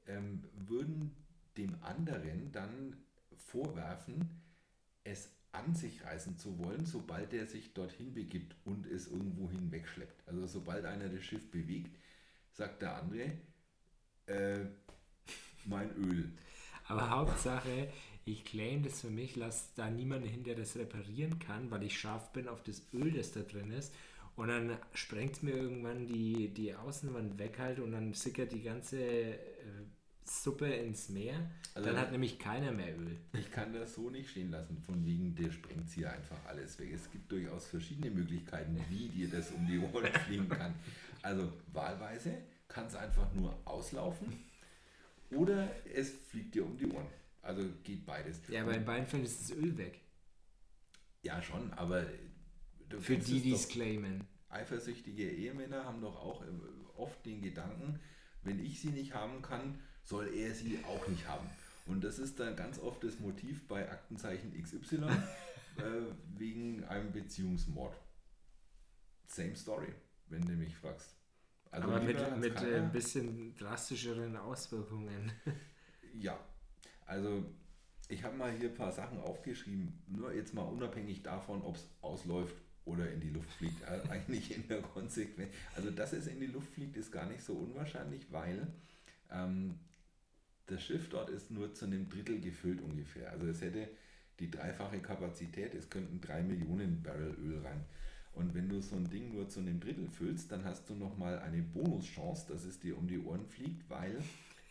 ähm, 0.06 0.44
würden 0.54 1.16
dem 1.56 1.74
anderen 1.82 2.52
dann 2.52 2.96
vorwerfen, 3.36 4.42
es 5.04 5.30
an 5.54 5.74
sich 5.74 6.04
reißen 6.04 6.36
zu 6.38 6.58
wollen, 6.58 6.84
sobald 6.84 7.32
er 7.32 7.46
sich 7.46 7.72
dorthin 7.72 8.12
begibt 8.12 8.56
und 8.64 8.86
es 8.86 9.08
irgendwo 9.08 9.50
hin 9.50 9.70
wegschleppt. 9.70 10.28
Also 10.28 10.46
sobald 10.46 10.84
einer 10.84 11.08
das 11.08 11.24
Schiff 11.24 11.50
bewegt, 11.50 11.96
sagt 12.52 12.82
der 12.82 12.96
andere, 12.96 13.32
äh, 14.26 14.66
mein 15.64 15.94
Öl. 15.96 16.32
Aber 16.86 17.10
Hauptsache, 17.10 17.88
ich 18.24 18.44
claim 18.44 18.82
das 18.82 19.00
für 19.00 19.10
mich, 19.10 19.36
lass 19.36 19.74
da 19.74 19.90
niemanden 19.90 20.28
hin, 20.28 20.44
der 20.44 20.54
das 20.54 20.76
reparieren 20.76 21.38
kann, 21.38 21.70
weil 21.70 21.82
ich 21.82 21.98
scharf 21.98 22.32
bin 22.32 22.48
auf 22.48 22.62
das 22.62 22.82
Öl, 22.92 23.12
das 23.12 23.32
da 23.32 23.40
drin 23.40 23.70
ist. 23.70 23.92
Und 24.36 24.48
dann 24.48 24.76
sprengt 24.94 25.42
mir 25.42 25.52
irgendwann 25.52 26.06
die, 26.06 26.48
die 26.48 26.74
Außenwand 26.74 27.38
weg 27.38 27.58
halt 27.58 27.78
und 27.78 27.92
dann 27.92 28.12
sickert 28.14 28.50
die 28.52 28.62
ganze 28.62 28.98
äh, 28.98 29.36
Suppe 30.24 30.66
ins 30.66 31.08
Meer, 31.08 31.50
also 31.74 31.88
dann 31.88 31.98
hat 31.98 32.12
nämlich 32.12 32.38
keiner 32.38 32.70
mehr 32.70 32.96
Öl. 32.96 33.18
Ich 33.32 33.50
kann 33.50 33.72
das 33.72 33.94
so 33.94 34.08
nicht 34.08 34.30
stehen 34.30 34.50
lassen, 34.50 34.78
von 34.78 35.04
wegen, 35.04 35.34
der 35.34 35.50
sprengt 35.50 35.90
hier 35.90 36.12
einfach 36.12 36.36
alles 36.46 36.78
weg. 36.78 36.92
Es 36.94 37.10
gibt 37.10 37.30
durchaus 37.32 37.66
verschiedene 37.66 38.10
Möglichkeiten, 38.10 38.78
wie 38.90 39.08
dir 39.08 39.28
das 39.28 39.50
um 39.50 39.66
die 39.66 39.78
Ohren 39.78 40.12
fliegen 40.26 40.48
kann. 40.48 40.74
Also 41.22 41.52
wahlweise 41.72 42.32
kann 42.68 42.86
es 42.86 42.94
einfach 42.94 43.32
nur 43.34 43.58
auslaufen 43.64 44.44
oder 45.30 45.68
es 45.92 46.10
fliegt 46.10 46.54
dir 46.54 46.64
um 46.64 46.76
die 46.76 46.86
Ohren. 46.86 47.08
Also 47.42 47.62
geht 47.82 48.06
beides. 48.06 48.40
Ja, 48.48 48.62
aber 48.62 48.74
in 48.74 48.84
beiden 48.84 49.06
Fällen 49.06 49.24
ist 49.24 49.40
das 49.40 49.56
Öl 49.56 49.76
weg. 49.76 50.00
Ja, 51.22 51.42
schon, 51.42 51.72
aber 51.72 52.06
für 53.00 53.16
die, 53.16 53.40
die 53.40 53.52
es 53.52 53.68
claimen. 53.68 54.24
Eifersüchtige 54.48 55.28
Ehemänner 55.28 55.84
haben 55.84 56.00
doch 56.00 56.16
auch 56.16 56.44
oft 56.96 57.26
den 57.26 57.42
Gedanken, 57.42 57.98
wenn 58.44 58.64
ich 58.64 58.80
sie 58.80 58.90
nicht 58.90 59.14
haben 59.14 59.42
kann, 59.42 59.80
soll 60.04 60.28
er 60.34 60.54
sie 60.54 60.78
auch 60.86 61.06
nicht 61.08 61.26
haben. 61.26 61.48
Und 61.86 62.02
das 62.04 62.18
ist 62.18 62.40
dann 62.40 62.56
ganz 62.56 62.78
oft 62.78 63.02
das 63.04 63.18
Motiv 63.20 63.66
bei 63.68 63.90
Aktenzeichen 63.90 64.52
XY 64.60 64.96
äh, 65.76 65.82
wegen 66.36 66.84
einem 66.84 67.12
Beziehungsmord. 67.12 67.94
Same 69.26 69.56
story, 69.56 69.92
wenn 70.28 70.42
du 70.42 70.52
mich 70.52 70.76
fragst. 70.76 71.16
Also 71.70 71.88
Aber 71.88 72.00
mit, 72.00 72.38
mit 72.38 72.62
äh, 72.62 72.76
ein 72.76 72.92
bisschen 72.92 73.54
drastischeren 73.56 74.36
Auswirkungen. 74.36 75.32
ja, 76.14 76.38
also 77.04 77.44
ich 78.08 78.22
habe 78.22 78.36
mal 78.36 78.52
hier 78.52 78.68
ein 78.68 78.74
paar 78.74 78.92
Sachen 78.92 79.18
aufgeschrieben, 79.18 80.02
nur 80.06 80.32
jetzt 80.32 80.54
mal 80.54 80.62
unabhängig 80.62 81.22
davon, 81.22 81.62
ob 81.62 81.76
es 81.76 81.88
ausläuft 82.00 82.54
oder 82.84 83.10
in 83.10 83.20
die 83.20 83.30
Luft 83.30 83.50
fliegt. 83.54 83.82
Also 83.84 84.08
eigentlich 84.10 84.54
in 84.54 84.68
der 84.68 84.82
Konsequenz. 84.82 85.52
Also, 85.74 85.90
dass 85.90 86.12
es 86.12 86.26
in 86.26 86.40
die 86.40 86.46
Luft 86.46 86.72
fliegt, 86.74 86.96
ist 86.96 87.10
gar 87.10 87.26
nicht 87.26 87.42
so 87.42 87.54
unwahrscheinlich, 87.54 88.30
weil 88.30 88.66
ähm, 89.30 89.78
das 90.66 90.82
Schiff 90.82 91.08
dort 91.10 91.30
ist 91.30 91.50
nur 91.50 91.74
zu 91.74 91.84
einem 91.86 92.08
Drittel 92.08 92.40
gefüllt 92.40 92.80
ungefähr. 92.80 93.30
Also 93.32 93.46
es 93.46 93.60
hätte 93.60 93.88
die 94.40 94.50
dreifache 94.50 94.98
Kapazität, 95.00 95.74
es 95.74 95.88
könnten 95.90 96.20
drei 96.20 96.42
Millionen 96.42 97.02
Barrel 97.02 97.34
Öl 97.40 97.58
rein. 97.64 97.84
Und 98.32 98.52
wenn 98.54 98.68
du 98.68 98.80
so 98.80 98.96
ein 98.96 99.08
Ding 99.10 99.32
nur 99.32 99.48
zu 99.48 99.60
einem 99.60 99.78
Drittel 99.78 100.08
füllst, 100.08 100.50
dann 100.50 100.64
hast 100.64 100.88
du 100.90 100.94
nochmal 100.94 101.38
eine 101.38 101.62
Bonuschance, 101.62 102.46
dass 102.48 102.64
es 102.64 102.80
dir 102.80 102.98
um 102.98 103.06
die 103.06 103.18
Ohren 103.20 103.46
fliegt, 103.46 103.88
weil 103.88 104.18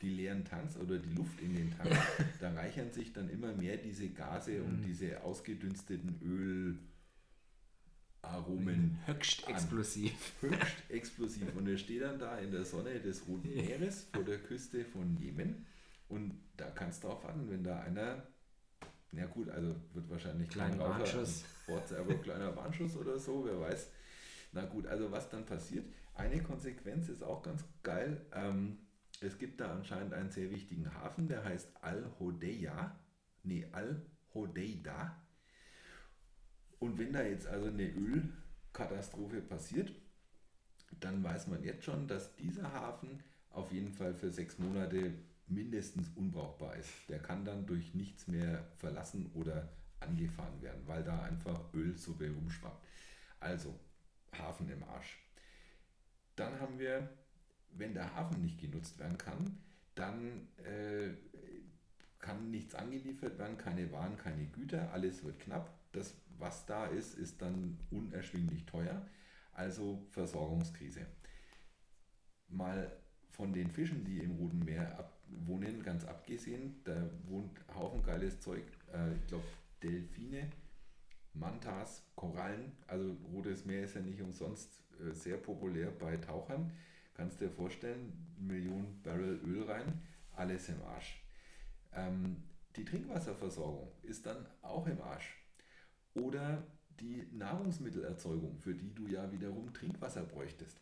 die 0.02 0.10
leeren 0.10 0.44
Tanks 0.44 0.76
oder 0.76 0.98
die 1.00 1.14
Luft 1.16 1.40
in 1.40 1.56
den 1.56 1.72
Tanks, 1.72 1.98
da 2.42 2.52
reichern 2.54 2.92
sich 2.92 3.14
dann 3.14 3.30
immer 3.30 3.54
mehr 3.54 3.78
diese 3.78 4.10
Gase 4.10 4.62
und 4.64 4.82
Mhm. 4.82 4.86
diese 4.86 5.24
ausgedünsteten 5.24 6.20
Ölaromen 8.22 9.00
Höchst 9.06 9.48
an. 9.48 9.54
explosiv. 9.54 10.34
höchst 10.42 10.60
explosiv. 10.90 11.56
Und 11.56 11.68
er 11.70 11.78
steht 11.78 12.02
dann 12.02 12.20
da 12.20 12.38
in 12.40 12.52
der 12.52 12.66
Sonne 12.66 13.00
des 13.00 13.26
Roten 13.28 13.54
Meeres 13.54 14.08
vor 14.14 14.24
der 14.26 14.40
Küste 14.40 14.84
von 14.84 15.16
Jemen. 15.22 15.66
Und 16.14 16.40
da 16.58 16.70
kannst 16.70 17.04
du 17.04 17.08
drauf 17.08 17.24
warten, 17.24 17.50
wenn 17.50 17.64
da 17.64 17.80
einer, 17.80 18.22
na 19.12 19.26
gut, 19.26 19.50
also 19.50 19.76
wird 19.94 20.08
wahrscheinlich 20.12 20.48
Kleiner 20.48 20.78
Warnschuss. 20.78 21.44
aber 21.68 22.14
kleiner 22.22 22.56
Warnschuss 22.56 22.96
oder 22.96 23.18
so, 23.18 23.44
wer 23.44 23.60
weiß. 23.60 23.90
Na 24.52 24.64
gut, 24.66 24.86
also 24.86 25.12
was 25.12 25.28
dann 25.30 25.44
passiert. 25.44 25.86
Eine 26.14 26.44
Konsequenz 26.44 27.10
ist 27.10 27.24
auch 27.24 27.42
ganz 27.42 27.64
geil. 27.82 28.24
Ähm, 28.32 28.78
es 29.22 29.40
gibt 29.40 29.60
da 29.60 29.72
anscheinend 29.72 30.14
einen 30.14 30.30
sehr 30.30 30.52
wichtigen 30.52 30.94
Hafen, 30.94 31.28
der 31.28 31.44
heißt 31.44 31.70
Al-Hodeya. 31.82 32.96
Nee, 33.42 33.68
Al-Hodeida. 33.72 35.20
Und 36.78 37.00
wenn 37.00 37.12
da 37.12 37.24
jetzt 37.24 37.48
also 37.48 37.70
eine 37.70 37.90
Ölkatastrophe 37.90 39.42
passiert, 39.42 39.92
dann 41.00 41.24
weiß 41.24 41.48
man 41.48 41.64
jetzt 41.64 41.86
schon, 41.86 42.08
dass 42.08 42.36
dieser 42.36 42.72
Hafen 42.72 43.24
auf 43.50 43.72
jeden 43.72 43.92
Fall 43.92 44.14
für 44.14 44.30
sechs 44.30 44.60
Monate 44.60 45.16
mindestens 45.48 46.10
unbrauchbar 46.16 46.76
ist. 46.76 46.90
Der 47.10 47.20
kann 47.20 47.46
dann 47.46 47.66
durch 47.66 47.94
nichts 47.94 48.28
mehr 48.28 48.66
verlassen 48.76 49.32
oder 49.34 49.70
angefahren 50.00 50.62
werden, 50.62 50.82
weil 50.86 51.04
da 51.04 51.22
einfach 51.24 51.74
Ölsuppe 51.74 52.30
rumschwappt. 52.30 52.86
Also 53.40 53.78
Hafen 54.38 54.70
im 54.70 54.84
Arsch. 54.84 55.18
Dann 56.36 56.60
haben 56.60 56.80
wir, 56.80 57.10
wenn 57.72 57.94
der 57.94 58.16
Hafen 58.16 58.42
nicht 58.42 58.60
genutzt 58.60 59.00
werden 59.00 59.18
kann, 59.18 59.58
dann 59.96 60.48
äh, 60.64 61.14
kann 62.20 62.50
nichts 62.50 62.74
angeliefert 62.74 63.38
werden, 63.38 63.58
keine 63.58 63.92
Waren, 63.92 64.18
keine 64.18 64.46
Güter, 64.46 64.92
alles 64.92 65.24
wird 65.24 65.40
knapp. 65.40 65.70
Das, 65.92 66.16
was 66.40 66.66
da 66.66 66.88
ist, 66.88 67.16
ist 67.16 67.42
dann 67.42 67.78
unerschwinglich 67.92 68.66
teuer. 68.66 69.06
Also 69.52 70.02
Versorgungskrise. 70.10 71.06
Mal 72.48 72.92
von 73.30 73.54
den 73.54 73.70
Fischen, 73.70 74.04
die 74.06 74.20
im 74.20 74.32
Roten 74.32 74.64
Meer 74.64 74.98
ab, 74.98 75.13
ganz 75.94 76.06
abgesehen, 76.06 76.82
da 76.86 77.08
wohnt 77.28 77.52
Haufen 77.76 78.02
geiles 78.02 78.40
Zeug. 78.40 78.64
Äh, 78.92 79.14
ich 79.16 79.28
glaube, 79.28 79.46
Delfine, 79.84 80.50
Mantas, 81.34 82.04
Korallen. 82.16 82.72
Also 82.88 83.16
Rotes 83.32 83.64
Meer 83.66 83.84
ist 83.84 83.94
ja 83.94 84.02
nicht 84.02 84.20
umsonst 84.20 84.82
äh, 85.00 85.14
sehr 85.14 85.38
populär 85.38 85.92
bei 85.92 86.18
Tauchern. 86.18 86.72
Kannst 87.14 87.42
dir 87.42 87.52
vorstellen, 87.52 88.34
Millionen 88.40 89.04
Barrel 89.04 89.40
Öl 89.46 89.64
rein, 89.70 90.02
alles 90.36 90.68
im 90.70 90.82
Arsch. 90.82 91.24
Ähm, 91.94 92.38
die 92.76 92.86
Trinkwasserversorgung 92.86 93.92
ist 94.02 94.26
dann 94.26 94.48
auch 94.64 94.88
im 94.88 95.00
Arsch. 95.00 95.38
Oder 96.16 96.64
die 97.02 97.28
Nahrungsmittelerzeugung, 97.34 98.58
für 98.58 98.74
die 98.74 98.96
du 98.96 99.06
ja 99.06 99.32
wiederum 99.32 99.72
Trinkwasser 99.74 100.24
bräuchtest. 100.24 100.82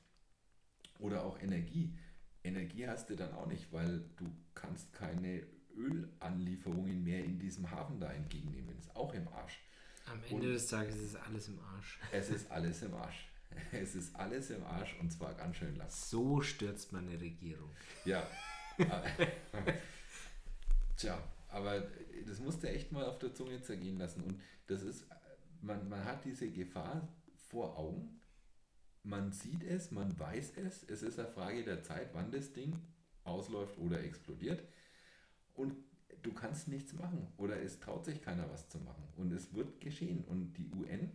Oder 1.00 1.26
auch 1.26 1.38
Energie. 1.42 1.98
Energie 2.46 2.88
hast 2.88 3.10
du 3.10 3.16
dann 3.18 3.34
auch 3.34 3.48
nicht, 3.48 3.74
weil 3.74 4.06
du 4.16 4.26
kannst 4.56 4.94
keine 4.94 5.44
Ölanlieferungen 5.76 7.04
mehr 7.04 7.24
in 7.24 7.40
diesem 7.40 7.70
Hafen 7.72 8.00
da 8.00 8.12
entgegennehmen. 8.12 8.78
Ist 8.78 8.96
auch 8.96 9.14
im 9.14 9.28
Arsch. 9.30 9.60
Am 10.06 10.22
Ende 10.30 10.48
Und- 10.48 10.54
des 10.54 10.68
Tages 10.68 10.98
ist 10.98 11.16
alles 11.16 11.48
im 11.48 11.60
Arsch. 11.60 12.00
Es 12.12 12.30
ist 12.30 12.52
alles 12.52 12.82
im 12.82 12.94
Arsch. 12.94 13.28
Es 13.72 13.96
ist 13.96 14.16
alles 14.16 14.50
im 14.50 14.64
Arsch 14.64 14.96
und 15.00 15.12
zwar 15.12 15.34
ganz 15.34 15.58
schön 15.58 15.76
lang. 15.76 15.90
So 15.90 16.42
stürzt 16.42 16.92
man 16.94 17.08
eine 17.08 17.20
Regierung. 17.20 17.70
Ja. 18.06 18.26
Tja, 20.98 21.22
aber 21.50 21.84
das 22.26 22.40
musst 22.40 22.64
du 22.64 22.70
echt 22.70 22.92
mal 22.92 23.06
auf 23.06 23.20
der 23.20 23.34
Zunge 23.34 23.62
zergehen 23.62 23.98
lassen. 23.98 24.22
Und 24.24 24.42
das 24.68 24.84
ist, 24.84 25.06
man, 25.62 25.88
man 25.90 26.04
hat 26.06 26.24
diese 26.26 26.50
Gefahr 26.50 27.08
vor 27.50 27.78
Augen. 27.78 28.20
Man 29.04 29.32
sieht 29.32 29.64
es, 29.64 29.92
man 29.92 30.18
weiß 30.18 30.54
es. 30.58 30.84
Es 30.84 31.02
ist 31.02 31.20
eine 31.20 31.28
Frage 31.28 31.64
der 31.64 31.84
Zeit, 31.84 32.10
wann 32.14 32.32
das 32.32 32.54
Ding 32.54 32.78
ausläuft 33.32 33.78
oder 33.78 34.04
explodiert. 34.04 34.64
Und 35.54 35.76
du 36.22 36.34
kannst 36.34 36.68
nichts 36.68 36.94
machen 36.94 37.28
oder 37.38 37.62
es 37.62 37.80
traut 37.80 38.06
sich 38.06 38.22
keiner 38.22 38.50
was 38.52 38.70
zu 38.70 38.80
machen. 38.80 39.04
Und 39.18 39.32
es 39.32 39.54
wird 39.54 39.80
geschehen. 39.82 40.24
Und 40.26 40.54
die 40.54 40.70
UN 40.72 41.12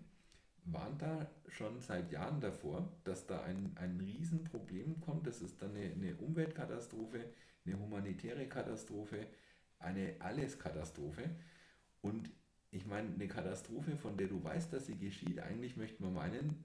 warnt 0.65 1.03
da 1.03 1.31
schon 1.49 1.81
seit 1.81 2.11
Jahren 2.11 2.41
davor, 2.41 2.89
dass 3.05 3.27
da 3.27 3.43
ein, 3.43 3.73
ein 3.77 3.99
Riesenproblem 4.01 5.01
kommt. 5.01 5.27
Das 5.27 5.41
ist 5.41 5.63
dann 5.63 5.75
eine, 5.75 5.93
eine 5.93 6.17
Umweltkatastrophe, 6.17 7.25
eine 7.65 7.79
humanitäre 7.79 8.47
Katastrophe, 8.47 9.27
eine 9.79 10.17
Alleskatastrophe. 10.19 11.31
Und 12.03 12.31
ich 12.71 12.87
meine, 12.87 13.15
eine 13.15 13.29
Katastrophe, 13.29 13.97
von 13.97 14.17
der 14.17 14.27
du 14.27 14.43
weißt, 14.43 14.73
dass 14.73 14.87
sie 14.87 14.99
geschieht, 14.99 15.39
eigentlich 15.39 15.77
möchte 15.77 16.03
man 16.03 16.15
meinen, 16.15 16.65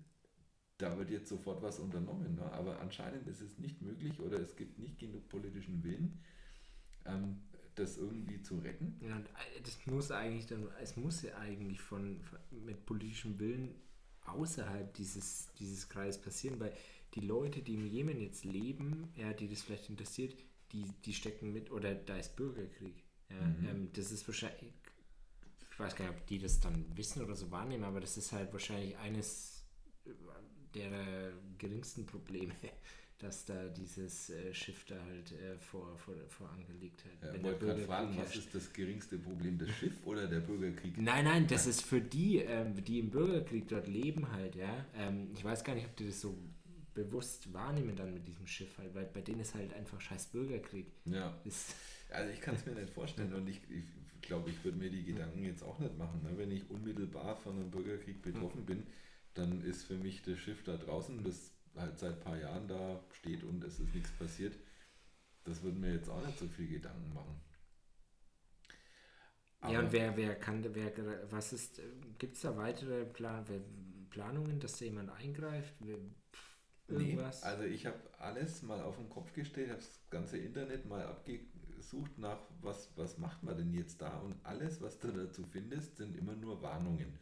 da 0.82 0.98
wird 0.98 1.10
jetzt 1.10 1.30
sofort 1.30 1.62
was 1.62 1.80
unternommen. 1.80 2.36
Ne? 2.36 2.52
Aber 2.54 2.80
anscheinend 2.80 3.28
ist 3.28 3.42
es 3.42 3.58
nicht 3.60 3.82
möglich 3.82 4.20
oder 4.20 4.40
es 4.40 4.56
gibt 4.56 4.80
nicht 4.80 5.00
genug 5.00 5.28
politischen 5.30 5.84
Willen, 5.84 6.20
ähm, 7.06 7.42
das 7.76 7.98
irgendwie 7.98 8.42
zu 8.42 8.58
retten. 8.60 8.98
Ja, 9.02 9.18
äh, 9.20 9.62
das 9.64 9.86
muss 9.86 10.12
eigentlich 10.12 10.48
dann, 10.48 10.68
es 10.82 10.98
muss 10.98 11.22
ja 11.22 11.38
eigentlich 11.38 11.82
von, 11.82 12.22
von 12.22 12.40
mit 12.66 12.86
politischem 12.86 13.40
Willen 13.40 13.76
außerhalb 14.26 14.94
dieses, 14.94 15.50
dieses 15.60 15.90
Kreises 15.90 16.22
passieren, 16.22 16.60
weil 16.60 16.74
die 17.16 17.22
Leute, 17.22 17.62
die 17.62 17.74
im 17.76 17.88
Jemen 17.88 18.20
jetzt 18.22 18.46
leben, 18.46 19.10
ja, 19.16 19.34
die 19.34 19.48
das 19.48 19.62
vielleicht 19.62 19.90
interessiert, 19.90 20.36
die, 20.72 20.86
die 21.06 21.14
stecken 21.14 21.52
mit, 21.52 21.72
oder 21.72 21.94
da 21.96 22.18
ist 22.18 22.36
Bürgerkrieg. 22.36 23.04
Ja, 23.30 23.36
Mhm. 23.48 23.68
ähm, 23.68 23.90
das 23.94 24.12
ist 24.12 24.28
wahrscheinlich, 24.28 24.74
ich 25.72 25.80
weiß 25.80 25.96
gar 25.96 26.08
nicht, 26.10 26.20
ob 26.20 26.28
die 26.28 26.40
das 26.40 26.60
dann 26.60 26.86
wissen 26.96 27.22
oder 27.24 27.36
so 27.36 27.50
wahrnehmen, 27.52 27.84
aber 27.84 28.00
das 28.00 28.18
ist 28.18 28.32
halt 28.32 28.52
wahrscheinlich 28.54 28.98
eines 28.98 29.51
der 30.76 31.34
geringsten 31.58 32.06
Probleme, 32.06 32.54
dass 33.20 33.46
da 33.46 33.68
dieses 33.70 34.30
äh, 34.32 34.54
Schiff 34.54 34.86
da 34.86 34.96
halt 34.96 35.32
äh, 35.34 35.58
vor, 35.60 35.98
vor, 35.98 36.16
vor 36.28 36.50
angelegt 36.50 37.04
hat. 37.06 37.12
Ja, 37.22 37.34
wenn 37.34 37.36
ich 37.36 37.42
der 37.42 37.52
wollte 37.52 37.66
gerade 37.66 37.80
Bürgerkrieg 37.80 37.86
fragen, 37.86 38.18
was 38.18 38.36
ist 38.36 38.56
das 38.56 38.74
geringste 38.74 39.18
Problem, 39.20 39.58
das 39.58 39.70
Schiff 39.70 39.94
oder 40.06 40.28
der 40.28 40.40
Bürgerkrieg? 40.40 40.98
Nein, 40.98 41.26
nein, 41.26 41.48
das 41.48 41.68
ist 41.68 41.84
für 41.84 42.02
die, 42.02 42.38
ähm, 42.38 42.84
die 42.84 43.00
im 43.00 43.10
Bürgerkrieg 43.12 43.68
dort 43.68 43.88
leben 43.88 44.32
halt, 44.32 44.56
ja. 44.56 44.86
Ähm, 44.96 45.30
ich 45.34 45.44
weiß 45.44 45.64
gar 45.64 45.76
nicht, 45.76 45.86
ob 45.86 45.96
die 45.96 46.08
das 46.08 46.22
so 46.22 46.38
bewusst 46.94 47.54
wahrnehmen 47.54 47.96
dann 47.96 48.14
mit 48.14 48.28
diesem 48.28 48.48
Schiff 48.48 48.78
halt, 48.78 48.94
weil 48.94 49.06
bei 49.06 49.22
denen 49.22 49.42
ist 49.42 49.56
halt 49.56 49.74
einfach 49.74 50.00
scheiß 50.02 50.28
Bürgerkrieg. 50.28 50.88
Ja, 51.06 51.40
Ist, 51.46 51.76
also 52.10 52.32
ich 52.32 52.42
kann 52.42 52.56
es 52.56 52.66
mir 52.66 52.74
nicht 52.74 52.90
vorstellen 52.90 53.34
und 53.34 53.48
ich, 53.48 53.62
ich 53.70 53.86
glaube, 54.22 54.50
ich 54.50 54.64
würde 54.64 54.78
mir 54.78 54.90
die 54.90 55.04
Gedanken 55.04 55.44
jetzt 55.44 55.64
auch 55.64 55.80
nicht 55.80 55.98
machen. 55.98 56.22
Ne? 56.24 56.38
Wenn 56.38 56.52
ich 56.52 56.70
unmittelbar 56.70 57.36
von 57.38 57.56
einem 57.56 57.72
Bürgerkrieg 57.72 58.22
betroffen 58.22 58.66
bin, 58.66 58.84
dann 59.34 59.62
ist 59.64 59.84
für 59.86 59.98
mich 59.98 60.22
das 60.24 60.40
Schiff 60.40 60.64
da 60.64 60.78
draußen, 60.78 61.24
das 61.24 61.52
halt 61.76 62.00
seit 62.00 62.16
ein 62.16 62.20
paar 62.22 62.38
Jahren 62.38 62.68
da 62.68 63.04
steht 63.12 63.44
und 63.44 63.64
es 63.64 63.80
ist 63.80 63.94
nichts 63.96 64.12
passiert, 64.12 64.58
das 65.46 65.64
würde 65.64 65.80
mir 65.80 65.94
jetzt 65.94 66.10
auch 66.10 66.26
nicht 66.26 66.40
so 66.40 66.48
viel 66.48 66.68
Gedanken 66.68 67.14
machen. 67.14 67.42
ja, 69.64 69.80
und 69.80 69.92
wer, 69.92 70.18
wer 70.18 70.36
kann, 70.36 70.64
wer, 70.74 70.92
was 71.32 71.54
ist, 71.54 71.82
gibt 72.18 72.36
es 72.36 72.42
da 72.42 72.56
weitere 72.58 73.06
Plan, 73.06 73.46
Planungen, 74.10 74.60
dass 74.60 74.78
da 74.78 74.86
jemand 74.86 75.10
eingreift? 75.12 75.76
Pff, 76.34 76.58
Nee, 76.88 77.14
Irgendwas? 77.14 77.42
also 77.42 77.64
ich 77.64 77.86
habe 77.86 77.98
alles 78.20 78.62
mal 78.64 78.82
auf 78.82 78.98
den 78.98 79.10
Kopf 79.10 79.34
gestellt, 79.34 79.70
habe 79.70 79.80
das 79.80 80.02
ganze 80.10 80.38
Internet 80.38 80.86
mal 80.86 81.04
abgesucht 81.06 82.18
nach, 82.18 82.40
was, 82.62 82.92
was 82.98 83.18
macht 83.18 83.44
man 83.44 83.58
denn 83.58 83.74
jetzt 83.74 84.02
da 84.02 84.20
und 84.20 84.36
alles, 84.46 84.82
was 84.82 85.00
du 85.00 85.12
dazu 85.12 85.46
findest, 85.46 85.98
sind 85.98 86.16
immer 86.18 86.36
nur 86.36 86.62
Warnungen. 86.62 87.18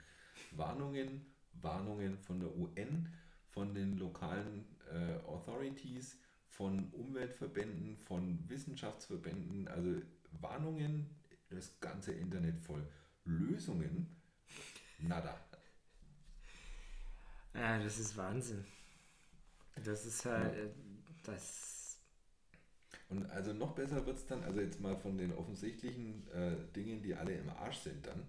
Warnungen, 0.51 1.25
Warnungen 1.61 2.17
von 2.17 2.39
der 2.39 2.55
UN, 2.55 3.07
von 3.49 3.73
den 3.73 3.97
lokalen 3.97 4.65
äh, 4.91 5.15
Authorities, 5.25 6.17
von 6.47 6.89
Umweltverbänden, 6.91 7.97
von 7.97 8.47
Wissenschaftsverbänden, 8.49 9.67
also 9.67 10.01
Warnungen, 10.41 11.09
das 11.49 11.79
ganze 11.79 12.11
Internet 12.11 12.59
voll. 12.59 12.85
Lösungen, 13.25 14.07
nada. 14.99 15.39
Ja, 17.53 17.81
das 17.81 17.99
ist 17.99 18.15
Wahnsinn. 18.17 18.65
Das 19.83 20.05
ist 20.05 20.25
halt, 20.25 20.55
äh, 20.55 20.69
das, 21.23 21.99
Und 23.09 23.29
also 23.31 23.53
noch 23.53 23.73
besser 23.73 24.05
wird 24.05 24.17
es 24.17 24.25
dann, 24.25 24.43
also 24.43 24.61
jetzt 24.61 24.79
mal 24.79 24.95
von 24.97 25.17
den 25.17 25.33
offensichtlichen 25.33 26.27
äh, 26.31 26.55
Dingen, 26.75 27.01
die 27.01 27.15
alle 27.15 27.33
im 27.33 27.49
Arsch 27.49 27.79
sind 27.79 28.05
dann, 28.05 28.25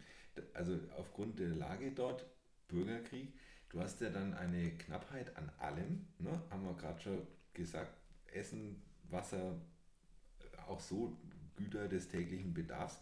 also 0.55 0.79
aufgrund 0.97 1.39
der 1.39 1.49
Lage 1.51 1.93
dort, 1.93 2.25
Bürgerkrieg, 2.71 3.33
du 3.69 3.81
hast 3.81 4.01
ja 4.01 4.11
dann 4.11 4.35
eine 4.35 4.71
Knappheit 4.71 5.37
an 5.37 5.51
allem, 5.59 6.07
ne? 6.19 6.43
haben 6.51 6.65
wir 6.65 6.75
gerade 6.75 7.01
schon 7.01 7.27
gesagt, 7.53 7.93
Essen, 8.33 8.83
Wasser, 9.11 9.61
auch 10.67 10.81
so 10.81 11.17
Güter 11.57 11.89
des 11.89 12.09
täglichen 12.09 12.55
Bedarfs 12.55 13.01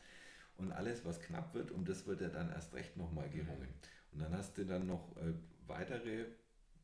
und 0.56 0.72
alles, 0.72 1.04
was 1.04 1.20
knapp 1.20 1.54
wird, 1.54 1.70
um 1.70 1.84
das 1.84 2.06
wird 2.06 2.20
ja 2.20 2.28
dann 2.28 2.50
erst 2.50 2.74
recht 2.74 2.96
nochmal 2.96 3.28
gerungen. 3.30 3.68
Und 4.12 4.20
dann 4.20 4.32
hast 4.32 4.58
du 4.58 4.64
dann 4.64 4.86
noch 4.86 5.16
äh, 5.16 5.32
weitere, 5.66 6.26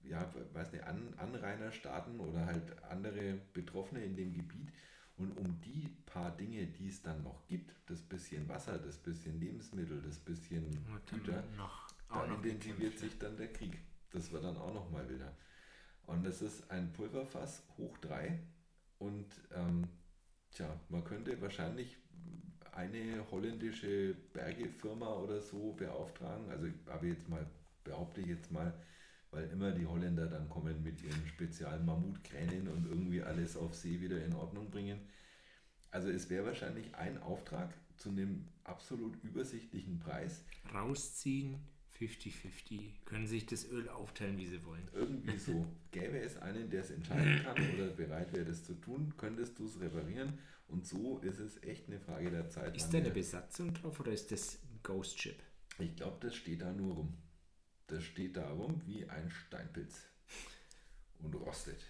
ja, 0.04 0.32
weiß 0.52 0.72
nicht, 0.72 0.84
An 0.84 1.14
Anrainerstaaten 1.16 2.20
oder 2.20 2.46
halt 2.46 2.82
andere 2.84 3.40
Betroffene 3.52 4.04
in 4.04 4.14
dem 4.14 4.32
Gebiet 4.32 4.70
Und 5.16 5.36
um 5.38 5.60
die 5.62 5.88
paar 6.06 6.36
Dinge, 6.36 6.66
die 6.66 6.88
es 6.88 7.02
dann 7.02 7.22
noch 7.22 7.46
gibt, 7.46 7.74
das 7.86 8.02
bisschen 8.02 8.48
Wasser, 8.48 8.78
das 8.78 8.98
bisschen 8.98 9.40
Lebensmittel, 9.40 10.02
das 10.02 10.18
bisschen 10.18 10.84
Güter, 11.06 11.42
noch, 11.56 11.83
da 12.14 12.26
noch 12.26 12.44
intensiviert 12.44 12.98
sich 12.98 13.18
dann 13.18 13.36
der 13.36 13.52
Krieg. 13.52 13.78
Das 14.10 14.32
war 14.32 14.40
dann 14.40 14.56
auch 14.56 14.72
noch 14.72 14.90
mal 14.90 15.08
wilder. 15.08 15.32
Und 16.06 16.26
es 16.26 16.42
ist 16.42 16.70
ein 16.70 16.92
Pulverfass 16.92 17.62
hoch 17.78 17.96
drei. 17.98 18.40
Und 18.98 19.26
ähm, 19.52 19.88
tja, 20.52 20.68
man 20.88 21.04
könnte 21.04 21.40
wahrscheinlich 21.40 21.96
eine 22.72 23.24
holländische 23.30 24.14
Bergefirma 24.32 25.14
oder 25.14 25.40
so 25.40 25.72
beauftragen. 25.72 26.50
Also 26.50 26.68
habe 26.88 27.08
jetzt 27.08 27.28
mal, 27.28 27.46
behaupte 27.84 28.20
ich 28.20 28.28
jetzt 28.28 28.50
mal, 28.50 28.72
weil 29.30 29.48
immer 29.50 29.72
die 29.72 29.86
Holländer 29.86 30.26
dann 30.26 30.48
kommen 30.48 30.82
mit 30.82 31.02
ihren 31.02 31.26
speziellen 31.26 31.84
Mammutkränen 31.84 32.68
und 32.68 32.86
irgendwie 32.86 33.22
alles 33.22 33.56
auf 33.56 33.74
See 33.74 34.00
wieder 34.00 34.24
in 34.24 34.34
Ordnung 34.34 34.70
bringen. 34.70 35.00
Also 35.90 36.08
es 36.08 36.30
wäre 36.30 36.46
wahrscheinlich 36.46 36.94
ein 36.94 37.20
Auftrag 37.22 37.72
zu 37.96 38.08
einem 38.10 38.48
absolut 38.64 39.22
übersichtlichen 39.22 39.98
Preis. 40.00 40.44
Rausziehen, 40.72 41.60
50-50. 41.98 43.04
Können 43.04 43.26
sich 43.26 43.46
das 43.46 43.64
Öl 43.68 43.88
aufteilen, 43.88 44.36
wie 44.38 44.46
sie 44.46 44.64
wollen. 44.64 44.88
Irgendwie 44.92 45.38
so. 45.38 45.66
Gäbe 45.90 46.18
es 46.18 46.36
einen, 46.38 46.68
der 46.70 46.82
es 46.82 46.90
entscheiden 46.90 47.42
kann 47.44 47.56
oder 47.74 47.88
bereit 47.88 48.32
wäre, 48.32 48.44
das 48.44 48.64
zu 48.64 48.74
tun, 48.74 49.14
könntest 49.16 49.58
du 49.58 49.66
es 49.66 49.80
reparieren. 49.80 50.38
Und 50.66 50.86
so 50.86 51.18
ist 51.18 51.38
es 51.38 51.62
echt 51.62 51.88
eine 51.88 52.00
Frage 52.00 52.30
der 52.30 52.48
Zeit. 52.48 52.76
Ist 52.76 52.92
da 52.92 52.98
eine 52.98 53.10
Besatzung 53.10 53.74
drauf 53.74 54.00
oder 54.00 54.12
ist 54.12 54.32
das 54.32 54.58
ein 54.64 54.80
Ghost 54.82 55.20
Ship? 55.20 55.40
Ich 55.78 55.94
glaube, 55.94 56.18
das 56.20 56.34
steht 56.34 56.62
da 56.62 56.72
nur 56.72 56.94
rum. 56.94 57.16
Das 57.86 58.02
steht 58.02 58.36
da 58.36 58.50
rum 58.50 58.80
wie 58.86 59.08
ein 59.08 59.30
Steinpilz. 59.30 60.06
Und 61.18 61.34
rostet. 61.34 61.80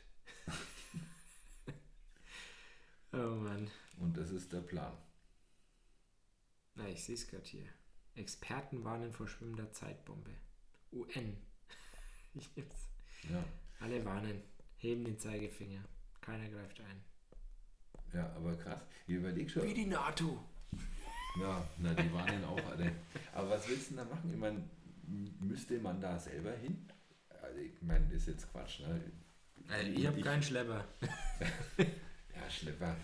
Oh 3.16 3.36
Mann. 3.36 3.70
Und 4.00 4.16
das 4.16 4.32
ist 4.32 4.52
der 4.52 4.60
Plan. 4.60 4.92
Na, 6.74 6.88
ich 6.88 7.04
sehe 7.04 7.14
es 7.14 7.28
gerade 7.28 7.44
hier. 7.44 7.68
Experten 8.16 8.84
warnen 8.84 9.12
vor 9.12 9.26
schwimmender 9.28 9.70
Zeitbombe. 9.72 10.30
UN. 10.92 11.36
Ich. 12.34 12.50
Ja, 13.30 13.42
Alle 13.80 14.04
warnen. 14.04 14.42
Heben 14.76 15.02
den 15.02 15.18
Zeigefinger. 15.18 15.82
Keiner 16.20 16.46
greift 16.50 16.78
ein. 16.80 17.02
ja 18.12 18.30
aber 18.36 18.54
krass. 18.54 18.82
Ich 19.06 19.14
überlege 19.14 19.48
schon. 19.48 19.62
Wie 19.66 19.72
die 19.72 19.86
NATO. 19.86 20.44
Ja, 21.40 21.66
na, 21.78 21.94
die 21.94 22.12
warnen 22.12 22.44
auch 22.44 22.62
alle. 22.66 22.92
Aber 23.32 23.48
was 23.48 23.66
willst 23.66 23.90
du 23.90 23.94
denn 23.96 24.06
da 24.06 24.14
machen? 24.14 24.30
Ich 24.30 24.36
meine, 24.38 24.62
müsste 25.40 25.78
man 25.78 26.02
da 26.02 26.18
selber 26.18 26.52
hin? 26.52 26.86
Also 27.42 27.58
ich 27.60 27.80
meine, 27.80 28.04
das 28.08 28.16
ist 28.18 28.26
jetzt 28.28 28.52
Quatsch. 28.52 28.80
Ne? 28.80 29.00
Also 29.70 29.90
ich 29.90 30.06
habe 30.06 30.20
keinen 30.20 30.42
Schlepper. 30.42 30.86
Ja, 31.78 32.50
Schlepper. 32.50 32.96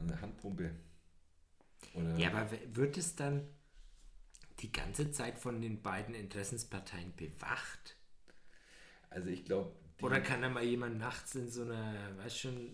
Eine 0.00 0.20
Handpumpe. 0.20 0.74
Oder 1.94 2.16
Ja, 2.18 2.30
aber 2.32 2.50
wird 2.74 2.96
es 2.98 3.14
dann 3.14 3.46
die 4.60 4.72
ganze 4.72 5.10
Zeit 5.10 5.38
von 5.38 5.60
den 5.60 5.82
beiden 5.82 6.14
Interessensparteien 6.14 7.14
bewacht? 7.16 7.96
also 9.16 9.28
ich 9.30 9.44
glaube, 9.44 9.72
Oder 10.02 10.20
kann 10.20 10.42
da 10.42 10.48
mal 10.48 10.62
jemand 10.62 10.98
nachts 10.98 11.34
in 11.34 11.48
so 11.48 11.62
einer, 11.62 12.16
weißt 12.18 12.38
schon, 12.38 12.70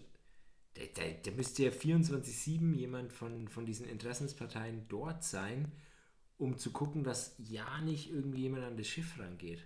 der, 0.77 0.87
der, 0.89 1.13
der 1.13 1.33
müsste 1.35 1.65
ja 1.65 1.71
24-7 1.71 2.75
jemand 2.75 3.13
von, 3.13 3.49
von 3.49 3.65
diesen 3.65 3.89
Interessensparteien 3.89 4.87
dort 4.89 5.23
sein, 5.23 5.71
um 6.39 6.59
zu 6.59 6.73
gucken, 6.73 7.05
dass 7.05 7.37
ja 7.39 7.81
nicht 7.83 8.11
irgendwie 8.11 8.43
jemand 8.43 8.65
an 8.65 8.77
das 8.77 8.89
Schiff 8.89 9.19
rangeht. 9.19 9.65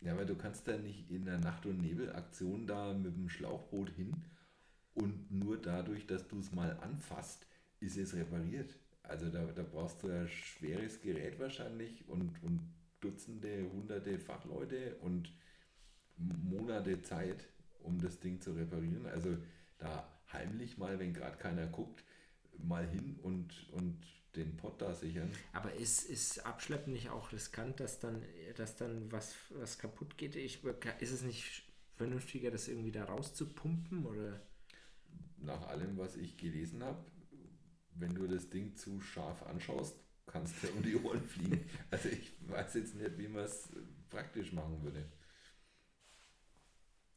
ja, 0.00 0.12
aber 0.12 0.24
du 0.24 0.36
kannst 0.36 0.68
da 0.68 0.76
nicht 0.76 1.10
in 1.10 1.24
der 1.24 1.38
Nacht- 1.38 1.66
und 1.66 1.78
Nebelaktion 1.78 2.66
da 2.66 2.92
mit 2.92 3.16
dem 3.16 3.28
Schlauchboot 3.28 3.90
hin 3.90 4.14
und 4.94 5.30
nur 5.30 5.56
dadurch, 5.56 6.06
dass 6.06 6.28
du 6.28 6.38
es 6.38 6.52
mal 6.52 6.78
anfasst, 6.80 7.46
ist 7.80 7.96
es 7.96 8.14
repariert. 8.14 8.76
Also 9.10 9.28
da, 9.28 9.44
da 9.44 9.64
brauchst 9.64 10.04
du 10.04 10.08
ein 10.08 10.28
schweres 10.28 11.00
Gerät 11.00 11.40
wahrscheinlich 11.40 12.08
und, 12.08 12.40
und 12.44 12.60
Dutzende, 13.00 13.68
hunderte 13.72 14.18
Fachleute 14.20 14.94
und 15.00 15.32
Monate 16.16 17.02
Zeit, 17.02 17.48
um 17.82 18.00
das 18.00 18.20
Ding 18.20 18.40
zu 18.40 18.52
reparieren. 18.52 19.06
Also 19.06 19.36
da 19.78 20.06
heimlich 20.32 20.78
mal, 20.78 21.00
wenn 21.00 21.12
gerade 21.12 21.36
keiner 21.38 21.66
guckt, 21.66 22.04
mal 22.58 22.86
hin 22.86 23.18
und, 23.22 23.68
und 23.72 23.98
den 24.36 24.56
Pott 24.56 24.80
da 24.80 24.94
sichern. 24.94 25.32
Aber 25.52 25.74
ist, 25.74 26.08
ist 26.08 26.46
Abschleppen 26.46 26.92
nicht 26.92 27.10
auch 27.10 27.32
riskant, 27.32 27.80
dass 27.80 27.98
dann, 27.98 28.22
dass 28.56 28.76
dann 28.76 29.10
was, 29.10 29.34
was 29.50 29.78
kaputt 29.78 30.18
geht? 30.18 30.36
Ich, 30.36 30.62
ist 31.00 31.10
es 31.10 31.22
nicht 31.22 31.64
vernünftiger, 31.96 32.52
das 32.52 32.68
irgendwie 32.68 32.92
da 32.92 33.06
rauszupumpen? 33.06 34.06
Oder? 34.06 34.40
Nach 35.38 35.66
allem, 35.66 35.98
was 35.98 36.16
ich 36.16 36.36
gelesen 36.36 36.84
habe, 36.84 37.04
wenn 37.94 38.14
du 38.14 38.26
das 38.26 38.48
Ding 38.50 38.76
zu 38.76 39.00
scharf 39.00 39.42
anschaust, 39.44 39.96
kannst 40.26 40.62
du 40.62 40.68
um 40.70 40.82
die 40.82 40.96
Ohren 40.96 41.24
fliegen. 41.24 41.68
Also 41.90 42.08
ich 42.08 42.32
weiß 42.48 42.74
jetzt 42.74 42.94
nicht, 42.94 43.18
wie 43.18 43.28
man 43.28 43.44
es 43.44 43.68
praktisch 44.08 44.52
machen 44.52 44.82
würde. 44.82 45.04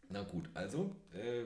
Na 0.10 0.24
gut, 0.24 0.50
also 0.54 0.96
äh, 1.14 1.46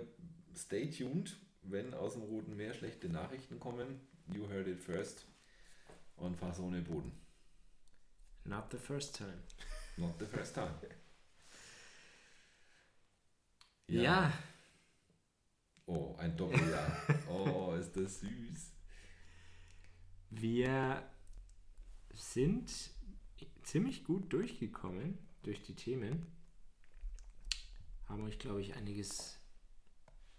stay 0.55 0.89
tuned, 0.89 1.37
wenn 1.61 1.93
aus 1.93 2.13
dem 2.13 2.23
Roten 2.23 2.55
Meer 2.55 2.73
schlechte 2.73 3.09
Nachrichten 3.09 3.59
kommen. 3.59 3.99
You 4.33 4.47
heard 4.49 4.67
it 4.67 4.81
first. 4.81 5.25
Und 6.15 6.35
fass 6.37 6.59
ohne 6.59 6.81
Boden. 6.81 7.11
Not 8.45 8.71
the 8.71 8.77
first 8.77 9.15
time. 9.15 9.43
Not 9.97 10.15
the 10.19 10.25
first 10.25 10.55
time. 10.55 10.73
Ja, 13.89 14.33
Oh, 15.87 16.15
ein 16.17 16.35
Doppeljahr. 16.35 16.97
Oh, 17.29 17.73
ist 17.73 17.95
das 17.95 18.19
süß. 18.19 18.73
Wir 20.29 21.03
sind 22.13 22.91
ziemlich 23.63 24.03
gut 24.03 24.31
durchgekommen 24.31 25.17
durch 25.43 25.61
die 25.63 25.75
Themen. 25.75 26.25
Haben 28.05 28.23
euch, 28.23 28.39
glaube 28.39 28.61
ich, 28.61 28.75
einiges 28.75 29.39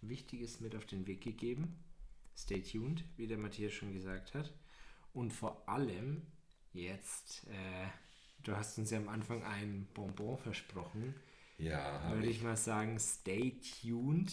Wichtiges 0.01 0.61
mit 0.61 0.75
auf 0.77 0.87
den 0.87 1.07
Weg 1.07 1.23
gegeben. 1.23 1.85
Stay 2.37 2.63
tuned, 2.63 3.05
wie 3.17 3.27
der 3.27 3.39
Matthias 3.39 3.73
schon 3.73 3.93
gesagt 3.93 4.35
hat. 4.35 4.53
Und 5.13 5.33
vor 5.33 5.69
allem 5.69 6.23
jetzt, 6.73 7.47
äh, 7.49 7.89
du 8.45 8.57
hast 8.57 8.79
uns 8.79 8.91
ja 8.91 8.99
am 8.99 9.09
Anfang 9.09 9.43
ein 9.43 9.89
Bonbon 9.95 10.39
versprochen. 10.39 11.15
Ja, 11.59 12.13
würde 12.13 12.29
ich. 12.29 12.37
ich 12.37 12.43
mal 12.43 12.57
sagen, 12.57 12.99
stay 13.01 13.61
tuned. 13.83 14.33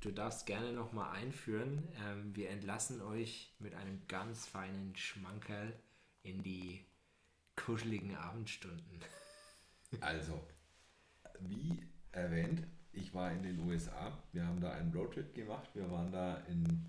Du 0.00 0.12
darfst 0.12 0.46
gerne 0.46 0.72
nochmal 0.72 1.16
einführen. 1.16 1.82
Ähm, 2.06 2.34
wir 2.36 2.50
entlassen 2.50 3.02
euch 3.02 3.52
mit 3.58 3.74
einem 3.74 4.00
ganz 4.06 4.46
feinen 4.46 4.94
Schmankerl 4.94 5.72
in 6.22 6.42
die 6.42 6.84
kuscheligen 7.56 8.16
Abendstunden. 8.16 9.00
Also, 10.02 10.38
wie 11.40 11.82
erwähnt, 12.12 12.62
ich 12.92 13.14
war 13.14 13.32
in 13.32 13.42
den 13.42 13.58
USA. 13.60 14.22
Wir 14.34 14.46
haben 14.46 14.60
da 14.60 14.72
einen 14.72 14.92
Roadtrip 14.92 15.34
gemacht. 15.34 15.70
Wir 15.72 15.90
waren 15.90 16.12
da 16.12 16.36
in, 16.46 16.84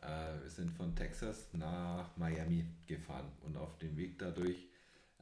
äh, 0.00 0.40
wir 0.40 0.48
sind 0.48 0.70
von 0.70 0.94
Texas 0.94 1.52
nach 1.52 2.16
Miami 2.16 2.64
gefahren 2.86 3.32
und 3.40 3.56
auf 3.56 3.76
dem 3.78 3.96
Weg 3.96 4.20
dadurch 4.20 4.68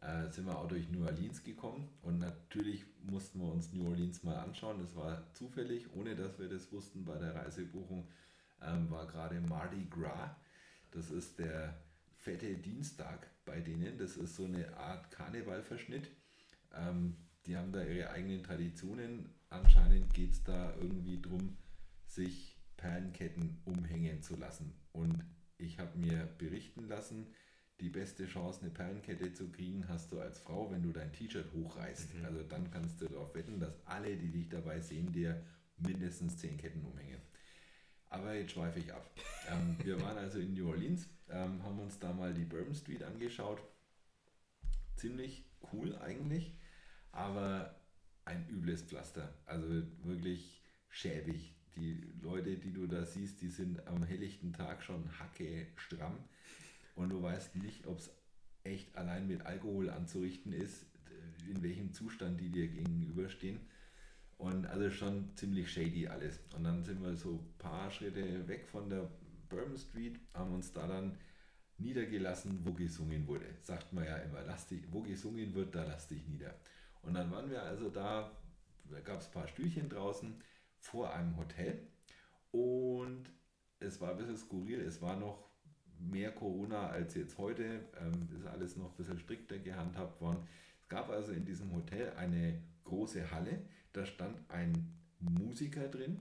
äh, 0.00 0.30
sind 0.30 0.46
wir 0.46 0.58
auch 0.58 0.68
durch 0.68 0.88
New 0.90 1.04
Orleans 1.04 1.42
gekommen 1.42 1.88
und 2.02 2.18
natürlich 2.18 2.84
mussten 3.02 3.40
wir 3.40 3.52
uns 3.52 3.72
New 3.72 3.86
Orleans 3.88 4.22
mal 4.22 4.36
anschauen. 4.36 4.78
Das 4.80 4.94
war 4.96 5.32
zufällig, 5.34 5.92
ohne 5.94 6.14
dass 6.14 6.38
wir 6.38 6.48
das 6.48 6.72
wussten 6.72 7.04
bei 7.04 7.18
der 7.18 7.34
Reisebuchung, 7.34 8.08
ähm, 8.62 8.90
war 8.90 9.06
gerade 9.06 9.40
Mardi 9.40 9.86
Gras. 9.90 10.30
Das 10.90 11.10
ist 11.10 11.38
der 11.38 11.78
fette 12.16 12.54
Dienstag 12.56 13.26
bei 13.44 13.60
denen. 13.60 13.98
Das 13.98 14.16
ist 14.16 14.36
so 14.36 14.44
eine 14.44 14.76
Art 14.76 15.10
Karnevalverschnitt. 15.10 16.10
Ähm, 16.74 17.16
die 17.46 17.56
haben 17.56 17.72
da 17.72 17.82
ihre 17.82 18.10
eigenen 18.10 18.42
Traditionen. 18.42 19.30
Anscheinend 19.48 20.12
geht 20.14 20.32
es 20.32 20.44
da 20.44 20.74
irgendwie 20.76 21.20
drum, 21.20 21.56
sich 22.06 22.56
Perlenketten 22.76 23.60
umhängen 23.64 24.22
zu 24.22 24.36
lassen. 24.36 24.72
Und 24.92 25.24
ich 25.58 25.78
habe 25.78 25.98
mir 25.98 26.28
berichten 26.38 26.88
lassen, 26.88 27.26
die 27.80 27.88
beste 27.88 28.26
Chance, 28.26 28.60
eine 28.60 28.70
Perlenkette 28.70 29.32
zu 29.32 29.48
kriegen, 29.50 29.88
hast 29.88 30.12
du 30.12 30.20
als 30.20 30.38
Frau, 30.38 30.70
wenn 30.70 30.82
du 30.82 30.92
dein 30.92 31.12
T-Shirt 31.12 31.52
hochreißt. 31.52 32.14
Mhm. 32.14 32.24
Also 32.24 32.42
dann 32.42 32.70
kannst 32.70 33.00
du 33.00 33.06
darauf 33.06 33.34
wetten, 33.34 33.58
dass 33.58 33.74
alle, 33.86 34.16
die 34.16 34.30
dich 34.30 34.48
dabei 34.48 34.80
sehen, 34.80 35.12
dir 35.12 35.42
mindestens 35.78 36.36
zehn 36.36 36.56
Ketten 36.56 36.84
umhängen. 36.84 37.20
Aber 38.08 38.34
jetzt 38.34 38.52
schweife 38.52 38.80
ich 38.80 38.92
ab. 38.92 39.08
Ähm, 39.48 39.76
wir 39.82 40.00
waren 40.02 40.18
also 40.18 40.40
in 40.40 40.52
New 40.52 40.68
Orleans, 40.68 41.08
ähm, 41.28 41.62
haben 41.62 41.78
uns 41.78 41.98
da 41.98 42.12
mal 42.12 42.34
die 42.34 42.44
Bourbon 42.44 42.74
Street 42.74 43.02
angeschaut. 43.02 43.62
Ziemlich 44.96 45.46
cool 45.72 45.96
eigentlich, 45.96 46.58
aber 47.12 47.80
ein 48.24 48.48
übles 48.48 48.82
Pflaster. 48.82 49.32
Also 49.46 49.66
wirklich 50.02 50.62
schäbig. 50.88 51.54
Die 51.76 52.12
Leute, 52.20 52.56
die 52.56 52.72
du 52.72 52.86
da 52.86 53.06
siehst, 53.06 53.40
die 53.40 53.48
sind 53.48 53.86
am 53.86 54.02
helllichten 54.02 54.52
Tag 54.52 54.82
schon 54.82 55.18
hacke 55.18 55.68
stramm 55.76 56.18
und 56.94 57.10
du 57.10 57.22
weißt 57.22 57.56
nicht, 57.56 57.86
ob 57.86 57.98
es 57.98 58.10
echt 58.64 58.96
allein 58.96 59.26
mit 59.26 59.46
Alkohol 59.46 59.90
anzurichten 59.90 60.52
ist, 60.52 60.86
in 61.48 61.62
welchem 61.62 61.92
Zustand 61.92 62.40
die 62.40 62.50
dir 62.50 62.68
gegenüberstehen. 62.68 63.60
Und 64.38 64.66
also 64.66 64.90
schon 64.90 65.36
ziemlich 65.36 65.70
shady 65.70 66.08
alles. 66.08 66.40
Und 66.56 66.64
dann 66.64 66.84
sind 66.84 67.02
wir 67.02 67.14
so 67.14 67.34
ein 67.34 67.58
paar 67.58 67.90
Schritte 67.90 68.48
weg 68.48 68.66
von 68.66 68.88
der 68.88 69.10
Bourbon 69.48 69.76
Street, 69.76 70.18
haben 70.32 70.54
uns 70.54 70.72
da 70.72 70.86
dann 70.86 71.18
niedergelassen, 71.76 72.64
wo 72.64 72.72
gesungen 72.72 73.26
wurde. 73.26 73.46
Sagt 73.62 73.92
man 73.92 74.04
ja 74.04 74.16
immer, 74.16 74.42
lass 74.42 74.66
dich, 74.66 74.82
wo 74.90 75.02
gesungen 75.02 75.54
wird, 75.54 75.74
da 75.74 75.84
lass 75.84 76.08
dich 76.08 76.26
nieder. 76.26 76.54
Und 77.02 77.14
dann 77.14 77.30
waren 77.30 77.50
wir 77.50 77.62
also 77.62 77.90
da, 77.90 78.30
da 78.90 79.00
gab 79.00 79.20
es 79.20 79.26
ein 79.26 79.32
paar 79.32 79.48
Stühlchen 79.48 79.88
draußen 79.88 80.42
vor 80.78 81.12
einem 81.12 81.36
Hotel 81.36 81.86
und 82.52 83.24
es 83.78 84.00
war 84.00 84.10
ein 84.10 84.18
bisschen 84.18 84.36
skurril, 84.36 84.80
es 84.80 85.00
war 85.00 85.16
noch 85.16 85.49
mehr 86.08 86.32
Corona 86.32 86.88
als 86.88 87.14
jetzt 87.14 87.38
heute, 87.38 87.80
ähm, 88.00 88.28
ist 88.36 88.46
alles 88.46 88.76
noch 88.76 88.90
ein 88.90 88.96
bisschen 88.96 89.18
strikter 89.18 89.58
gehandhabt 89.58 90.20
worden. 90.20 90.38
Es 90.80 90.88
gab 90.88 91.10
also 91.10 91.32
in 91.32 91.44
diesem 91.44 91.74
Hotel 91.74 92.12
eine 92.16 92.60
große 92.84 93.30
Halle, 93.30 93.60
da 93.92 94.06
stand 94.06 94.38
ein 94.48 94.96
Musiker 95.20 95.88
drin 95.88 96.20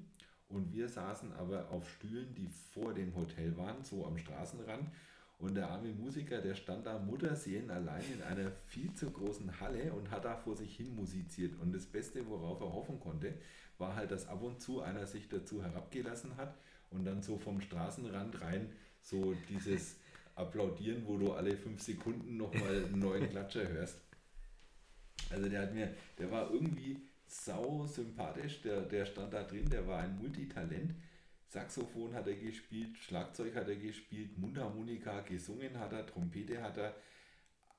und 0.49 0.73
wir 0.73 0.89
saßen 0.89 1.31
aber 1.33 1.69
auf 1.69 1.89
Stühlen, 1.89 2.33
die 2.35 2.47
vor 2.73 2.93
dem 2.93 3.15
Hotel 3.15 3.55
waren, 3.55 3.83
so 3.83 4.05
am 4.05 4.17
Straßenrand. 4.17 4.89
Und 5.37 5.55
der 5.55 5.69
arme 5.69 5.93
Musiker, 5.93 6.41
der 6.41 6.53
stand 6.53 6.85
da 6.85 6.99
Mutterseelen 6.99 7.71
allein 7.71 8.03
in 8.13 8.21
einer 8.23 8.51
viel 8.65 8.93
zu 8.93 9.09
großen 9.09 9.61
Halle 9.61 9.93
und 9.93 10.11
hat 10.11 10.25
da 10.25 10.35
vor 10.35 10.57
sich 10.57 10.75
hin 10.75 10.93
musiziert. 10.93 11.57
Und 11.61 11.73
das 11.73 11.85
Beste, 11.85 12.27
worauf 12.27 12.59
er 12.59 12.73
hoffen 12.73 12.99
konnte, 12.99 13.35
war 13.77 13.95
halt, 13.95 14.11
dass 14.11 14.27
ab 14.27 14.41
und 14.41 14.59
zu 14.59 14.81
einer 14.81 15.07
sich 15.07 15.29
dazu 15.29 15.63
herabgelassen 15.63 16.35
hat 16.35 16.57
und 16.89 17.05
dann 17.05 17.21
so 17.21 17.37
vom 17.37 17.61
Straßenrand 17.61 18.41
rein 18.41 18.69
so 19.01 19.33
dieses 19.49 19.97
Applaudieren, 20.35 21.05
wo 21.05 21.17
du 21.17 21.33
alle 21.33 21.55
fünf 21.55 21.81
Sekunden 21.81 22.37
nochmal 22.37 22.85
einen 22.85 22.99
neuen 22.99 23.29
Klatscher 23.29 23.67
hörst. 23.67 23.99
Also 25.29 25.49
der 25.49 25.63
hat 25.63 25.73
mir, 25.73 25.93
der 26.17 26.31
war 26.31 26.49
irgendwie 26.49 27.01
sau 27.27 27.85
sympathisch, 27.85 28.61
der, 28.61 28.81
der 28.81 29.05
stand 29.05 29.33
da 29.33 29.43
drin, 29.43 29.69
der 29.69 29.85
war 29.85 29.99
ein 29.99 30.17
Multitalent. 30.17 30.95
Saxophon 31.49 32.13
hat 32.13 32.27
er 32.27 32.35
gespielt, 32.35 32.97
Schlagzeug 32.97 33.55
hat 33.55 33.67
er 33.67 33.75
gespielt, 33.75 34.37
Mundharmonika, 34.37 35.21
gesungen 35.21 35.77
hat 35.79 35.93
er, 35.93 36.05
Trompete 36.05 36.61
hat 36.61 36.77
er, 36.77 36.95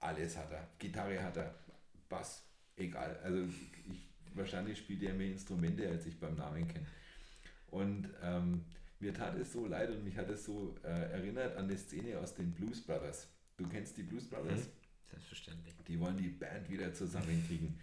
alles 0.01 0.37
hat 0.37 0.51
er, 0.51 0.69
Gitarre 0.79 1.23
hat 1.23 1.37
er, 1.37 1.55
Bass, 2.09 2.43
egal. 2.77 3.19
Also 3.23 3.45
ich, 3.89 4.09
wahrscheinlich 4.35 4.79
spielt 4.79 5.03
er 5.03 5.15
mehr 5.15 5.29
Instrumente, 5.29 5.89
als 5.89 6.07
ich 6.07 6.19
beim 6.19 6.35
Namen 6.35 6.67
kenne. 6.67 6.87
Und 7.71 8.09
ähm, 8.23 8.65
mir 9.01 9.15
tat 9.15 9.37
es 9.37 9.53
so 9.53 9.67
leid 9.67 9.91
und 9.91 10.05
mich 10.05 10.17
hat 10.17 10.29
es 10.29 10.45
so 10.45 10.75
äh, 10.85 11.13
erinnert 11.13 11.57
an 11.57 11.69
die 11.69 11.77
Szene 11.77 12.19
aus 12.19 12.35
den 12.35 12.53
Blues 12.53 12.83
Brothers. 12.83 13.29
Du 13.57 13.67
kennst 13.67 13.97
die 13.97 14.03
Blues 14.03 14.29
Brothers? 14.29 14.67
Mhm. 14.67 14.73
Selbstverständlich. 15.11 15.75
Die 15.89 15.99
wollen 15.99 16.17
die 16.17 16.29
Band 16.29 16.71
wieder 16.71 16.93
zusammenkriegen. 16.93 17.79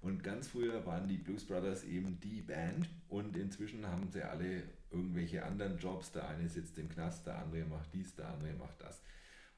Und 0.00 0.24
ganz 0.24 0.48
früher 0.48 0.84
waren 0.84 1.06
die 1.06 1.18
Blues 1.18 1.44
Brothers 1.44 1.84
eben 1.84 2.18
die 2.20 2.42
Band 2.42 2.88
und 3.08 3.36
inzwischen 3.36 3.86
haben 3.86 4.10
sie 4.10 4.22
alle 4.22 4.64
irgendwelche 4.90 5.44
anderen 5.44 5.78
Jobs. 5.78 6.10
Der 6.10 6.28
eine 6.28 6.48
sitzt 6.48 6.76
im 6.78 6.88
Knast, 6.88 7.26
der 7.26 7.38
andere 7.38 7.64
macht 7.64 7.94
dies, 7.94 8.14
der 8.16 8.28
andere 8.28 8.52
macht 8.54 8.80
das. 8.82 9.00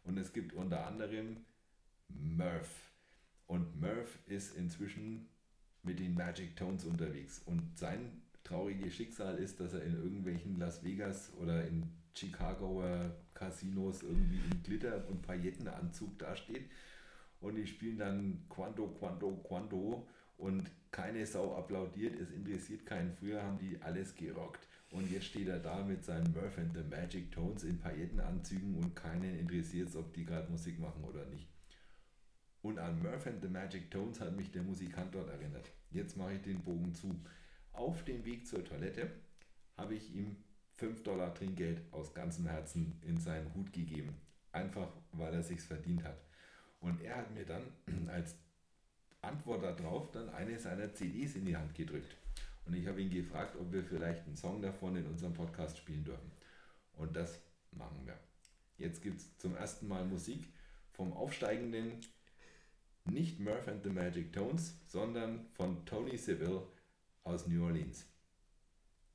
Und 0.03 0.19
es 0.19 0.35
gibt 0.35 0.53
unter 0.53 0.87
anderem 0.87 1.47
Murph. 2.09 2.93
Und 3.47 3.81
Murph 3.81 4.19
ist 4.27 4.55
inzwischen 4.55 5.31
mit 5.83 5.99
den 5.99 6.15
Magic 6.15 6.57
Tones 6.57 6.85
unterwegs. 6.85 7.41
Und 7.47 7.79
sein 7.79 8.23
trauriges 8.45 8.95
Schicksal 8.95 9.37
ist, 9.39 9.59
dass 9.61 9.75
er 9.75 9.83
in 9.83 9.95
irgendwelchen 9.95 10.59
Las 10.59 10.85
Vegas 10.85 11.33
oder 11.41 11.67
in 11.67 11.91
Chicagoer 12.15 13.17
Casinos 13.35 14.03
irgendwie 14.03 14.41
im 14.51 14.63
Glitter- 14.63 15.09
und 15.09 15.23
Paillettenanzug 15.23 16.19
dasteht. 16.19 16.71
Und 17.41 17.57
die 17.57 17.67
spielen 17.67 17.99
dann 17.99 18.45
Quanto, 18.49 18.87
Quanto, 18.89 19.37
Quanto 19.47 20.07
und 20.39 20.71
keine 20.91 21.27
Sau 21.27 21.57
applaudiert, 21.57 22.19
es 22.21 22.31
interessiert 22.31 22.87
keinen. 22.87 23.13
Früher 23.17 23.43
haben 23.43 23.59
die 23.59 23.81
alles 23.83 24.15
gerockt. 24.15 24.69
Und 24.91 25.11
jetzt 25.11 25.27
steht 25.27 25.49
er 25.49 25.59
da 25.59 25.83
mit 25.83 26.05
seinen 26.05 26.33
Murph 26.33 26.57
and 26.57 26.73
the 26.73 26.85
Magic 26.89 27.33
Tones 27.33 27.65
in 27.65 27.79
Paillettenanzügen 27.79 28.77
und 28.77 28.95
keinen 28.95 29.39
interessiert 29.39 29.89
es, 29.89 29.97
ob 29.97 30.15
die 30.15 30.25
gerade 30.25 30.51
Musik 30.51 30.79
machen 30.79 31.03
oder 31.03 31.25
nicht. 31.27 31.49
Und 32.63 32.79
an 32.79 33.03
Murph 33.03 33.27
and 33.27 33.43
the 33.43 33.49
Magic 33.49 33.91
Tones 33.91 34.21
hat 34.21 34.37
mich 34.37 34.53
der 34.53 34.63
Musikant 34.63 35.15
dort 35.15 35.29
erinnert. 35.29 35.71
Jetzt 35.91 36.17
mache 36.17 36.35
ich 36.35 36.43
den 36.43 36.63
Bogen 36.63 36.95
zu. 36.95 37.15
Auf 37.75 38.05
dem 38.05 38.25
Weg 38.25 38.47
zur 38.47 38.65
Toilette 38.65 39.11
habe 39.77 39.95
ich 39.95 40.15
ihm 40.15 40.37
5 40.77 41.03
Dollar 41.03 41.35
Trinkgeld 41.35 41.83
aus 41.93 42.15
ganzem 42.15 42.47
Herzen 42.47 43.01
in 43.03 43.19
seinen 43.19 43.53
Hut 43.55 43.73
gegeben. 43.73 44.17
Einfach 44.53 44.89
weil 45.13 45.35
er 45.35 45.43
sich's 45.43 45.67
verdient 45.67 46.05
hat. 46.05 46.21
Und 46.81 47.01
er 47.03 47.17
hat 47.17 47.35
mir 47.35 47.45
dann 47.45 47.63
als 48.09 48.37
Antwort 49.23 49.63
darauf 49.63 50.11
dann 50.13 50.29
eine 50.31 50.59
seiner 50.59 50.95
CDs 50.95 51.35
in 51.35 51.47
die 51.47 51.57
Hand 51.57 51.75
gedrückt. 51.75 52.17
Und 52.65 52.75
ich 52.75 52.87
habe 52.87 53.03
ihn 53.03 53.11
gefragt, 53.11 53.57
ob 53.57 53.73
wir 53.73 53.83
vielleicht 53.83 54.25
einen 54.27 54.37
Song 54.37 54.63
davon 54.63 54.97
in 54.97 55.07
unserem 55.07 55.35
Podcast 55.35 55.77
spielen 55.79 56.05
dürfen. 56.05 56.31
Und 56.97 57.17
das 57.17 57.41
machen 57.73 58.07
wir. 58.07 58.19
Jetzt 58.79 59.03
gibt 59.03 59.21
es 59.21 59.37
zum 59.39 59.57
ersten 59.57 59.89
Mal 59.89 60.05
Musik 60.05 60.49
vom 60.93 61.13
aufsteigenden, 61.13 62.01
nicht 63.05 63.41
Murph 63.41 63.69
and 63.69 63.83
the 63.83 63.91
Magic 63.91 64.33
Tones, 64.33 64.79
sondern 64.87 65.47
von 65.55 65.85
Tony 65.85 66.17
Seville 66.17 66.63
aus 67.25 67.47
New 67.47 67.65
Orleans. 67.65 68.07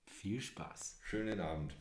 Viel 0.05 0.41
Spaß. 0.41 0.99
Schönen 1.03 1.39
Abend. 1.39 1.75